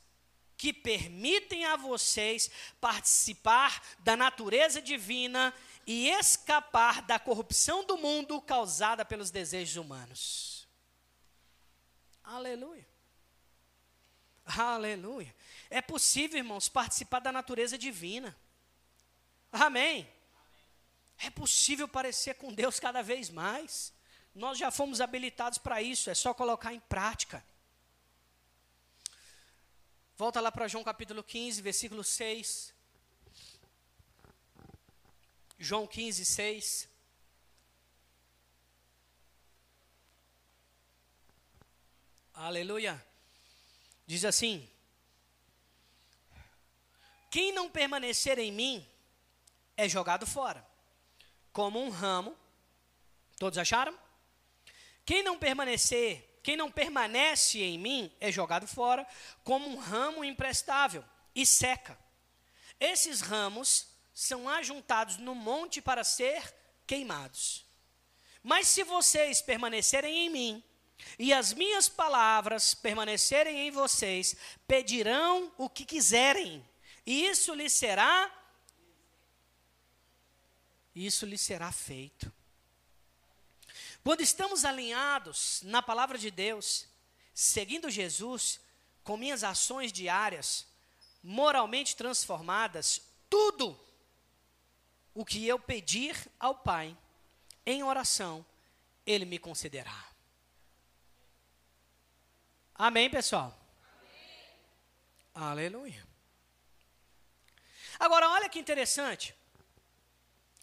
que 0.61 0.75
permitem 0.75 1.65
a 1.65 1.75
vocês 1.75 2.51
participar 2.79 3.83
da 4.01 4.15
natureza 4.15 4.83
divina 4.83 5.55
e 5.87 6.11
escapar 6.11 7.01
da 7.01 7.19
corrupção 7.19 7.83
do 7.83 7.97
mundo 7.97 8.39
causada 8.43 9.03
pelos 9.03 9.31
desejos 9.31 9.77
humanos. 9.77 10.69
Aleluia. 12.23 12.87
Aleluia. 14.45 15.35
É 15.71 15.81
possível, 15.81 16.37
irmãos, 16.37 16.69
participar 16.69 17.21
da 17.21 17.33
natureza 17.33 17.79
divina. 17.79 18.37
Amém. 19.51 20.07
É 21.17 21.31
possível 21.31 21.89
parecer 21.89 22.35
com 22.35 22.53
Deus 22.53 22.79
cada 22.79 23.01
vez 23.01 23.31
mais. 23.31 23.95
Nós 24.35 24.59
já 24.59 24.71
fomos 24.71 25.01
habilitados 25.01 25.57
para 25.57 25.81
isso, 25.81 26.11
é 26.11 26.15
só 26.15 26.35
colocar 26.35 26.75
em 26.75 26.81
prática. 26.81 27.43
Volta 30.21 30.39
lá 30.39 30.53
para 30.53 30.69
João 30.69 30.85
capítulo 30.85 31.25
15, 31.25 31.63
versículo 31.63 32.05
6. 32.05 32.75
João 35.59 35.87
15, 35.87 36.27
6. 36.27 36.89
Aleluia. 42.35 43.03
Diz 44.07 44.27
assim: 44.27 44.69
Quem 47.31 47.51
não 47.51 47.71
permanecer 47.71 48.39
em 48.39 48.53
mim 48.53 48.87
é 49.75 49.89
jogado 49.89 50.27
fora, 50.27 50.63
como 51.51 51.83
um 51.83 51.89
ramo. 51.89 52.37
Todos 53.39 53.57
acharam? 53.57 53.99
Quem 55.03 55.23
não 55.23 55.39
permanecer 55.39 56.30
quem 56.43 56.57
não 56.57 56.71
permanece 56.71 57.61
em 57.61 57.79
mim 57.79 58.13
é 58.21 58.33
jogado 58.33 58.67
fora 58.67 59.07
como 59.45 59.69
um 59.69 59.77
ramo 59.77 60.25
imprestável 60.25 61.05
e 61.35 61.45
seca. 61.45 61.99
Esses 62.79 63.21
ramos 63.21 63.89
são 64.13 64.49
ajuntados 64.49 65.19
no 65.19 65.35
monte 65.35 65.83
para 65.83 66.03
ser 66.05 66.55
queimados. 66.87 67.65
Mas 68.43 68.69
se 68.69 68.83
vocês 68.83 69.43
permanecerem 69.43 70.27
em 70.27 70.31
mim, 70.31 70.65
e 71.19 71.33
as 71.33 71.53
minhas 71.53 71.89
palavras 71.89 72.75
permanecerem 72.75 73.67
em 73.67 73.71
vocês, 73.71 74.37
pedirão 74.67 75.53
o 75.57 75.69
que 75.69 75.85
quiserem, 75.85 76.67
e 77.07 77.27
isso 77.27 77.55
lhes 77.55 77.73
será 77.73 78.37
isso 80.95 81.25
lhes 81.25 81.41
será 81.41 81.71
feito. 81.71 82.33
Quando 84.03 84.23
estamos 84.23 84.65
alinhados 84.65 85.61
na 85.63 85.83
palavra 85.83 86.17
de 86.17 86.31
Deus, 86.31 86.87
seguindo 87.35 87.91
Jesus, 87.91 88.61
com 89.05 89.17
minhas 89.17 89.45
ações 89.45 89.93
diárias, 89.93 90.67
moralmente 91.23 91.95
transformadas, 91.95 93.03
tudo 93.29 93.79
o 95.15 95.25
que 95.25 95.47
eu 95.47 95.59
pedir 95.59 96.17
ao 96.39 96.55
Pai 96.55 96.97
em 97.67 97.83
oração, 97.83 98.45
Ele 99.07 99.25
me 99.25 99.39
concederá. 99.39 100.07
Amém, 102.75 103.11
pessoal? 103.11 103.55
Amém. 103.85 105.51
Aleluia. 105.51 106.09
Agora, 107.99 108.31
olha 108.31 108.49
que 108.49 108.59
interessante. 108.59 109.35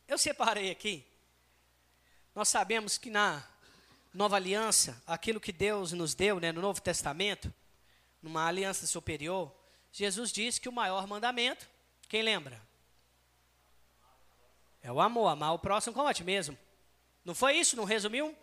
Eu 0.08 0.18
separei 0.18 0.72
aqui 0.72 1.07
nós 2.38 2.50
sabemos 2.50 3.00
que 3.00 3.10
na 3.10 3.44
nova 4.14 4.36
aliança, 4.36 5.02
aquilo 5.08 5.40
que 5.40 5.52
Deus 5.52 5.92
nos 5.92 6.14
deu 6.14 6.40
né, 6.40 6.52
no 6.52 6.62
Novo 6.62 6.80
Testamento, 6.80 7.52
numa 8.22 8.46
aliança 8.46 8.86
superior, 8.86 9.52
Jesus 9.92 10.32
disse 10.32 10.62
que 10.62 10.70
o 10.70 10.72
maior 10.72 11.08
mandamento, 11.08 11.68
quem 12.08 12.22
lembra? 12.22 12.62
É 14.84 14.92
o 14.92 15.02
amor, 15.02 15.30
amar 15.30 15.56
o 15.56 15.58
próximo 15.58 15.96
como 15.96 16.08
a 16.08 16.14
ti 16.14 16.24
mesmo. 16.24 16.56
Não 17.26 17.34
foi 17.34 17.58
isso? 17.58 17.76
Não 17.76 17.86
resumiu? 17.86 18.38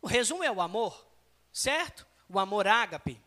O 0.00 0.06
resumo 0.06 0.44
é 0.44 0.52
o 0.52 0.60
amor, 0.60 1.04
certo? 1.52 2.06
O 2.28 2.38
amor 2.38 2.68
ágape. 2.68 3.20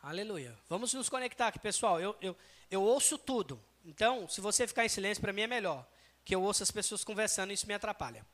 Aleluia. 0.00 0.56
Vamos 0.68 0.94
nos 0.94 1.08
conectar 1.08 1.48
aqui, 1.48 1.58
pessoal. 1.58 2.00
Eu, 2.00 2.16
eu, 2.20 2.36
eu 2.70 2.84
ouço 2.84 3.18
tudo. 3.18 3.60
Então, 3.84 4.28
se 4.28 4.40
você 4.40 4.64
ficar 4.64 4.84
em 4.84 4.88
silêncio, 4.88 5.20
para 5.20 5.32
mim 5.32 5.42
é 5.42 5.48
melhor. 5.48 5.84
Que 6.24 6.36
eu 6.36 6.42
ouço 6.44 6.62
as 6.62 6.70
pessoas 6.70 7.02
conversando 7.02 7.50
e 7.50 7.54
isso 7.54 7.66
me 7.66 7.74
atrapalha. 7.74 8.24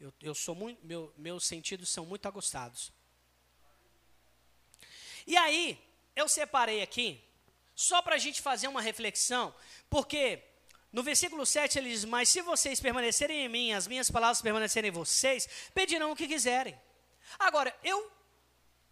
Eu, 0.00 0.14
eu 0.20 0.34
sou 0.34 0.54
muito, 0.54 0.84
meu, 0.86 1.12
meus 1.16 1.44
sentidos 1.44 1.88
são 1.88 2.06
muito 2.06 2.26
aguçados. 2.26 2.92
E 5.26 5.36
aí, 5.36 5.78
eu 6.14 6.28
separei 6.28 6.82
aqui, 6.82 7.22
só 7.74 8.00
para 8.00 8.14
a 8.14 8.18
gente 8.18 8.40
fazer 8.40 8.68
uma 8.68 8.80
reflexão, 8.80 9.54
porque 9.90 10.42
no 10.92 11.02
versículo 11.02 11.44
7 11.44 11.78
ele 11.78 11.90
diz: 11.90 12.04
Mas 12.04 12.28
se 12.28 12.42
vocês 12.42 12.80
permanecerem 12.80 13.44
em 13.44 13.48
mim, 13.48 13.72
as 13.72 13.86
minhas 13.86 14.10
palavras 14.10 14.40
permanecerem 14.40 14.88
em 14.88 14.92
vocês, 14.92 15.48
pedirão 15.74 16.12
o 16.12 16.16
que 16.16 16.28
quiserem. 16.28 16.80
Agora, 17.38 17.76
eu 17.82 18.10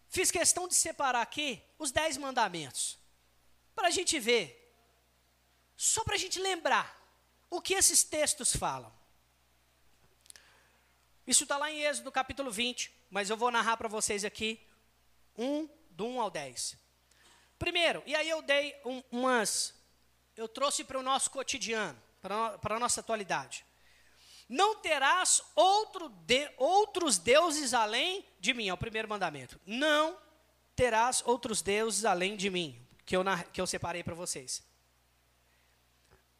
fiz 0.09 0.29
questão 0.29 0.67
de 0.67 0.75
separar 0.75 1.21
aqui 1.21 1.61
os 1.79 1.91
dez 1.91 2.17
mandamentos, 2.17 2.97
para 3.73 3.87
a 3.87 3.91
gente 3.91 4.19
ver, 4.19 4.75
só 5.75 6.03
para 6.03 6.15
a 6.15 6.19
gente 6.19 6.39
lembrar 6.39 6.95
o 7.49 7.61
que 7.61 7.73
esses 7.73 8.03
textos 8.03 8.55
falam. 8.55 8.96
Isso 11.27 11.43
está 11.43 11.57
lá 11.57 11.69
em 11.69 11.83
Êxodo 11.83 12.09
capítulo 12.09 12.49
20, 12.49 12.89
mas 13.09 13.29
eu 13.29 13.35
vou 13.35 13.51
narrar 13.51 13.75
para 13.75 13.89
vocês 13.89 14.23
aqui, 14.23 14.65
um, 15.37 15.67
do 15.89 16.05
1 16.05 16.21
ao 16.21 16.31
10. 16.31 16.77
Primeiro, 17.59 18.01
e 18.05 18.15
aí 18.15 18.29
eu 18.29 18.41
dei 18.41 18.73
um, 18.85 19.03
umas, 19.11 19.73
eu 20.37 20.47
trouxe 20.47 20.85
para 20.85 20.97
o 20.97 21.03
nosso 21.03 21.29
cotidiano, 21.29 22.01
para 22.21 22.75
a 22.75 22.79
nossa 22.79 23.01
atualidade. 23.01 23.65
Não 24.47 24.77
terás 24.77 25.41
outro 25.53 26.07
de, 26.07 26.49
outros 26.55 27.17
deuses 27.17 27.73
além 27.73 28.25
de 28.39 28.53
mim, 28.53 28.69
é 28.69 28.73
o 28.73 28.77
primeiro 28.77 29.09
mandamento. 29.09 29.59
Não 29.65 30.17
terás 30.77 31.21
outros 31.25 31.61
deuses 31.61 32.05
além 32.05 32.37
de 32.37 32.49
mim, 32.49 32.81
que 33.05 33.17
eu, 33.17 33.23
que 33.51 33.59
eu 33.59 33.67
separei 33.67 34.01
para 34.01 34.15
vocês. 34.15 34.63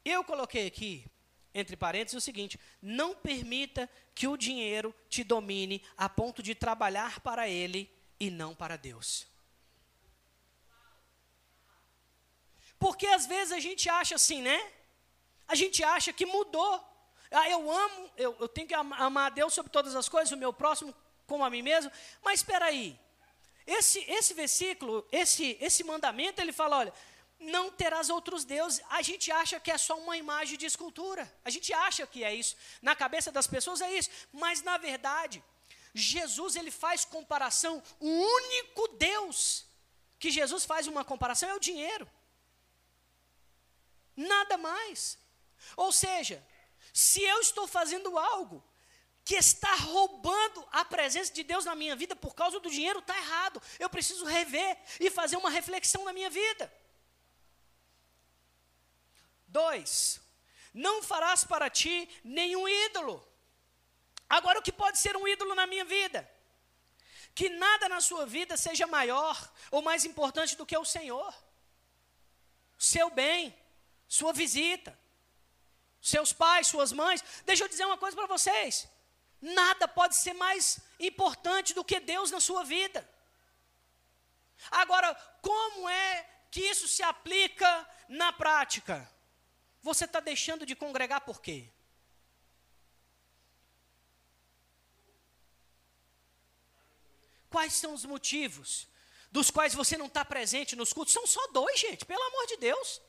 Eu 0.06 0.24
coloquei 0.24 0.66
aqui 0.66 1.06
entre 1.54 1.76
parênteses, 1.76 2.18
o 2.18 2.22
seguinte: 2.22 2.60
não 2.82 3.16
permita 3.16 3.90
que 4.14 4.28
o 4.28 4.38
dinheiro 4.38 4.94
te 5.10 5.24
domine 5.24 5.84
a 5.98 6.08
ponto 6.08 6.42
de 6.44 6.54
trabalhar 6.56 7.20
para 7.22 7.48
ele 7.48 7.90
e 8.20 8.30
não 8.30 8.54
para 8.56 8.78
Deus. 8.78 9.28
Porque 12.80 13.08
às 13.08 13.26
vezes 13.26 13.52
a 13.52 13.60
gente 13.60 13.90
acha 13.90 14.16
assim, 14.16 14.42
né? 14.42 14.72
A 15.48 15.56
gente 15.56 15.84
acha 15.84 16.14
que 16.14 16.26
mudou. 16.26 16.84
Ah, 17.32 17.50
eu 17.50 17.70
amo, 17.70 18.12
eu, 18.16 18.38
eu 18.40 18.48
tenho 18.48 18.68
que 18.68 18.74
amar 18.74 19.28
a 19.28 19.30
Deus 19.30 19.54
sobre 19.54 19.72
todas 19.72 19.96
as 19.96 20.08
coisas, 20.08 20.32
o 20.32 20.38
meu 20.38 20.54
próximo 20.54 20.94
como 21.26 21.44
a 21.44 21.50
mim 21.50 21.62
mesmo. 21.62 21.92
Mas 22.24 22.40
espera 22.40 22.66
aí. 22.66 22.98
Esse, 23.66 24.00
esse 24.10 24.34
versículo, 24.34 25.06
esse, 25.12 25.58
esse 25.60 25.84
mandamento, 25.84 26.42
ele 26.42 26.54
fala: 26.54 26.78
olha, 26.78 26.94
não 27.40 27.72
terás 27.72 28.10
outros 28.10 28.44
deuses. 28.44 28.82
A 28.90 29.02
gente 29.02 29.32
acha 29.32 29.60
que 29.60 29.72
é 29.72 29.78
só 29.78 29.98
uma 29.98 30.18
imagem 30.18 30.58
de 30.58 30.66
escultura. 30.66 31.32
A 31.46 31.50
gente 31.50 31.72
acha 31.74 32.06
que 32.08 32.24
é 32.24 32.34
isso. 32.34 32.56
Na 32.82 32.96
cabeça 32.96 33.32
das 33.32 33.48
pessoas 33.48 33.82
é 33.82 33.94
isso. 33.94 34.10
Mas 34.32 34.62
na 34.62 34.78
verdade, 34.78 35.44
Jesus 35.94 36.56
ele 36.56 36.72
faz 36.72 37.06
comparação. 37.06 37.82
O 38.00 38.08
único 38.08 38.88
Deus 38.90 39.66
que 40.20 40.32
Jesus 40.32 40.66
faz 40.66 40.88
uma 40.88 41.06
comparação 41.06 41.50
é 41.50 41.56
o 41.56 41.60
dinheiro. 41.60 42.10
Nada 44.16 44.58
mais. 44.58 45.18
Ou 45.76 45.92
seja, 45.92 46.44
se 46.92 47.22
eu 47.22 47.40
estou 47.40 47.68
fazendo 47.68 48.18
algo 48.18 48.64
que 49.24 49.36
está 49.36 49.76
roubando 49.76 50.68
a 50.72 50.86
presença 50.86 51.34
de 51.34 51.44
Deus 51.44 51.66
na 51.66 51.76
minha 51.76 51.96
vida 51.96 52.16
por 52.16 52.34
causa 52.34 52.60
do 52.60 52.70
dinheiro, 52.70 53.00
está 53.00 53.16
errado. 53.16 53.62
Eu 53.78 53.90
preciso 53.90 54.26
rever 54.26 54.78
e 55.00 55.12
fazer 55.12 55.38
uma 55.38 55.50
reflexão 55.50 56.06
na 56.06 56.14
minha 56.14 56.30
vida. 56.30 56.74
Dois, 59.60 60.22
Não 60.88 61.02
farás 61.02 61.44
para 61.52 61.68
ti 61.80 61.96
nenhum 62.24 62.66
ídolo. 62.86 63.16
Agora, 64.38 64.60
o 64.60 64.66
que 64.66 64.72
pode 64.84 65.00
ser 65.04 65.14
um 65.18 65.28
ídolo 65.28 65.56
na 65.56 65.66
minha 65.72 65.86
vida? 65.98 66.20
Que 67.34 67.48
nada 67.50 67.90
na 67.94 68.00
sua 68.00 68.24
vida 68.36 68.56
seja 68.66 68.86
maior 68.98 69.36
ou 69.72 69.82
mais 69.82 70.06
importante 70.06 70.56
do 70.60 70.68
que 70.70 70.78
o 70.78 70.92
Senhor. 70.96 71.32
Seu 72.78 73.10
bem, 73.10 73.42
sua 74.08 74.32
visita, 74.42 74.92
seus 76.14 76.32
pais, 76.44 76.68
suas 76.68 76.92
mães. 76.92 77.24
Deixa 77.50 77.64
eu 77.64 77.70
dizer 77.74 77.86
uma 77.86 78.02
coisa 78.04 78.16
para 78.16 78.34
vocês: 78.36 78.88
nada 79.42 79.88
pode 79.88 80.16
ser 80.24 80.34
mais 80.46 80.80
importante 81.10 81.74
do 81.74 81.88
que 81.90 82.00
Deus 82.00 82.30
na 82.30 82.42
sua 82.50 82.64
vida. 82.64 83.02
Agora, 84.70 85.10
como 85.42 85.90
é 85.90 86.30
que 86.52 86.62
isso 86.62 86.88
se 86.88 87.02
aplica 87.02 87.70
na 88.08 88.32
prática? 88.32 89.17
Você 89.88 90.04
está 90.04 90.20
deixando 90.20 90.66
de 90.66 90.76
congregar 90.76 91.22
por 91.22 91.42
quê? 91.42 91.70
Quais 97.50 97.72
são 97.72 97.94
os 97.94 98.04
motivos 98.04 98.86
dos 99.32 99.50
quais 99.50 99.74
você 99.74 99.96
não 99.98 100.08
está 100.08 100.26
presente 100.26 100.76
nos 100.76 100.92
cultos? 100.92 101.14
São 101.14 101.26
só 101.26 101.48
dois, 101.54 101.80
gente, 101.80 102.04
pelo 102.04 102.22
amor 102.22 102.48
de 102.48 102.58
Deus. 102.58 103.02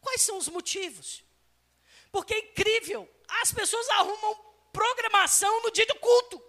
Quais 0.00 0.22
são 0.22 0.38
os 0.38 0.48
motivos? 0.48 1.22
Porque 2.10 2.32
é 2.32 2.38
incrível, 2.38 3.06
as 3.42 3.52
pessoas 3.52 3.86
arrumam 3.90 4.34
programação 4.72 5.62
no 5.64 5.70
dia 5.70 5.84
do 5.84 5.96
culto. 5.96 6.42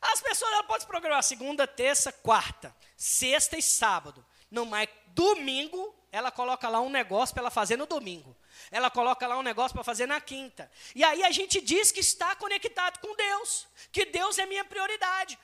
As 0.00 0.20
pessoas 0.20 0.52
ela 0.54 0.64
podem 0.64 0.88
programar 0.88 1.22
segunda, 1.22 1.68
terça, 1.68 2.10
quarta, 2.10 2.76
sexta 2.96 3.56
e 3.56 3.62
sábado. 3.62 4.26
Não, 4.50 4.66
mas 4.66 4.88
domingo 5.14 5.99
ela 6.12 6.30
coloca 6.30 6.68
lá 6.68 6.80
um 6.80 6.90
negócio 6.90 7.32
para 7.32 7.42
ela 7.42 7.50
fazer 7.50 7.76
no 7.76 7.86
domingo. 7.86 8.36
Ela 8.70 8.90
coloca 8.90 9.26
lá 9.26 9.38
um 9.38 9.42
negócio 9.42 9.74
para 9.74 9.84
fazer 9.84 10.06
na 10.06 10.20
quinta. 10.20 10.70
E 10.94 11.04
aí 11.04 11.22
a 11.22 11.30
gente 11.30 11.60
diz 11.60 11.92
que 11.92 12.00
está 12.00 12.34
conectado 12.34 12.98
com 13.00 13.14
Deus, 13.14 13.66
que 13.92 14.04
Deus 14.06 14.38
é 14.38 14.46
minha 14.46 14.64
prioridade. 14.64 15.38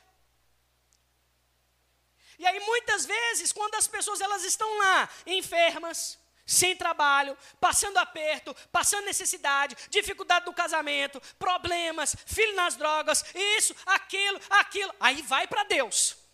E 2.38 2.46
aí 2.46 2.60
muitas 2.60 3.06
vezes, 3.06 3.52
quando 3.52 3.76
as 3.76 3.86
pessoas 3.86 4.20
elas 4.20 4.44
estão 4.44 4.78
lá 4.78 5.08
enfermas, 5.26 6.18
sem 6.44 6.76
trabalho, 6.76 7.36
passando 7.60 7.98
aperto, 7.98 8.54
passando 8.70 9.04
necessidade, 9.04 9.76
dificuldade 9.88 10.46
no 10.46 10.54
casamento, 10.54 11.20
problemas, 11.38 12.14
filho 12.24 12.54
nas 12.54 12.76
drogas, 12.76 13.24
isso, 13.34 13.74
aquilo, 13.84 14.40
aquilo. 14.50 14.94
Aí 15.00 15.22
vai 15.22 15.46
para 15.46 15.64
Deus. 15.64 16.25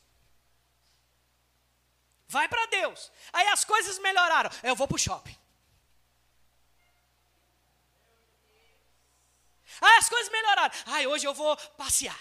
Vai 2.33 2.49
para 2.49 2.65
Deus. 2.65 3.13
Aí 3.31 3.47
as 3.49 3.63
coisas 3.63 3.99
melhoraram. 3.99 4.51
Eu 4.63 4.75
vou 4.75 4.89
para 4.89 4.95
o 4.95 4.99
shopping. 4.99 5.37
Aí 9.83 9.99
as 9.99 10.09
coisas 10.09 10.33
melhoraram. 10.33 10.75
Aí 10.87 11.07
hoje 11.07 11.27
eu 11.27 11.35
vou 11.35 11.55
passear. 11.77 12.19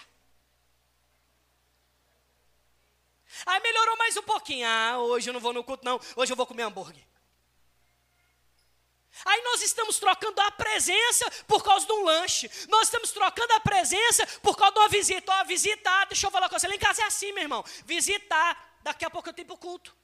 Aí 3.46 3.60
melhorou 3.60 3.96
mais 3.96 4.14
um 4.18 4.22
pouquinho. 4.22 4.68
Ah, 4.68 4.98
hoje 4.98 5.30
eu 5.30 5.32
não 5.32 5.40
vou 5.40 5.54
no 5.54 5.64
culto, 5.64 5.82
não. 5.82 5.98
Hoje 6.14 6.30
eu 6.30 6.36
vou 6.36 6.46
comer 6.46 6.64
hambúrguer. 6.64 7.02
Aí 9.24 9.40
nós 9.44 9.62
estamos 9.62 9.98
trocando 9.98 10.38
a 10.42 10.50
presença 10.50 11.30
por 11.46 11.64
causa 11.64 11.86
de 11.86 11.92
um 11.92 12.04
lanche. 12.04 12.50
Nós 12.68 12.82
estamos 12.82 13.12
trocando 13.12 13.54
a 13.54 13.60
presença 13.60 14.26
por 14.42 14.58
causa 14.58 14.74
de 14.74 14.80
uma 14.80 14.88
visita. 14.90 15.32
Ó, 15.32 15.40
oh, 15.40 15.46
visitar, 15.46 16.04
deixa 16.04 16.26
eu 16.26 16.30
falar 16.30 16.50
com 16.50 16.58
você. 16.58 16.68
Lá 16.68 16.74
em 16.74 16.78
casa 16.78 17.00
é 17.00 17.06
assim, 17.06 17.32
meu 17.32 17.44
irmão. 17.44 17.64
Visitar, 17.86 18.78
daqui 18.82 19.06
a 19.06 19.10
pouco 19.10 19.30
eu 19.30 19.32
tenho 19.32 19.46
para 19.46 19.54
o 19.54 19.58
culto. 19.58 20.01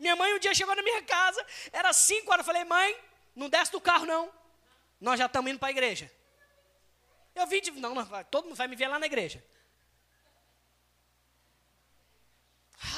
Minha 0.00 0.16
mãe 0.16 0.34
um 0.34 0.38
dia 0.38 0.54
chegou 0.54 0.74
na 0.74 0.82
minha 0.82 1.02
casa, 1.02 1.44
era 1.70 1.92
5 1.92 2.32
horas. 2.32 2.44
Eu 2.44 2.52
falei, 2.52 2.64
mãe, 2.64 2.98
não 3.36 3.50
desce 3.50 3.70
do 3.70 3.80
carro 3.80 4.06
não. 4.06 4.32
Nós 4.98 5.18
já 5.18 5.26
estamos 5.26 5.50
indo 5.50 5.60
para 5.60 5.68
a 5.68 5.70
igreja. 5.70 6.10
Eu 7.34 7.46
vim 7.46 7.60
de. 7.60 7.70
Não, 7.70 7.94
todo 8.24 8.46
mundo 8.46 8.56
vai 8.56 8.66
me 8.66 8.76
ver 8.76 8.88
lá 8.88 8.98
na 8.98 9.04
igreja. 9.06 9.44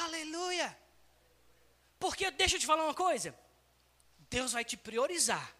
Aleluia. 0.04 0.78
Porque 1.98 2.30
deixa 2.30 2.56
eu 2.56 2.60
te 2.60 2.66
falar 2.66 2.84
uma 2.84 2.94
coisa. 2.94 3.36
Deus 4.30 4.52
vai 4.52 4.64
te 4.64 4.76
priorizar 4.76 5.54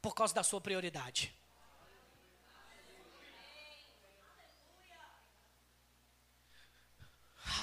por 0.00 0.14
causa 0.14 0.34
da 0.34 0.42
sua 0.42 0.60
prioridade. 0.60 1.34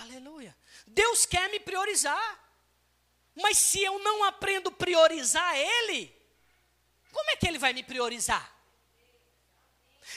Aleluia. 0.02 0.56
Deus 0.86 1.26
quer 1.26 1.50
me 1.50 1.60
priorizar. 1.60 2.47
Mas 3.42 3.58
se 3.58 3.82
eu 3.84 4.00
não 4.00 4.24
aprendo 4.24 4.70
a 4.70 4.72
priorizar 4.72 5.56
Ele, 5.56 6.14
como 7.12 7.30
é 7.32 7.36
que 7.36 7.48
Ele 7.48 7.60
vai 7.60 7.72
me 7.72 7.84
priorizar? 7.84 8.52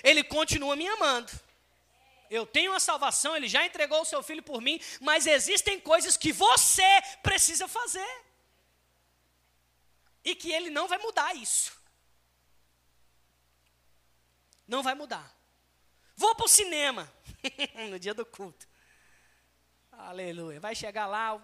Ele 0.02 0.24
continua 0.24 0.74
me 0.74 0.88
amando. 0.88 1.30
Eu 2.30 2.46
tenho 2.46 2.72
a 2.72 2.80
salvação, 2.80 3.36
Ele 3.36 3.48
já 3.48 3.66
entregou 3.66 4.00
o 4.00 4.04
seu 4.04 4.22
filho 4.22 4.42
por 4.42 4.60
mim, 4.62 4.80
mas 5.00 5.26
existem 5.26 5.78
coisas 5.78 6.16
que 6.16 6.32
você 6.32 7.02
precisa 7.22 7.68
fazer 7.68 8.08
e 10.24 10.34
que 10.34 10.52
ele 10.52 10.70
não 10.70 10.86
vai 10.86 10.98
mudar 10.98 11.34
isso. 11.34 11.78
Não 14.66 14.82
vai 14.82 14.94
mudar. 14.94 15.34
Vou 16.16 16.34
para 16.34 16.44
o 16.44 16.48
cinema 16.48 17.12
no 17.90 17.98
dia 17.98 18.14
do 18.14 18.24
culto. 18.24 18.68
Aleluia. 19.90 20.60
Vai 20.60 20.74
chegar 20.74 21.06
lá, 21.06 21.40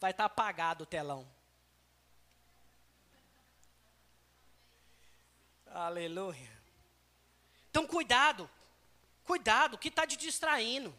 vai 0.00 0.10
estar 0.10 0.24
tá 0.24 0.26
apagado 0.26 0.84
o 0.84 0.86
telão. 0.86 1.28
Aleluia. 5.66 6.52
Então, 7.70 7.86
cuidado. 7.86 8.48
Cuidado, 9.24 9.78
que 9.78 9.88
está 9.88 10.06
te 10.06 10.16
distraindo. 10.16 10.94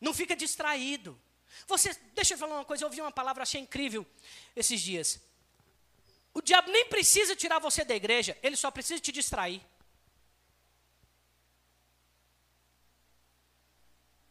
Não 0.00 0.14
fica 0.14 0.36
distraído. 0.36 1.18
Você, 1.66 1.94
deixa 2.14 2.34
eu 2.34 2.38
falar 2.38 2.56
uma 2.56 2.64
coisa, 2.64 2.84
eu 2.84 2.88
ouvi 2.88 3.00
uma 3.00 3.10
palavra, 3.10 3.42
achei 3.42 3.60
incrível 3.60 4.06
esses 4.54 4.80
dias. 4.80 5.20
O 6.34 6.42
diabo 6.42 6.70
nem 6.70 6.86
precisa 6.86 7.34
tirar 7.34 7.58
você 7.58 7.84
da 7.84 7.94
igreja, 7.94 8.36
ele 8.42 8.56
só 8.56 8.70
precisa 8.70 9.00
te 9.00 9.10
distrair. 9.10 9.62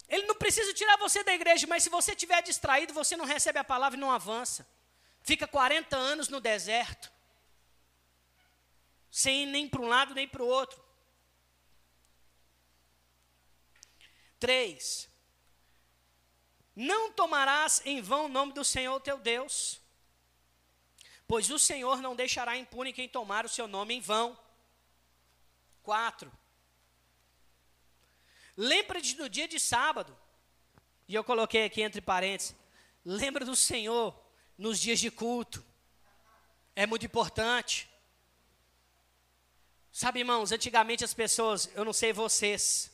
Ele 0.07 0.27
não 0.27 0.35
precisa 0.35 0.73
tirar 0.73 0.97
você 0.97 1.23
da 1.23 1.33
igreja, 1.33 1.65
mas 1.67 1.83
se 1.83 1.89
você 1.89 2.11
estiver 2.11 2.41
distraído, 2.43 2.93
você 2.93 3.17
não 3.17 3.25
recebe 3.25 3.59
a 3.59 3.63
palavra 3.63 3.97
e 3.97 3.99
não 3.99 4.11
avança. 4.11 4.67
Fica 5.21 5.47
40 5.47 5.95
anos 5.95 6.29
no 6.29 6.39
deserto, 6.39 7.11
sem 9.09 9.43
ir 9.43 9.45
nem 9.47 9.67
para 9.67 9.81
um 9.81 9.87
lado 9.87 10.13
nem 10.13 10.27
para 10.27 10.43
o 10.43 10.47
outro. 10.47 10.83
Três. 14.39 15.09
Não 16.75 17.11
tomarás 17.11 17.81
em 17.85 18.01
vão 18.01 18.25
o 18.25 18.29
nome 18.29 18.53
do 18.53 18.63
Senhor 18.63 18.99
teu 18.99 19.17
Deus 19.17 19.81
pois 21.27 21.49
o 21.49 21.59
Senhor 21.59 22.01
não 22.01 22.15
deixará 22.15 22.57
impune 22.57 22.93
quem 22.93 23.09
tomar 23.09 23.45
o 23.45 23.49
seu 23.49 23.67
nome 23.67 23.95
em 23.95 24.01
vão. 24.01 24.37
4. 25.83 26.31
Lembra-te 28.57 29.15
do 29.15 29.29
dia 29.29 29.47
de 29.47 29.59
sábado, 29.59 30.17
e 31.07 31.13
eu 31.13 31.23
coloquei 31.23 31.65
aqui 31.65 31.81
entre 31.81 32.01
parênteses, 32.01 32.55
lembra 33.03 33.43
do 33.43 33.55
Senhor 33.55 34.17
nos 34.57 34.79
dias 34.79 34.99
de 34.99 35.11
culto, 35.11 35.63
é 36.75 36.85
muito 36.85 37.05
importante. 37.05 37.89
Sabe, 39.91 40.19
irmãos, 40.19 40.51
antigamente 40.51 41.03
as 41.03 41.13
pessoas, 41.13 41.69
eu 41.75 41.85
não 41.85 41.93
sei 41.93 42.11
vocês, 42.11 42.91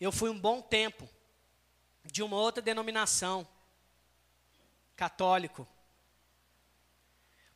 eu 0.00 0.10
fui 0.10 0.30
um 0.30 0.38
bom 0.38 0.62
tempo 0.62 1.08
de 2.04 2.22
uma 2.22 2.36
outra 2.36 2.62
denominação, 2.62 3.46
católico 4.96 5.68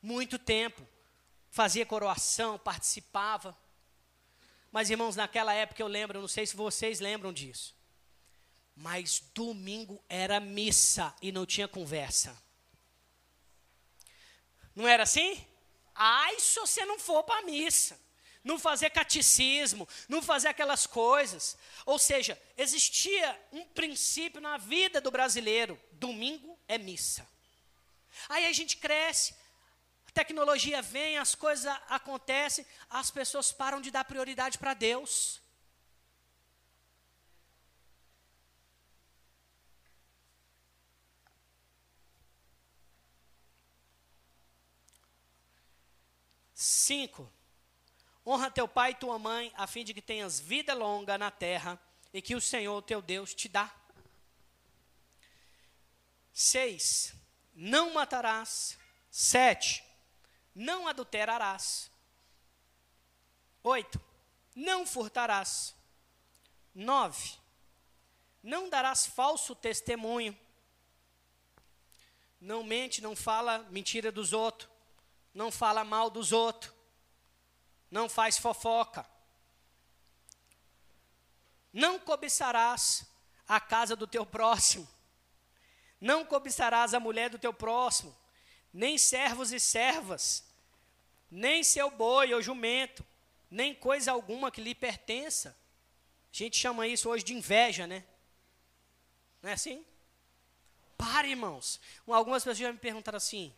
muito 0.04 0.38
tempo. 0.38 0.86
Fazia 1.50 1.86
coroação, 1.86 2.58
participava. 2.58 3.56
Mas, 4.74 4.90
irmãos, 4.90 5.14
naquela 5.14 5.54
época 5.54 5.80
eu 5.80 5.86
lembro, 5.86 6.20
não 6.20 6.26
sei 6.26 6.44
se 6.44 6.56
vocês 6.56 6.98
lembram 6.98 7.32
disso. 7.32 7.76
Mas 8.74 9.22
domingo 9.32 10.02
era 10.08 10.40
missa 10.40 11.14
e 11.22 11.30
não 11.30 11.46
tinha 11.46 11.68
conversa. 11.68 12.36
Não 14.74 14.88
era 14.88 15.04
assim? 15.04 15.46
Ai, 15.94 16.40
se 16.40 16.58
você 16.58 16.84
não 16.84 16.98
for 16.98 17.22
para 17.22 17.38
a 17.38 17.44
missa, 17.44 17.96
não 18.42 18.58
fazer 18.58 18.90
catecismo, 18.90 19.88
não 20.08 20.20
fazer 20.20 20.48
aquelas 20.48 20.88
coisas. 20.88 21.56
Ou 21.86 21.96
seja, 21.96 22.36
existia 22.56 23.40
um 23.52 23.64
princípio 23.66 24.40
na 24.40 24.56
vida 24.58 25.00
do 25.00 25.12
brasileiro: 25.12 25.80
domingo 25.92 26.58
é 26.66 26.78
missa. 26.78 27.24
Aí 28.28 28.44
a 28.44 28.52
gente 28.52 28.76
cresce, 28.78 29.36
tecnologia 30.14 30.80
vem, 30.80 31.18
as 31.18 31.34
coisas 31.34 31.66
acontecem, 31.88 32.64
as 32.88 33.10
pessoas 33.10 33.50
param 33.52 33.80
de 33.80 33.90
dar 33.90 34.04
prioridade 34.04 34.56
para 34.56 34.72
Deus. 34.72 35.42
5. 46.64 47.30
Honra 48.26 48.50
teu 48.50 48.66
pai 48.66 48.92
e 48.92 48.94
tua 48.94 49.18
mãe, 49.18 49.52
a 49.54 49.66
fim 49.66 49.84
de 49.84 49.92
que 49.92 50.00
tenhas 50.00 50.40
vida 50.40 50.72
longa 50.72 51.18
na 51.18 51.30
terra 51.30 51.78
e 52.12 52.22
que 52.22 52.34
o 52.34 52.40
Senhor 52.40 52.80
teu 52.82 53.02
Deus 53.02 53.34
te 53.34 53.48
dá. 53.48 53.70
6. 56.32 57.14
Não 57.54 57.92
matarás. 57.92 58.78
7. 59.10 59.84
Não 60.54 60.86
adulterarás. 60.86 61.90
8. 63.62 64.00
Não 64.54 64.86
furtarás. 64.86 65.74
9. 66.74 67.38
Não 68.42 68.68
darás 68.68 69.06
falso 69.06 69.54
testemunho. 69.54 70.38
Não 72.40 72.62
mente, 72.62 73.00
não 73.00 73.16
fala 73.16 73.58
mentira 73.70 74.12
dos 74.12 74.32
outros. 74.32 74.70
Não 75.32 75.50
fala 75.50 75.82
mal 75.82 76.10
dos 76.10 76.30
outros. 76.30 76.72
Não 77.90 78.08
faz 78.08 78.38
fofoca. 78.38 79.06
Não 81.72 81.98
cobiçarás 81.98 83.04
a 83.48 83.58
casa 83.60 83.96
do 83.96 84.06
teu 84.06 84.24
próximo. 84.24 84.88
Não 86.00 86.24
cobiçarás 86.24 86.92
a 86.92 87.00
mulher 87.00 87.30
do 87.30 87.38
teu 87.38 87.52
próximo, 87.52 88.14
nem 88.74 88.98
servos 88.98 89.52
e 89.52 89.60
servas, 89.60 90.44
nem 91.30 91.62
seu 91.62 91.88
boi 91.92 92.34
ou 92.34 92.42
jumento, 92.42 93.06
nem 93.48 93.72
coisa 93.72 94.10
alguma 94.10 94.50
que 94.50 94.60
lhe 94.60 94.74
pertença. 94.74 95.56
A 96.32 96.36
gente 96.36 96.58
chama 96.58 96.88
isso 96.88 97.08
hoje 97.08 97.22
de 97.22 97.32
inveja, 97.32 97.86
né? 97.86 98.04
Não 99.40 99.48
é 99.48 99.52
assim? 99.52 99.86
Para, 100.98 101.28
irmãos. 101.28 101.80
Algumas 102.04 102.42
pessoas 102.42 102.58
já 102.58 102.72
me 102.72 102.78
perguntaram 102.78 103.16
assim, 103.16 103.54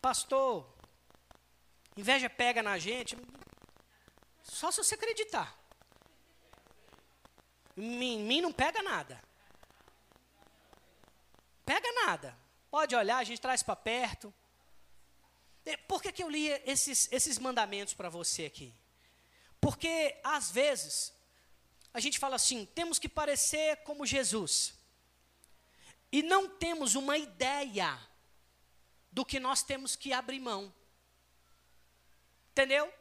pastor, 0.00 0.72
inveja 1.96 2.30
pega 2.30 2.62
na 2.62 2.78
gente? 2.78 3.18
Só 4.44 4.70
se 4.70 4.84
você 4.84 4.94
acreditar. 4.94 5.58
Em 7.76 8.20
mim 8.20 8.40
não 8.40 8.52
pega 8.52 8.80
nada. 8.80 9.20
Pega 11.64 11.90
nada. 12.06 12.38
Pode 12.70 12.94
olhar, 12.94 13.18
a 13.18 13.24
gente 13.24 13.40
traz 13.40 13.62
para 13.62 13.74
perto. 13.74 14.32
Por 15.86 16.02
que, 16.02 16.10
que 16.10 16.22
eu 16.22 16.28
li 16.28 16.48
esses, 16.66 17.08
esses 17.12 17.38
mandamentos 17.38 17.94
para 17.94 18.08
você 18.08 18.46
aqui? 18.46 18.74
Porque, 19.60 20.18
às 20.24 20.50
vezes, 20.50 21.12
a 21.94 22.00
gente 22.00 22.18
fala 22.18 22.36
assim: 22.36 22.66
temos 22.74 22.98
que 22.98 23.08
parecer 23.08 23.76
como 23.84 24.04
Jesus. 24.06 24.74
E 26.10 26.22
não 26.22 26.48
temos 26.48 26.94
uma 26.94 27.16
ideia 27.16 27.98
do 29.10 29.24
que 29.24 29.38
nós 29.38 29.62
temos 29.62 29.94
que 29.94 30.12
abrir 30.12 30.40
mão. 30.40 30.72
Entendeu? 32.50 32.92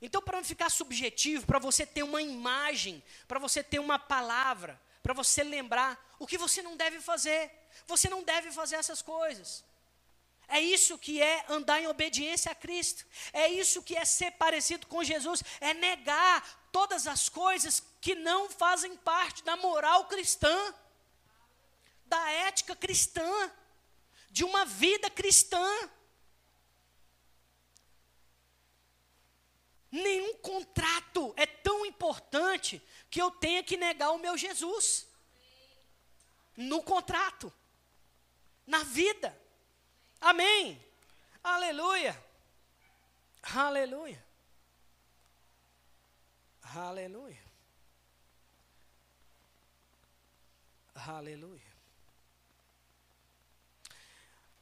Então, 0.00 0.20
para 0.20 0.38
não 0.38 0.44
ficar 0.44 0.70
subjetivo, 0.70 1.46
para 1.46 1.58
você 1.58 1.86
ter 1.86 2.02
uma 2.02 2.20
imagem, 2.20 3.02
para 3.28 3.38
você 3.38 3.62
ter 3.62 3.78
uma 3.78 3.98
palavra, 3.98 4.80
para 5.02 5.14
você 5.14 5.42
lembrar 5.44 6.14
o 6.18 6.26
que 6.26 6.36
você 6.36 6.60
não 6.60 6.76
deve 6.76 7.00
fazer. 7.00 7.50
Você 7.86 8.08
não 8.08 8.22
deve 8.22 8.50
fazer 8.50 8.76
essas 8.76 9.00
coisas. 9.00 9.64
É 10.48 10.60
isso 10.60 10.98
que 10.98 11.20
é 11.20 11.44
andar 11.48 11.80
em 11.80 11.86
obediência 11.86 12.52
a 12.52 12.54
Cristo. 12.54 13.06
É 13.32 13.48
isso 13.48 13.82
que 13.82 13.96
é 13.96 14.04
ser 14.04 14.32
parecido 14.32 14.86
com 14.86 15.02
Jesus. 15.02 15.42
É 15.60 15.72
negar 15.72 16.68
todas 16.70 17.06
as 17.06 17.28
coisas 17.28 17.82
que 18.00 18.14
não 18.14 18.50
fazem 18.50 18.96
parte 18.96 19.42
da 19.44 19.56
moral 19.56 20.06
cristã, 20.06 20.74
da 22.06 22.30
ética 22.30 22.76
cristã, 22.76 23.50
de 24.30 24.44
uma 24.44 24.64
vida 24.64 25.08
cristã. 25.08 25.66
Nenhum 29.90 30.34
contrato 30.38 31.34
é 31.36 31.46
tão 31.46 31.84
importante 31.84 32.82
que 33.10 33.20
eu 33.20 33.30
tenha 33.30 33.62
que 33.62 33.76
negar 33.76 34.10
o 34.10 34.18
meu 34.18 34.36
Jesus. 34.36 35.06
No 36.56 36.82
contrato. 36.82 37.52
Na 38.66 38.82
vida. 38.84 39.41
Amém. 40.22 40.80
Aleluia. 41.42 42.16
Aleluia. 43.42 44.24
Aleluia. 46.62 47.42
Aleluia. 50.94 51.72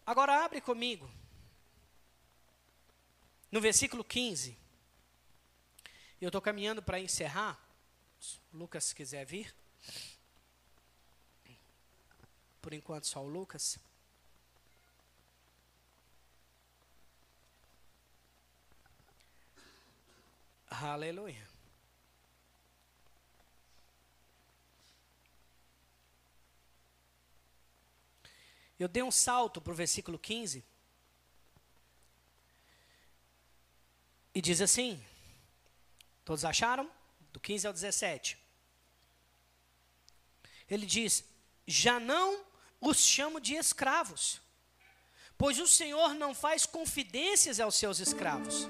Agora 0.07 0.43
abre 0.43 0.63
comigo. 0.63 1.11
No 3.53 3.61
versículo 3.61 4.03
15. 4.03 4.57
Eu 6.23 6.29
estou 6.29 6.41
caminhando 6.41 6.83
para 6.83 6.99
encerrar. 6.99 7.61
Se 8.19 8.39
Lucas 8.51 8.95
quiser 8.95 9.27
vir. 9.27 9.55
Por 12.63 12.73
enquanto, 12.73 13.07
só 13.07 13.23
o 13.23 13.29
Lucas. 13.29 13.79
Aleluia. 20.71 21.51
Eu 28.79 28.89
dei 28.89 29.03
um 29.03 29.11
salto 29.11 29.61
para 29.61 29.73
o 29.73 29.77
versículo 29.77 30.19
15. 30.19 30.65
E 34.35 34.41
diz 34.41 34.61
assim: 34.61 35.05
Todos 36.25 36.45
acharam? 36.45 36.91
Do 37.33 37.41
15 37.41 37.67
ao 37.67 37.73
17. 37.73 38.39
Ele 40.69 40.87
diz: 40.87 41.25
Já 41.67 42.01
não 42.01 42.43
os 42.81 42.99
chamo 42.99 43.39
de 43.39 43.55
escravos, 43.55 44.41
pois 45.37 45.59
o 45.59 45.67
Senhor 45.67 46.15
não 46.15 46.35
faz 46.35 46.65
confidências 46.65 47.61
aos 47.61 47.75
seus 47.75 47.99
escravos. 47.99 48.67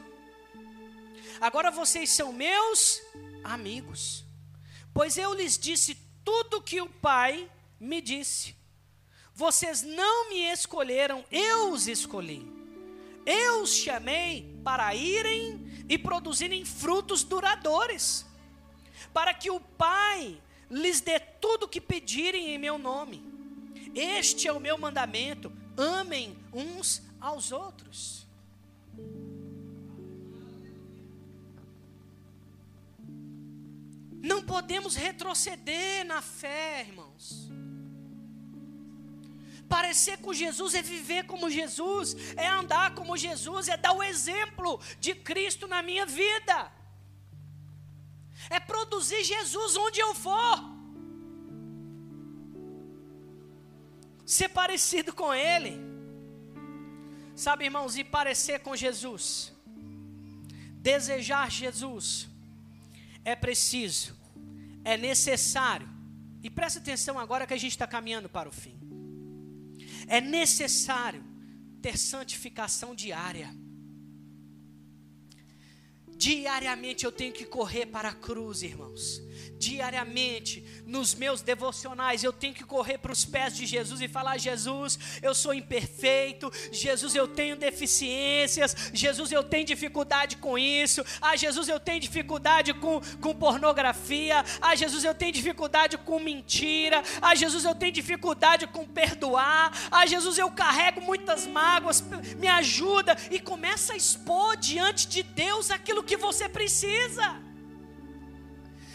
Agora 1.41 1.71
vocês 1.71 2.11
são 2.11 2.33
meus 2.33 3.03
amigos, 3.45 4.25
pois 4.95 5.19
eu 5.19 5.35
lhes 5.35 5.59
disse 5.59 5.97
tudo 6.25 6.63
que 6.63 6.81
o 6.81 6.89
Pai 6.89 7.51
me 7.79 8.01
disse. 8.01 8.55
Vocês 9.35 9.83
não 9.83 10.29
me 10.29 10.43
escolheram, 10.53 11.25
eu 11.31 11.73
os 11.73 11.89
escolhi. 11.89 12.47
Eu 13.25 13.63
os 13.63 13.75
chamei 13.75 14.59
para 14.65 14.95
irem 14.95 15.85
e 15.89 15.99
produzirem 15.99 16.65
frutos 16.65 17.23
duradouros, 17.23 18.25
para 19.13 19.33
que 19.35 19.51
o 19.51 19.61
Pai 19.61 20.41
lhes 20.71 21.01
dê 21.01 21.19
tudo 21.19 21.65
o 21.65 21.69
que 21.69 21.81
pedirem 21.81 22.51
em 22.55 22.59
meu 22.59 22.79
nome. 22.79 23.23
Este 23.95 24.47
é 24.47 24.53
o 24.53 24.61
meu 24.61 24.79
mandamento: 24.79 25.53
amem 25.77 26.37
uns 26.53 27.03
aos 27.21 27.51
outros. 27.53 28.20
Não 34.23 34.43
podemos 34.43 34.95
retroceder 34.95 36.05
na 36.05 36.21
fé, 36.21 36.85
irmãos. 36.87 37.51
Parecer 39.69 40.19
com 40.19 40.35
Jesus 40.35 40.75
é 40.75 40.83
viver 40.83 41.27
como 41.27 41.49
Jesus, 41.49 42.17
é 42.37 42.47
andar 42.49 42.95
como 42.95 43.17
Jesus, 43.17 43.69
é 43.69 43.77
dar 43.77 43.93
o 43.93 44.03
exemplo 44.03 44.81
de 44.99 45.15
Cristo 45.15 45.69
na 45.69 45.81
minha 45.81 46.05
vida. 46.05 46.73
É 48.51 48.59
produzir 48.59 49.23
Jesus 49.23 49.77
onde 49.77 50.01
eu 50.01 50.15
for. 50.15 50.59
Ser 54.27 54.49
parecido 54.49 55.13
com 55.13 55.33
Ele. 55.33 55.79
Sabe, 57.37 57.65
irmãos, 57.65 57.97
e 57.97 58.05
parecer 58.05 58.61
com 58.61 58.77
Jesus. 58.77 59.53
Desejar 60.91 61.51
Jesus. 61.51 62.30
É 63.25 63.35
preciso, 63.37 64.17
é 64.85 64.97
necessário. 64.97 65.89
E 66.43 66.49
presta 66.49 66.79
atenção 66.79 67.19
agora 67.19 67.47
que 67.47 67.55
a 67.55 67.59
gente 67.59 67.73
está 67.73 67.87
caminhando 67.87 68.29
para 68.29 68.49
o 68.49 68.53
fim. 68.53 68.79
É 70.07 70.21
necessário 70.21 71.23
ter 71.83 71.99
santificação 71.99 72.95
diária. 72.95 73.55
Diariamente 76.17 77.05
eu 77.05 77.13
tenho 77.13 77.33
que 77.33 77.45
correr 77.45 77.87
para 77.87 78.11
a 78.11 78.15
cruz, 78.15 78.63
irmãos 78.63 79.23
diariamente, 79.61 80.65
nos 80.87 81.15
meus 81.15 81.43
devocionais, 81.43 82.25
eu 82.25 82.33
tenho 82.33 82.55
que 82.55 82.65
correr 82.65 82.97
para 82.97 83.13
os 83.13 83.27
pés 83.27 83.55
de 83.55 83.67
Jesus 83.67 84.01
e 84.01 84.09
falar: 84.09 84.39
Jesus, 84.39 84.99
eu 85.21 85.35
sou 85.35 85.53
imperfeito, 85.53 86.51
Jesus, 86.73 87.15
eu 87.15 87.29
tenho 87.29 87.57
deficiências, 87.57 88.75
Jesus, 88.95 89.31
eu 89.31 89.45
tenho 89.45 89.67
dificuldade 89.67 90.39
com 90.39 90.59
isso, 90.59 91.05
ah, 91.21 91.37
Jesus, 91.37 91.69
eu 91.69 91.79
tenho 91.79 92.01
dificuldade 92.01 92.73
com, 92.73 93.03
com 93.21 93.35
pornografia, 93.35 94.43
ah, 94.63 94.75
Jesus, 94.75 95.05
eu 95.05 95.15
tenho 95.15 95.33
dificuldade 95.33 95.99
com 95.99 96.19
mentira, 96.19 97.03
ah, 97.21 97.35
Jesus, 97.35 97.67
eu 97.67 97.75
tenho 97.75 97.93
dificuldade 97.93 98.67
com 98.67 98.87
perdoar, 98.87 99.71
ah, 99.91 100.07
Jesus, 100.07 100.39
eu 100.39 100.51
carrego 100.51 101.03
muitas 101.03 101.47
mágoas, 101.47 102.03
me 102.39 102.49
ajuda, 102.49 103.15
e 103.31 103.39
começa 103.39 103.93
a 103.93 103.97
expor 103.97 104.57
diante 104.57 105.07
de 105.07 105.23
Deus 105.23 105.71
aquilo 105.71 106.03
que 106.03 106.17
você 106.17 106.49
precisa. 106.49 107.50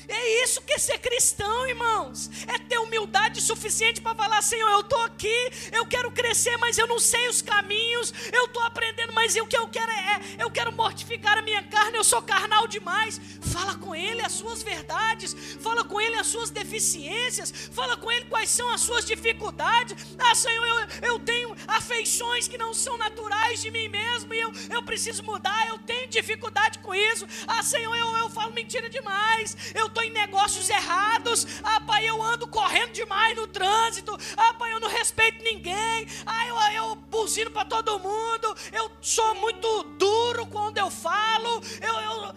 É 0.08 0.44
isso 0.44 0.62
que 0.62 0.74
é 0.74 0.78
ser 0.78 1.00
cristão, 1.00 1.68
irmãos. 1.68 2.30
É 2.48 2.58
ter 2.60 2.78
humildade 2.78 3.42
suficiente 3.42 4.02
para 4.02 4.16
falar: 4.16 4.42
Senhor, 4.42 4.70
eu 4.70 4.82
estou 4.82 5.02
aqui, 5.04 5.52
eu 5.72 5.86
quero 5.86 6.12
crescer, 6.12 6.58
mas 6.58 6.78
eu 6.78 6.88
não 6.88 7.00
sei 7.00 7.28
os 7.28 7.42
caminhos. 7.42 8.14
Eu 8.32 8.46
estou 8.46 8.62
aprendendo, 8.64 9.14
mas 9.14 9.36
o 9.36 9.46
que 9.48 9.58
eu 9.58 9.68
quero 9.68 9.92
é, 9.92 10.22
eu 10.40 10.50
quero 10.52 10.72
mortificar 10.72 11.38
a 11.38 11.42
minha 11.42 11.64
carne. 11.64 11.98
Eu 11.98 12.04
sou 12.04 12.22
carnal 12.22 12.68
demais. 12.68 13.20
Fala 13.42 13.76
com 13.76 13.96
Ele 13.96 14.22
as 14.22 14.34
suas 14.34 14.62
verdades, 14.62 15.36
fala 15.62 15.84
com 15.84 16.00
Ele 16.00 16.16
as 16.16 16.28
suas 16.28 16.50
deficiências, 16.50 17.52
fala 17.72 17.96
com 17.96 18.12
Ele 18.12 18.26
quais 18.26 18.50
são 18.50 18.70
as 18.70 18.82
suas 18.82 19.06
dificuldades. 19.06 19.96
Ah, 20.20 20.36
Senhor, 20.36 20.66
eu, 20.66 21.10
eu 21.10 21.20
tenho 21.20 21.56
afeições 21.68 22.48
que 22.48 22.58
não 22.58 22.74
são 22.74 22.98
naturais 22.98 23.62
de 23.62 23.72
mim 23.72 23.88
mesmo 23.88 24.34
e 24.34 24.40
eu, 24.40 24.52
eu 24.70 24.84
preciso 24.84 25.24
mudar. 25.24 25.68
Eu 25.68 25.80
tenho 25.80 26.08
dificuldade 26.10 26.80
com 26.80 26.94
isso. 26.94 27.26
Ah, 27.48 27.64
Senhor, 27.64 27.96
eu, 27.96 28.18
eu 28.18 28.30
falo 28.30 28.54
mentira 28.54 28.90
demais. 28.90 29.56
Eu 29.74 29.90
estou 29.96 30.04
em 30.04 30.12
negócios 30.12 30.70
errados. 30.70 31.48
Ah, 31.64 31.80
pai, 31.80 32.08
eu 32.08 32.22
ando 32.22 32.46
correndo 32.48 32.92
demais 32.92 33.36
no 33.36 33.48
trânsito. 33.48 34.18
Ah, 34.36 34.54
pai, 34.54 34.74
eu 34.74 34.80
não 34.82 34.90
respeito 34.90 35.42
ninguém. 35.42 36.06
Ah, 36.26 36.46
eu, 36.48 36.56
eu 36.74 36.96
buzino 36.96 37.50
para 37.50 37.64
todo 37.64 38.00
mundo. 38.00 38.56
Eu 38.74 38.92
sou 39.02 39.36
muito 39.36 39.84
duro 39.98 40.46
quando 40.48 40.78
eu 40.78 40.92
falo. 40.92 41.62
Eu, 41.82 41.94
eu... 42.02 42.36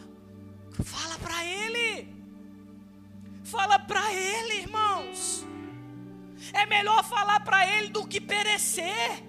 Fala 0.85 1.19
para 1.19 1.45
ele. 1.45 2.17
Fala 3.43 3.79
para 3.79 4.13
ele, 4.13 4.61
irmãos. 4.61 5.45
É 6.53 6.65
melhor 6.67 7.03
falar 7.05 7.41
para 7.41 7.67
ele 7.67 7.89
do 7.89 8.07
que 8.07 8.21
perecer. 8.21 9.28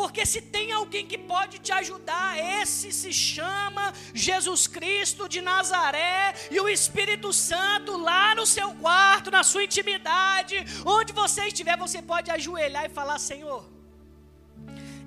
Porque 0.00 0.24
se 0.24 0.40
tem 0.40 0.72
alguém 0.72 1.04
que 1.06 1.18
pode 1.18 1.58
te 1.58 1.72
ajudar, 1.72 2.38
esse 2.38 2.90
se 2.90 3.12
chama 3.12 3.92
Jesus 4.14 4.66
Cristo 4.66 5.28
de 5.28 5.42
Nazaré 5.42 6.34
e 6.50 6.58
o 6.58 6.70
Espírito 6.70 7.34
Santo 7.34 7.98
lá 7.98 8.34
no 8.34 8.46
seu 8.46 8.72
quarto, 8.76 9.30
na 9.30 9.42
sua 9.42 9.64
intimidade, 9.64 10.56
onde 10.86 11.12
você 11.12 11.48
estiver, 11.48 11.76
você 11.76 12.00
pode 12.00 12.30
ajoelhar 12.30 12.86
e 12.86 12.88
falar: 12.88 13.18
Senhor, 13.18 13.62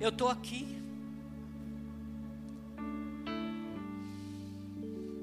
eu 0.00 0.10
estou 0.10 0.28
aqui. 0.28 0.73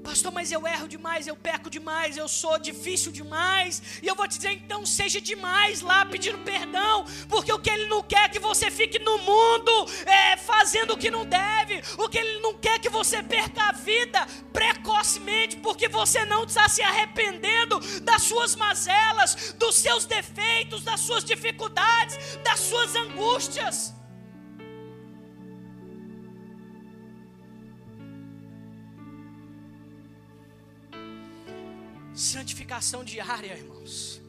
Pastor, 0.02 0.32
mas 0.32 0.50
eu 0.50 0.66
erro 0.66 0.88
demais, 0.88 1.28
eu 1.28 1.36
peco 1.36 1.70
demais, 1.70 2.16
eu 2.16 2.26
sou 2.26 2.58
difícil 2.58 3.12
demais. 3.12 3.80
E 4.02 4.06
eu 4.06 4.14
vou 4.16 4.26
te 4.26 4.36
dizer, 4.36 4.52
então 4.52 4.84
seja 4.84 5.20
demais 5.20 5.80
lá 5.80 6.04
pedindo 6.04 6.38
perdão, 6.38 7.04
porque 7.28 7.52
o 7.52 7.58
que 7.58 7.70
Ele 7.70 7.86
não 7.86 8.02
quer 8.02 8.24
é 8.24 8.28
que 8.28 8.38
você 8.40 8.70
fique 8.70 8.98
no 8.98 9.18
mundo 9.18 9.86
é, 10.04 10.36
fazendo 10.36 10.94
o 10.94 10.98
que 10.98 11.10
não 11.10 11.24
deve. 11.24 11.82
O 11.98 12.08
que 12.08 12.18
Ele 12.18 12.40
não 12.40 12.54
quer 12.54 12.74
é 12.74 12.78
que 12.80 12.88
você 12.88 13.22
perca 13.22 13.68
a 13.68 13.72
vida 13.72 14.26
precocemente, 14.52 15.56
porque 15.56 15.88
você 15.88 16.24
não 16.24 16.44
está 16.44 16.68
se 16.68 16.82
arrependendo 16.82 17.78
das 18.00 18.22
suas 18.22 18.56
mazelas, 18.56 19.54
dos 19.56 19.76
seus 19.76 20.04
defeitos, 20.04 20.82
das 20.82 21.00
suas 21.00 21.24
dificuldades, 21.24 22.18
das 22.42 22.58
suas 22.58 22.96
angústias. 22.96 23.94
Santificação 32.14 33.02
diária, 33.04 33.54
irmãos. 33.54 34.20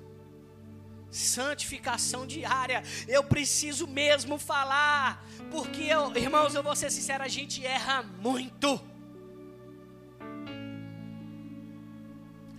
Santificação 1.12 2.26
diária. 2.26 2.84
Eu 3.08 3.24
preciso 3.24 3.86
mesmo 3.88 4.40
falar, 4.40 5.24
porque 5.52 5.84
eu, 5.84 6.16
irmãos, 6.16 6.56
eu 6.56 6.64
vou 6.64 6.76
ser 6.76 6.90
sincero, 6.92 7.24
a 7.24 7.28
gente 7.28 7.64
erra 7.66 8.04
muito. 8.04 8.82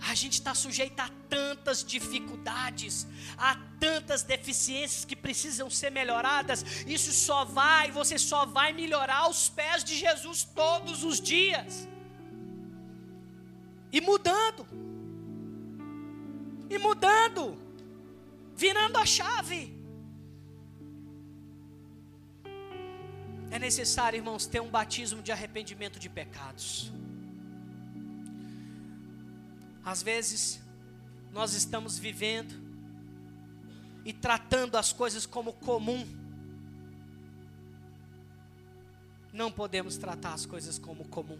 A 0.07 0.13
gente 0.13 0.33
está 0.33 0.53
sujeito 0.53 0.99
a 0.99 1.09
tantas 1.27 1.83
dificuldades, 1.83 3.07
a 3.35 3.55
tantas 3.79 4.21
deficiências 4.21 5.03
que 5.03 5.15
precisam 5.15 5.67
ser 5.69 5.89
melhoradas. 5.89 6.63
Isso 6.85 7.11
só 7.11 7.43
vai, 7.43 7.89
você 7.91 8.19
só 8.19 8.45
vai 8.45 8.71
melhorar 8.71 9.17
aos 9.17 9.49
pés 9.49 9.83
de 9.83 9.97
Jesus 9.97 10.43
todos 10.43 11.03
os 11.03 11.19
dias. 11.19 11.89
E 13.91 13.99
mudando 13.99 14.84
e 16.69 16.77
mudando, 16.77 17.57
virando 18.55 18.97
a 18.97 19.05
chave. 19.05 19.73
É 23.51 23.59
necessário, 23.59 24.17
irmãos, 24.17 24.45
ter 24.45 24.59
um 24.59 24.69
batismo 24.69 25.21
de 25.21 25.31
arrependimento 25.31 25.99
de 25.99 26.09
pecados. 26.09 26.91
Às 29.83 30.01
vezes, 30.01 30.61
nós 31.31 31.53
estamos 31.53 31.97
vivendo 31.97 32.53
e 34.03 34.11
tratando 34.11 34.77
as 34.77 34.91
coisas 34.91 35.25
como 35.25 35.53
comum. 35.53 36.05
Não 39.31 39.51
podemos 39.51 39.97
tratar 39.97 40.33
as 40.33 40.45
coisas 40.45 40.79
como 40.79 41.05
comum. 41.05 41.39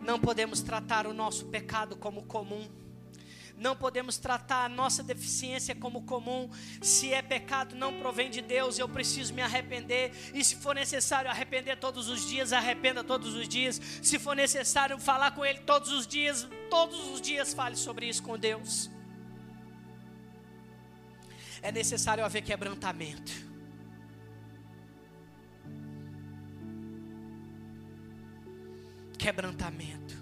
Não 0.00 0.18
podemos 0.18 0.62
tratar 0.62 1.06
o 1.06 1.12
nosso 1.12 1.46
pecado 1.46 1.96
como 1.96 2.22
comum. 2.24 2.68
Não 3.56 3.76
podemos 3.76 4.18
tratar 4.18 4.64
a 4.64 4.68
nossa 4.68 5.02
deficiência 5.02 5.74
como 5.74 6.02
comum. 6.02 6.50
Se 6.80 7.12
é 7.12 7.22
pecado, 7.22 7.74
não 7.74 7.98
provém 7.98 8.30
de 8.30 8.40
Deus, 8.40 8.78
eu 8.78 8.88
preciso 8.88 9.34
me 9.34 9.42
arrepender. 9.42 10.12
E 10.34 10.44
se 10.44 10.56
for 10.56 10.74
necessário 10.74 11.30
arrepender 11.30 11.76
todos 11.78 12.08
os 12.08 12.26
dias, 12.26 12.52
arrependa 12.52 13.04
todos 13.04 13.34
os 13.34 13.48
dias. 13.48 13.80
Se 14.02 14.18
for 14.18 14.34
necessário 14.34 14.98
falar 14.98 15.32
com 15.32 15.44
Ele 15.44 15.60
todos 15.60 15.90
os 15.90 16.06
dias, 16.06 16.48
todos 16.70 17.08
os 17.08 17.20
dias 17.20 17.52
fale 17.52 17.76
sobre 17.76 18.06
isso 18.06 18.22
com 18.22 18.38
Deus. 18.38 18.90
É 21.60 21.70
necessário 21.70 22.24
haver 22.24 22.42
quebrantamento. 22.42 23.52
Quebrantamento 29.16 30.21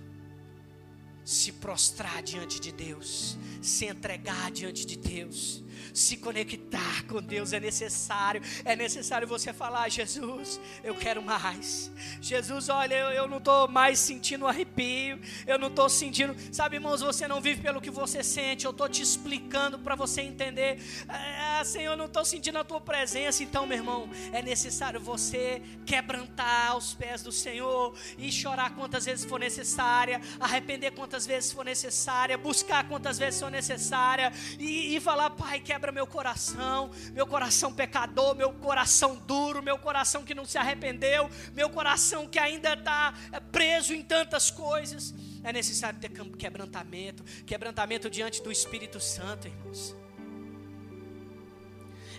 se 1.31 1.53
prostrar 1.53 2.25
diante 2.25 2.59
de 2.59 2.73
Deus, 2.73 3.39
se 3.63 3.87
entregar 3.87 4.51
diante 4.51 4.85
de 4.85 4.97
Deus, 4.97 5.63
se 5.93 6.17
conectar 6.17 7.05
com 7.07 7.23
Deus 7.23 7.53
é 7.53 7.61
necessário. 7.61 8.43
É 8.65 8.75
necessário 8.77 9.27
você 9.27 9.53
falar: 9.53 9.89
Jesus, 9.89 10.61
eu 10.83 10.95
quero 10.95 11.23
mais. 11.23 11.91
Jesus, 12.21 12.69
olha, 12.69 12.95
eu, 12.95 13.11
eu 13.11 13.29
não 13.29 13.39
estou 13.39 13.69
mais 13.69 13.99
sentindo 13.99 14.47
arrepio. 14.47 15.19
Eu 15.47 15.59
não 15.59 15.69
estou 15.69 15.89
sentindo. 15.89 16.35
Sabe, 16.53 16.77
irmãos, 16.77 17.01
você 17.01 17.27
não 17.27 17.41
vive 17.41 17.63
pelo 17.63 17.81
que 17.81 17.91
você 17.91 18.23
sente. 18.23 18.65
Eu 18.65 18.71
estou 18.71 18.89
te 18.89 19.03
explicando 19.03 19.79
para 19.79 19.95
você 19.95 20.23
entender. 20.23 20.79
Ah, 21.09 21.63
Senhor, 21.65 21.93
eu 21.93 21.97
não 21.97 22.07
estou 22.07 22.25
sentindo 22.25 22.59
a 22.59 22.65
tua 22.65 22.81
presença. 22.81 23.43
Então, 23.43 23.67
meu 23.67 23.79
irmão, 23.79 24.09
é 24.33 24.43
necessário 24.43 25.01
você 25.01 25.63
quebrantar 25.85 26.71
aos 26.71 26.95
pés 26.95 27.23
do 27.23 27.33
Senhor 27.33 27.95
e 28.19 28.31
chorar 28.31 28.75
quantas 28.75 29.05
vezes 29.05 29.25
for 29.25 29.39
necessária, 29.39 30.21
arrepender 30.39 30.93
quantas 30.93 31.27
vezes 31.27 31.53
for 31.53 31.65
necessária, 31.65 32.37
buscar 32.39 32.89
quantas 32.89 33.19
vezes 33.19 33.41
for 33.41 33.51
necessária 33.51 34.33
e, 34.59 34.97
e 34.97 35.01
falar: 35.01 35.31
Pai, 35.31 35.61
quebra 35.71 35.93
meu 35.93 36.05
coração, 36.05 36.91
meu 37.13 37.25
coração 37.29 37.73
pecador, 37.73 38.35
meu 38.35 38.53
coração 38.53 39.15
duro, 39.15 39.63
meu 39.63 39.79
coração 39.79 40.25
que 40.25 40.35
não 40.35 40.45
se 40.45 40.59
arrependeu, 40.59 41.31
meu 41.55 41.71
coração 41.71 42.27
que 42.27 42.41
ainda 42.41 42.75
está 42.75 43.15
é, 43.31 43.39
preso 43.39 43.95
em 43.95 44.03
tantas 44.03 44.51
coisas. 44.51 45.15
É 45.45 45.53
necessário 45.53 46.01
ter 46.01 46.11
quebrantamento, 46.37 47.23
quebrantamento 47.47 48.11
diante 48.11 48.43
do 48.43 48.51
Espírito 48.51 48.99
Santo, 48.99 49.47
irmãos. 49.47 49.95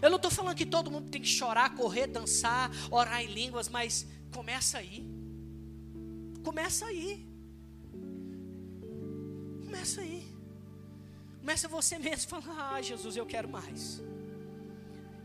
Eu 0.02 0.10
não 0.10 0.16
estou 0.16 0.32
falando 0.32 0.56
que 0.56 0.66
todo 0.66 0.90
mundo 0.90 1.10
tem 1.10 1.22
que 1.22 1.28
chorar, 1.28 1.76
correr, 1.76 2.08
dançar, 2.08 2.72
orar 2.90 3.22
em 3.22 3.28
línguas, 3.28 3.68
mas 3.68 4.08
começa 4.34 4.78
aí. 4.78 5.06
Começa 6.42 6.86
aí. 6.86 7.28
Começa 9.66 10.00
aí. 10.00 10.31
Começa 11.42 11.68
você 11.68 11.98
mesmo 11.98 12.30
falar: 12.30 12.76
Ah, 12.76 12.82
Jesus, 12.82 13.18
eu 13.18 13.26
quero 13.26 13.50
mais. 13.50 14.02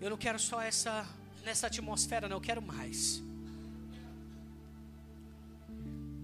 Eu 0.01 0.11
não 0.11 0.17
quero 0.17 0.39
só 0.39 0.61
essa 0.61 1.07
nessa 1.45 1.69
atmosfera, 1.69 2.29
não, 2.29 2.39
eu 2.39 2.41
quero 2.41 2.61
mais. 2.61 3.23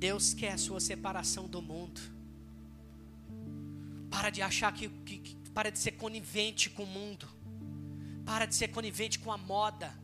Deus 0.06 0.34
quer 0.34 0.52
a 0.54 0.58
sua 0.58 0.80
separação 0.80 1.46
do 1.46 1.62
mundo. 1.62 2.00
Para 4.10 4.30
de 4.30 4.42
achar 4.42 4.72
que, 4.72 4.88
que, 4.88 5.18
que 5.18 5.50
para 5.50 5.70
de 5.70 5.78
ser 5.78 5.92
conivente 5.92 6.70
com 6.70 6.84
o 6.84 6.86
mundo. 6.86 7.28
Para 8.24 8.46
de 8.46 8.54
ser 8.54 8.68
conivente 8.68 9.18
com 9.18 9.30
a 9.30 9.36
moda. 9.36 9.94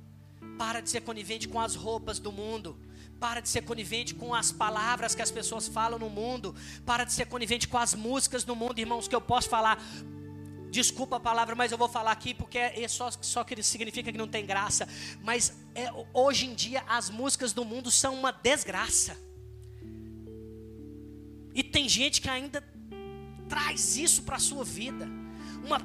Para 0.56 0.80
de 0.80 0.90
ser 0.90 1.00
conivente 1.00 1.48
com 1.48 1.58
as 1.58 1.74
roupas 1.74 2.18
do 2.18 2.30
mundo. 2.30 2.78
Para 3.20 3.40
de 3.40 3.48
ser 3.48 3.62
conivente 3.62 4.14
com 4.14 4.34
as 4.34 4.52
palavras 4.52 5.14
que 5.14 5.22
as 5.22 5.30
pessoas 5.30 5.66
falam 5.66 5.98
no 5.98 6.08
mundo. 6.08 6.54
Para 6.86 7.04
de 7.04 7.12
ser 7.12 7.26
conivente 7.26 7.66
com 7.66 7.78
as 7.78 7.94
músicas 7.94 8.44
no 8.44 8.54
mundo, 8.54 8.78
irmãos, 8.78 9.08
que 9.08 9.14
eu 9.14 9.20
posso 9.20 9.48
falar. 9.48 9.82
Desculpa 10.70 11.16
a 11.16 11.20
palavra, 11.20 11.54
mas 11.54 11.72
eu 11.72 11.78
vou 11.78 11.88
falar 11.88 12.12
aqui 12.12 12.34
porque 12.34 12.58
é 12.58 12.86
só, 12.88 13.10
só 13.10 13.42
que 13.42 13.60
significa 13.62 14.12
que 14.12 14.18
não 14.18 14.28
tem 14.28 14.44
graça. 14.44 14.86
Mas 15.22 15.52
é, 15.74 15.88
hoje 16.12 16.46
em 16.46 16.54
dia 16.54 16.84
as 16.86 17.10
músicas 17.10 17.52
do 17.52 17.64
mundo 17.64 17.90
são 17.90 18.14
uma 18.14 18.30
desgraça. 18.30 19.16
E 21.54 21.62
tem 21.62 21.88
gente 21.88 22.20
que 22.20 22.28
ainda 22.28 22.62
traz 23.48 23.96
isso 23.96 24.22
para 24.22 24.36
a 24.36 24.40
sua 24.40 24.64
vida. 24.64 25.08
Uma, 25.64 25.80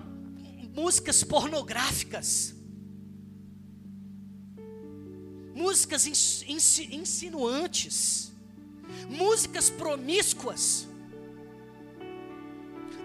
músicas 0.73 1.23
pornográficas. 1.23 2.53
Músicas 5.54 6.08
insinuantes. 6.08 8.32
Músicas 9.10 9.70
promíscuas 9.70 10.88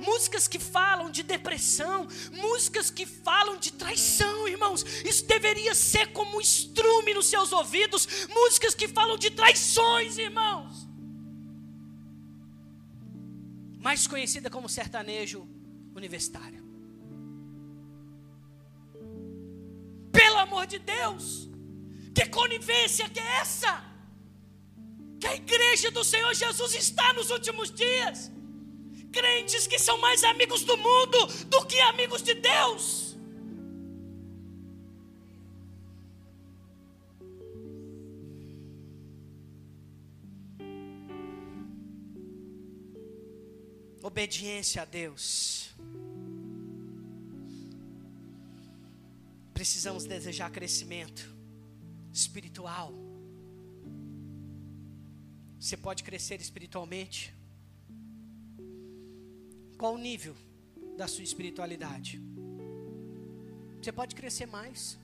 músicas 0.01 0.49
que 0.49 0.59
falam 0.59 1.11
de 1.11 1.23
depressão, 1.23 2.07
músicas 2.33 2.91
que 2.91 3.07
falam 3.07 3.59
de 3.59 3.73
traição, 3.73 4.49
irmãos. 4.49 4.83
Isso 5.05 5.27
deveria 5.27 5.75
ser 5.75 6.13
como 6.13 6.37
um 6.37 6.41
estrume 6.41 7.15
nos 7.15 7.27
seus 7.27 7.53
ouvidos, 7.53 8.07
músicas 8.29 8.75
que 8.75 8.89
falam 8.89 9.17
de 9.17 9.31
traições, 9.31 10.19
irmãos. 10.19 10.89
Mais 13.81 14.07
conhecida 14.07 14.51
como 14.51 14.69
sertanejo 14.69 15.47
universitário. 15.95 16.67
Pelo 20.13 20.39
amor 20.39 20.67
de 20.67 20.79
Deus, 20.79 21.49
que 22.19 22.27
conivência 22.31 23.09
que 23.09 23.21
é 23.21 23.37
essa? 23.41 23.73
Que 25.21 25.27
a 25.29 25.37
igreja 25.37 25.89
do 25.93 26.03
Senhor 26.03 26.35
Jesus 26.35 26.75
está 26.75 27.12
nos 27.12 27.31
últimos 27.31 27.71
dias 27.71 28.33
crentes 29.12 29.66
que 29.69 29.79
são 29.79 29.99
mais 29.99 30.25
amigos 30.25 30.64
do 30.64 30.77
mundo 30.77 31.27
do 31.47 31.64
que 31.64 31.79
amigos 31.81 32.23
de 32.23 32.35
Deus. 32.35 33.16
Obediência 44.03 44.83
a 44.83 44.85
Deus. 44.85 45.71
Precisamos 49.55 50.05
desejar 50.05 50.51
crescimento 50.51 51.38
espiritual. 52.13 52.93
Você 55.59 55.77
pode 55.77 56.05
crescer 56.05 56.41
espiritualmente 56.41 57.35
qual 59.79 59.95
o 59.95 59.99
nível 59.99 60.35
da 60.97 61.07
sua 61.07 61.23
espiritualidade? 61.23 62.21
Você 63.81 63.93
pode 63.93 64.17
crescer 64.17 64.47
mais. 64.47 64.99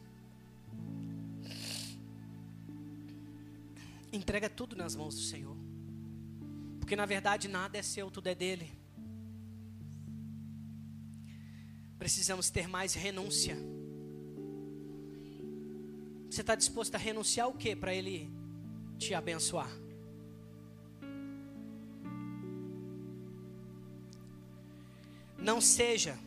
Entrega 4.13 4.51
tudo 4.51 4.75
nas 4.75 4.97
mãos 4.97 5.15
do 5.15 5.21
Senhor. 5.21 5.57
Porque 6.81 6.97
na 6.97 7.07
verdade 7.07 7.47
nada 7.47 7.79
é 7.79 7.83
seu, 7.83 8.11
tudo 8.11 8.27
é 8.27 8.35
dele. 8.35 8.69
Precisamos 11.97 12.51
ter 12.51 12.67
mais 12.67 12.95
renúncia. 12.95 13.57
Você 16.35 16.41
está 16.41 16.57
disposto 16.57 16.97
a 16.97 16.99
renunciar 16.99 17.47
o 17.49 17.53
que 17.53 17.77
para 17.77 17.95
Ele 17.95 18.29
te 18.99 19.15
abençoar? 19.15 19.71
Não 25.39 25.61
seja. 25.61 26.19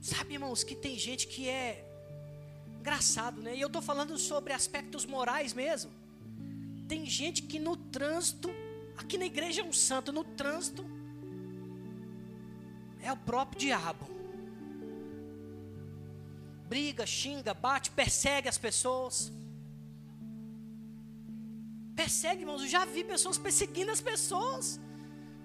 Sabe, 0.00 0.32
irmãos, 0.34 0.64
que 0.64 0.74
tem 0.74 0.98
gente 0.98 1.28
que 1.28 1.48
é 1.48 1.88
engraçado, 2.80 3.40
né? 3.40 3.54
E 3.54 3.60
eu 3.60 3.68
estou 3.68 3.80
falando 3.80 4.18
sobre 4.18 4.52
aspectos 4.52 5.06
morais 5.06 5.54
mesmo. 5.54 5.92
Tem 6.88 7.06
gente 7.06 7.42
que 7.42 7.60
no 7.60 7.76
trânsito, 7.76 8.50
aqui 8.96 9.16
na 9.16 9.26
igreja 9.26 9.60
é 9.60 9.64
um 9.64 9.72
santo, 9.72 10.10
no 10.10 10.24
trânsito 10.24 10.84
é 13.00 13.12
o 13.12 13.16
próprio 13.16 13.60
diabo. 13.60 14.13
Briga, 16.72 17.04
xinga, 17.06 17.52
bate, 17.52 17.90
persegue 17.90 18.48
as 18.48 18.58
pessoas. 18.58 19.32
Persegue, 21.94 22.40
irmãos. 22.42 22.62
Eu 22.62 22.68
já 22.68 22.84
vi 22.84 23.04
pessoas 23.04 23.38
perseguindo 23.38 23.90
as 23.90 24.00
pessoas. 24.00 24.80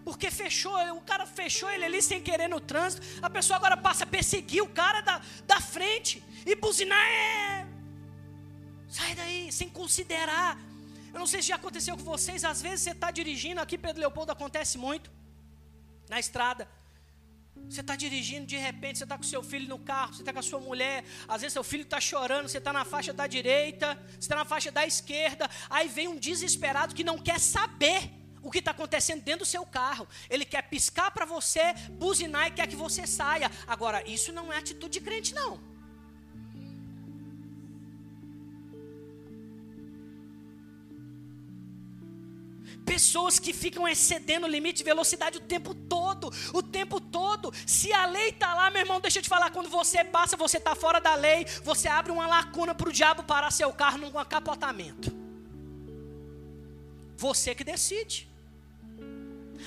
Porque 0.03 0.32
fechou, 0.32 0.74
o 0.95 1.01
cara 1.01 1.26
fechou 1.26 1.70
ele 1.70 1.86
ali 1.86 2.01
sem 2.01 2.22
querer 2.22 2.47
no 2.47 2.59
trânsito. 2.59 3.05
A 3.22 3.30
pessoa 3.30 3.57
agora 3.57 3.78
passa 3.78 4.03
a 4.05 4.07
perseguir 4.07 4.63
o 4.63 4.70
cara 4.70 5.01
da, 5.01 5.22
da 5.45 5.59
frente. 5.61 6.24
E 6.45 6.55
buzinar 6.55 7.05
é. 7.07 7.67
Sai 8.88 9.13
daí, 9.13 9.51
sem 9.51 9.70
considerar. 9.70 10.57
Eu 11.13 11.20
não 11.20 11.28
sei 11.28 11.41
se 11.41 11.49
já 11.49 11.55
aconteceu 11.55 11.95
com 11.97 12.03
vocês. 12.03 12.43
Às 12.43 12.61
vezes 12.61 12.82
você 12.82 12.91
está 12.91 13.11
dirigindo, 13.11 13.61
aqui 13.61 13.78
Pedro 13.78 14.01
Leopoldo 14.01 14.32
acontece 14.32 14.78
muito. 14.78 15.11
Na 16.09 16.20
estrada. 16.20 16.67
Você 17.68 17.82
está 17.82 17.95
dirigindo, 17.95 18.45
de 18.45 18.57
repente 18.57 18.97
você 18.97 19.03
está 19.03 19.18
com 19.18 19.24
seu 19.24 19.43
filho 19.43 19.68
no 19.68 19.80
carro, 19.80 20.14
você 20.14 20.22
está 20.22 20.34
com 20.34 20.39
a 20.39 20.43
sua 20.43 20.60
mulher, 20.60 21.03
às 21.28 21.41
vezes 21.41 21.53
seu 21.53 21.64
filho 21.64 21.84
está 21.84 21.99
chorando, 21.99 22.47
você 22.47 22.57
está 22.57 22.74
na 22.74 22.86
faixa 22.86 23.14
da 23.14 23.28
direita, 23.28 23.95
você 24.12 24.20
está 24.20 24.36
na 24.36 24.45
faixa 24.45 24.72
da 24.72 24.86
esquerda, 24.86 25.49
aí 25.70 25.88
vem 25.88 26.07
um 26.07 26.18
desesperado 26.18 26.95
que 26.95 27.03
não 27.03 27.18
quer 27.18 27.39
saber 27.39 28.12
o 28.41 28.49
que 28.49 28.60
está 28.60 28.72
acontecendo 28.72 29.22
dentro 29.22 29.39
do 29.39 29.45
seu 29.45 29.66
carro. 29.66 30.07
Ele 30.30 30.45
quer 30.45 30.64
piscar 30.64 31.12
para 31.12 31.26
você, 31.26 31.74
buzinar 31.91 32.47
e 32.47 32.51
quer 32.51 32.68
que 32.68 32.76
você 32.76 33.05
saia. 33.05 33.51
Agora, 33.68 34.07
isso 34.10 34.32
não 34.32 34.51
é 34.51 34.57
atitude 34.57 34.99
de 34.99 35.01
crente, 35.01 35.34
não. 35.34 35.68
Pessoas 42.89 43.37
que 43.37 43.53
ficam 43.53 43.87
excedendo 43.87 44.47
o 44.47 44.49
limite 44.49 44.79
de 44.79 44.83
velocidade 44.83 45.37
o 45.37 45.41
tempo 45.41 45.75
todo, 45.75 46.33
o 46.51 46.63
tempo 46.63 46.99
todo. 46.99 47.53
Se 47.67 47.93
a 47.93 48.07
lei 48.07 48.29
está 48.29 48.55
lá, 48.55 48.71
meu 48.71 48.81
irmão, 48.81 48.99
deixa 48.99 49.19
eu 49.19 49.21
te 49.21 49.29
falar, 49.29 49.51
quando 49.51 49.69
você 49.69 50.03
passa, 50.03 50.35
você 50.35 50.57
está 50.57 50.73
fora 50.73 50.99
da 50.99 51.13
lei, 51.13 51.45
você 51.63 51.87
abre 51.87 52.11
uma 52.11 52.25
lacuna 52.25 52.73
para 52.73 52.89
o 52.89 52.91
diabo 52.91 53.21
parar 53.21 53.51
seu 53.51 53.71
carro 53.71 53.99
num 53.99 54.17
acapotamento. 54.17 55.15
Você 57.15 57.53
que 57.53 57.63
decide. 57.63 58.27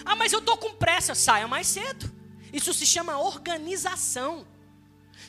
Ah, 0.05 0.17
mas 0.17 0.33
eu 0.33 0.41
estou 0.41 0.57
com 0.57 0.75
pressa, 0.75 1.15
saia 1.15 1.47
mais 1.47 1.69
cedo. 1.69 2.13
Isso 2.53 2.75
se 2.75 2.85
chama 2.85 3.21
organização. 3.21 4.45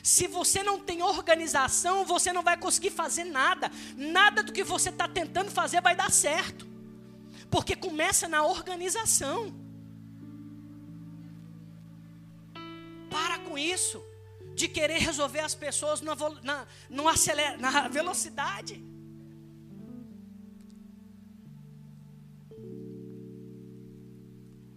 Se 0.02 0.26
você 0.26 0.64
não 0.64 0.80
tem 0.80 1.00
organização, 1.00 2.04
você 2.04 2.32
não 2.32 2.42
vai 2.42 2.56
conseguir 2.56 2.90
fazer 2.90 3.22
nada. 3.22 3.70
Nada 3.96 4.42
do 4.42 4.52
que 4.52 4.64
você 4.64 4.88
está 4.88 5.06
tentando 5.06 5.52
fazer 5.52 5.80
vai 5.80 5.94
dar 5.94 6.10
certo. 6.10 6.73
Porque 7.54 7.76
começa 7.76 8.26
na 8.26 8.44
organização. 8.44 9.54
Para 13.08 13.38
com 13.46 13.56
isso, 13.56 14.02
de 14.56 14.66
querer 14.66 14.98
resolver 14.98 15.38
as 15.38 15.54
pessoas 15.54 16.00
na, 16.00 16.16
na, 16.42 16.66
na 17.58 17.86
velocidade. 17.98 18.84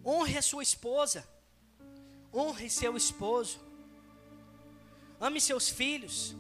Honre 0.06 0.38
a 0.38 0.44
sua 0.44 0.62
esposa. 0.62 1.28
Honre 2.32 2.70
seu 2.70 2.96
esposo. 2.96 3.60
Ame 5.20 5.42
seus 5.42 5.68
filhos. 5.68 6.36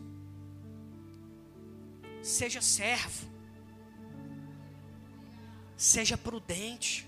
Seja 2.21 2.61
servo. 2.61 3.36
Seja 5.77 6.17
prudente. 6.17 7.07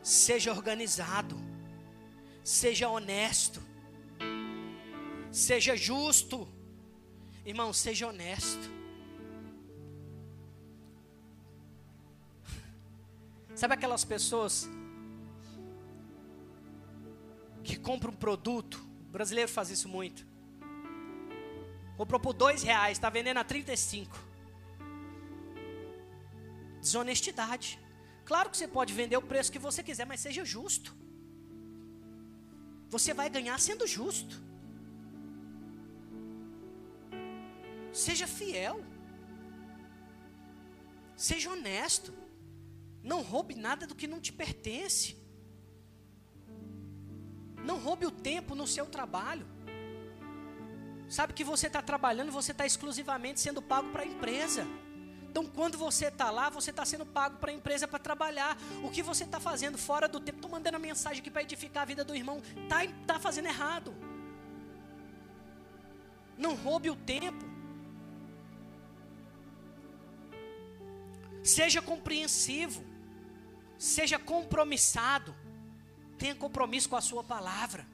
Seja 0.00 0.52
organizado. 0.52 1.36
Seja 2.44 2.88
honesto. 2.88 3.60
Seja 5.32 5.76
justo. 5.76 6.46
Irmão, 7.44 7.72
seja 7.72 8.06
honesto. 8.06 8.70
Sabe 13.56 13.74
aquelas 13.74 14.04
pessoas 14.04 14.68
que 17.64 17.76
compram 17.76 18.12
um 18.12 18.16
produto? 18.16 18.76
O 19.08 19.10
brasileiro 19.10 19.50
faz 19.50 19.70
isso 19.70 19.88
muito. 19.88 20.24
Comprou 21.96 22.20
por 22.20 22.32
dois 22.32 22.62
reais, 22.62 22.96
está 22.96 23.10
vendendo 23.10 23.38
a 23.38 23.44
35. 23.44 24.33
Desonestidade. 26.86 27.68
Claro 28.30 28.50
que 28.50 28.56
você 28.58 28.68
pode 28.76 28.92
vender 29.00 29.16
o 29.16 29.28
preço 29.30 29.52
que 29.54 29.64
você 29.68 29.82
quiser, 29.88 30.06
mas 30.10 30.20
seja 30.26 30.44
justo. 30.54 30.90
Você 32.94 33.12
vai 33.20 33.28
ganhar 33.36 33.58
sendo 33.68 33.86
justo. 33.96 34.34
Seja 38.04 38.26
fiel. 38.38 38.76
Seja 41.28 41.50
honesto. 41.54 42.12
Não 43.12 43.20
roube 43.32 43.54
nada 43.66 43.86
do 43.90 43.96
que 44.00 44.12
não 44.12 44.20
te 44.26 44.32
pertence. 44.42 45.16
Não 47.70 47.78
roube 47.86 48.06
o 48.06 48.16
tempo 48.30 48.54
no 48.60 48.66
seu 48.76 48.86
trabalho. 48.96 49.46
Sabe 51.16 51.32
que 51.32 51.44
você 51.52 51.66
está 51.66 51.82
trabalhando, 51.90 52.32
você 52.40 52.52
está 52.52 52.64
exclusivamente 52.66 53.40
sendo 53.40 53.60
pago 53.72 53.90
para 53.92 54.02
a 54.02 54.06
empresa. 54.14 54.66
Então, 55.34 55.46
quando 55.46 55.76
você 55.76 56.06
está 56.06 56.30
lá, 56.30 56.48
você 56.48 56.70
está 56.70 56.84
sendo 56.84 57.04
pago 57.04 57.38
para 57.38 57.50
a 57.50 57.54
empresa 57.54 57.88
para 57.88 57.98
trabalhar. 57.98 58.56
O 58.84 58.88
que 58.88 59.02
você 59.02 59.24
está 59.24 59.40
fazendo 59.40 59.76
fora 59.76 60.06
do 60.06 60.20
tempo, 60.20 60.38
estou 60.38 60.48
mandando 60.48 60.76
a 60.76 60.78
mensagem 60.78 61.18
aqui 61.18 61.28
para 61.28 61.42
edificar 61.42 61.82
a 61.82 61.86
vida 61.86 62.04
do 62.04 62.14
irmão, 62.14 62.40
está 62.62 62.82
tá 63.04 63.18
fazendo 63.18 63.46
errado. 63.46 63.92
Não 66.38 66.54
roube 66.54 66.88
o 66.88 66.94
tempo. 66.94 67.44
Seja 71.42 71.82
compreensivo. 71.82 72.84
Seja 73.76 74.20
compromissado. 74.20 75.34
Tenha 76.16 76.36
compromisso 76.36 76.88
com 76.88 76.94
a 76.94 77.00
sua 77.00 77.24
palavra. 77.24 77.84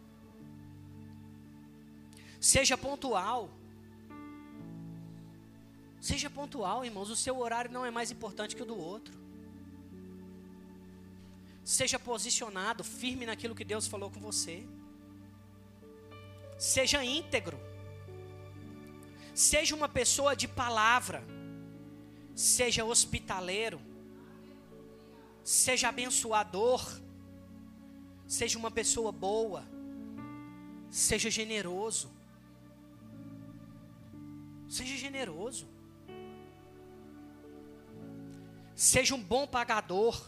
Seja 2.38 2.76
pontual. 2.76 3.48
Seja 6.00 6.30
pontual, 6.30 6.84
irmãos. 6.84 7.10
O 7.10 7.16
seu 7.16 7.38
horário 7.38 7.70
não 7.70 7.84
é 7.84 7.90
mais 7.90 8.10
importante 8.10 8.56
que 8.56 8.62
o 8.62 8.66
do 8.66 8.78
outro. 8.78 9.14
Seja 11.62 11.98
posicionado, 11.98 12.82
firme 12.82 13.26
naquilo 13.26 13.54
que 13.54 13.64
Deus 13.64 13.86
falou 13.86 14.10
com 14.10 14.18
você. 14.18 14.66
Seja 16.58 17.04
íntegro. 17.04 17.58
Seja 19.34 19.74
uma 19.74 19.88
pessoa 19.88 20.34
de 20.34 20.48
palavra. 20.48 21.22
Seja 22.34 22.84
hospitaleiro. 22.84 23.80
Seja 25.44 25.88
abençoador. 25.90 26.82
Seja 28.26 28.58
uma 28.58 28.70
pessoa 28.70 29.12
boa. 29.12 29.64
Seja 30.90 31.30
generoso. 31.30 32.10
Seja 34.68 34.96
generoso. 34.96 35.66
Seja 38.80 39.14
um 39.14 39.22
bom 39.22 39.46
pagador. 39.46 40.26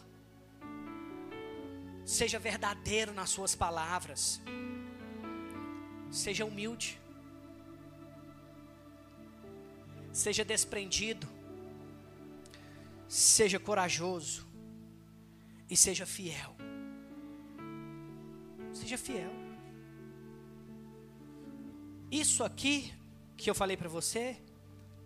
Seja 2.05 2.39
verdadeiro 2.39 3.11
nas 3.11 3.31
suas 3.31 3.55
palavras. 3.55 4.43
Seja 6.11 6.45
humilde. 6.45 7.01
Seja 10.13 10.45
desprendido. 10.45 11.27
Seja 13.09 13.59
corajoso. 13.59 14.47
E 15.71 15.75
seja 15.75 16.05
fiel. 16.05 16.55
Seja 18.75 18.99
fiel. 18.99 19.33
Isso 22.11 22.45
aqui 22.45 22.93
que 23.35 23.49
eu 23.49 23.55
falei 23.55 23.79
para 23.79 23.89
você 23.89 24.37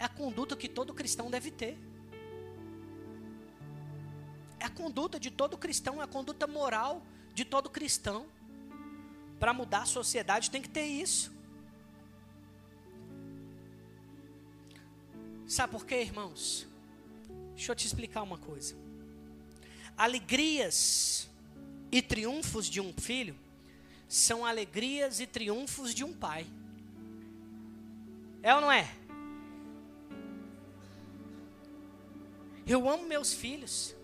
é 0.00 0.04
a 0.04 0.08
conduta 0.08 0.56
que 0.56 0.68
todo 0.68 0.92
cristão 0.92 1.30
deve 1.30 1.52
ter. 1.52 1.85
A 4.66 4.70
conduta 4.70 5.20
de 5.20 5.30
todo 5.30 5.56
cristão, 5.56 6.00
a 6.00 6.08
conduta 6.08 6.44
moral 6.44 7.00
de 7.32 7.44
todo 7.44 7.70
cristão. 7.70 8.26
Para 9.38 9.52
mudar 9.52 9.82
a 9.82 9.86
sociedade 9.86 10.50
tem 10.50 10.60
que 10.60 10.68
ter 10.68 10.86
isso. 10.86 11.32
Sabe 15.46 15.70
por 15.70 15.86
quê, 15.86 16.00
irmãos? 16.00 16.66
Deixa 17.54 17.70
eu 17.70 17.76
te 17.76 17.86
explicar 17.86 18.22
uma 18.22 18.38
coisa. 18.38 18.74
Alegrias 19.96 21.28
e 21.92 22.02
triunfos 22.02 22.66
de 22.66 22.80
um 22.80 22.92
filho 22.92 23.36
são 24.08 24.44
alegrias 24.44 25.20
e 25.20 25.28
triunfos 25.28 25.94
de 25.94 26.02
um 26.02 26.12
pai. 26.12 26.44
É 28.42 28.52
ou 28.52 28.60
não 28.60 28.72
é? 28.72 28.92
Eu 32.66 32.88
amo 32.90 33.06
meus 33.06 33.32
filhos. 33.32 33.94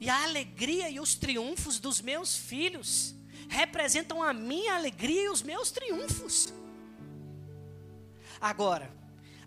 E 0.00 0.08
a 0.08 0.22
alegria 0.24 0.88
e 0.88 1.00
os 1.00 1.14
triunfos 1.14 1.78
dos 1.78 2.00
meus 2.00 2.36
filhos 2.36 3.14
representam 3.48 4.22
a 4.22 4.32
minha 4.32 4.74
alegria 4.74 5.24
e 5.24 5.28
os 5.28 5.42
meus 5.42 5.70
triunfos. 5.70 6.52
Agora, 8.40 8.92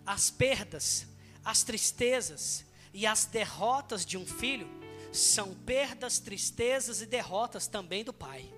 as 0.04 0.30
perdas, 0.30 1.06
as 1.44 1.62
tristezas 1.62 2.64
e 2.92 3.06
as 3.06 3.24
derrotas 3.24 4.04
de 4.04 4.18
um 4.18 4.26
filho 4.26 4.68
são 5.12 5.54
perdas, 5.54 6.18
tristezas 6.18 7.00
e 7.00 7.06
derrotas 7.06 7.66
também 7.66 8.04
do 8.04 8.12
pai. 8.12 8.52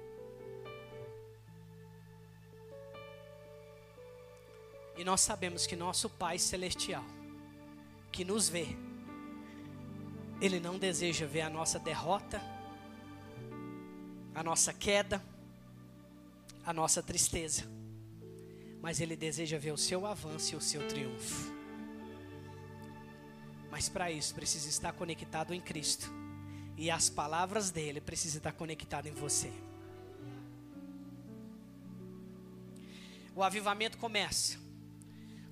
E 4.96 5.04
nós 5.04 5.20
sabemos 5.20 5.66
que 5.66 5.74
nosso 5.74 6.08
Pai 6.08 6.38
Celestial, 6.38 7.04
que 8.12 8.24
nos 8.24 8.48
vê, 8.48 8.68
ele 10.40 10.60
não 10.60 10.78
deseja 10.78 11.26
ver 11.26 11.42
a 11.42 11.50
nossa 11.50 11.78
derrota, 11.78 12.40
a 14.34 14.42
nossa 14.42 14.72
queda, 14.72 15.22
a 16.66 16.72
nossa 16.72 17.02
tristeza, 17.02 17.64
mas 18.80 19.00
Ele 19.00 19.16
deseja 19.16 19.58
ver 19.58 19.72
o 19.72 19.78
seu 19.78 20.06
avanço 20.06 20.54
e 20.54 20.56
o 20.56 20.60
seu 20.60 20.86
triunfo. 20.88 21.52
Mas 23.70 23.88
para 23.88 24.10
isso 24.10 24.34
precisa 24.34 24.68
estar 24.68 24.92
conectado 24.92 25.52
em 25.52 25.60
Cristo 25.60 26.10
e 26.76 26.90
as 26.90 27.08
palavras 27.08 27.70
dele 27.70 28.00
precisam 28.00 28.38
estar 28.38 28.52
conectadas 28.52 29.10
em 29.10 29.14
você. 29.14 29.52
O 33.36 33.42
avivamento 33.42 33.98
começa 33.98 34.58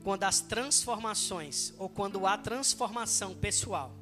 quando 0.04 0.24
as 0.24 0.40
transformações 0.40 1.74
ou 1.78 1.88
quando 1.88 2.26
há 2.26 2.38
transformação 2.38 3.34
pessoal 3.34 4.01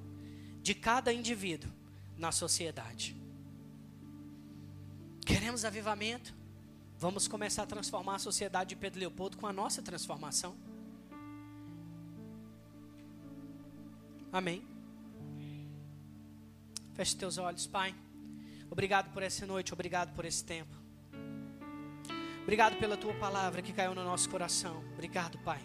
de 0.62 0.74
cada 0.74 1.12
indivíduo 1.12 1.70
na 2.16 2.30
sociedade. 2.30 3.16
Queremos 5.24 5.64
avivamento? 5.64 6.34
Vamos 6.98 7.26
começar 7.26 7.62
a 7.62 7.66
transformar 7.66 8.16
a 8.16 8.18
sociedade 8.18 8.70
de 8.70 8.76
Pedro 8.76 9.00
Leopoldo 9.00 9.38
com 9.38 9.46
a 9.46 9.52
nossa 9.52 9.80
transformação. 9.80 10.54
Amém. 14.32 14.62
Feche 16.94 17.16
teus 17.16 17.38
olhos, 17.38 17.66
Pai. 17.66 17.94
Obrigado 18.70 19.12
por 19.12 19.22
essa 19.22 19.46
noite, 19.46 19.72
obrigado 19.72 20.14
por 20.14 20.24
esse 20.24 20.44
tempo. 20.44 20.74
Obrigado 22.42 22.76
pela 22.78 22.96
tua 22.96 23.14
palavra 23.14 23.62
que 23.62 23.72
caiu 23.72 23.94
no 23.94 24.04
nosso 24.04 24.28
coração. 24.28 24.84
Obrigado, 24.92 25.38
Pai, 25.38 25.60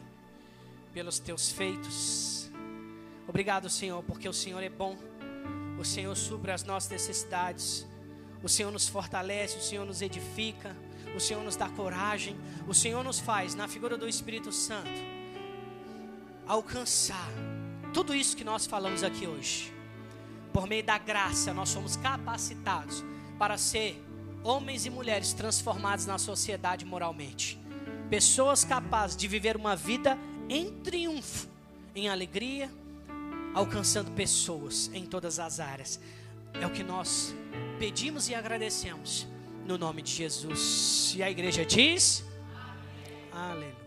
pelos 0.93 1.19
teus 1.19 1.51
feitos 1.51 2.49
Obrigado, 3.27 3.69
Senhor, 3.69 4.03
porque 4.03 4.29
o 4.29 4.33
Senhor 4.33 4.61
é 4.61 4.69
bom. 4.69 4.97
O 5.79 5.83
Senhor 5.83 6.15
supre 6.15 6.51
as 6.51 6.63
nossas 6.63 6.89
necessidades. 6.89 7.85
O 8.43 8.49
Senhor 8.49 8.71
nos 8.71 8.87
fortalece, 8.87 9.57
o 9.57 9.61
Senhor 9.61 9.85
nos 9.85 10.01
edifica, 10.01 10.75
o 11.15 11.19
Senhor 11.19 11.43
nos 11.43 11.55
dá 11.55 11.67
coragem, 11.69 12.37
o 12.67 12.73
Senhor 12.73 13.03
nos 13.03 13.19
faz, 13.19 13.55
na 13.55 13.67
figura 13.67 13.97
do 13.97 14.07
Espírito 14.07 14.51
Santo, 14.51 14.91
alcançar 16.45 17.31
tudo 17.93 18.13
isso 18.13 18.37
que 18.37 18.43
nós 18.43 18.67
falamos 18.67 19.03
aqui 19.03 19.25
hoje. 19.25 19.73
Por 20.53 20.67
meio 20.67 20.83
da 20.83 20.97
graça, 20.97 21.53
nós 21.53 21.69
somos 21.69 21.95
capacitados 21.95 23.03
para 23.39 23.57
ser 23.57 24.01
homens 24.43 24.85
e 24.85 24.89
mulheres 24.89 25.33
transformados 25.33 26.05
na 26.05 26.17
sociedade 26.17 26.85
moralmente. 26.85 27.59
Pessoas 28.09 28.63
capazes 28.63 29.17
de 29.17 29.27
viver 29.27 29.55
uma 29.57 29.75
vida 29.75 30.17
em 30.47 30.71
triunfo, 30.81 31.47
em 31.95 32.07
alegria, 32.07 32.69
alcançando 33.55 34.11
pessoas 34.11 34.91
em 34.93 35.05
todas 35.05 35.39
as 35.39 35.59
áreas. 35.59 35.99
É 36.53 36.67
o 36.67 36.69
que 36.69 36.83
nós 36.83 37.33
pedimos 37.79 38.29
e 38.29 38.35
agradecemos 38.35 39.25
no 39.65 39.77
nome 39.77 40.01
de 40.01 40.11
Jesus. 40.11 41.13
E 41.15 41.23
a 41.23 41.31
igreja 41.31 41.65
diz: 41.65 42.23
Amém. 42.53 42.93
Aleluia. 43.31 43.84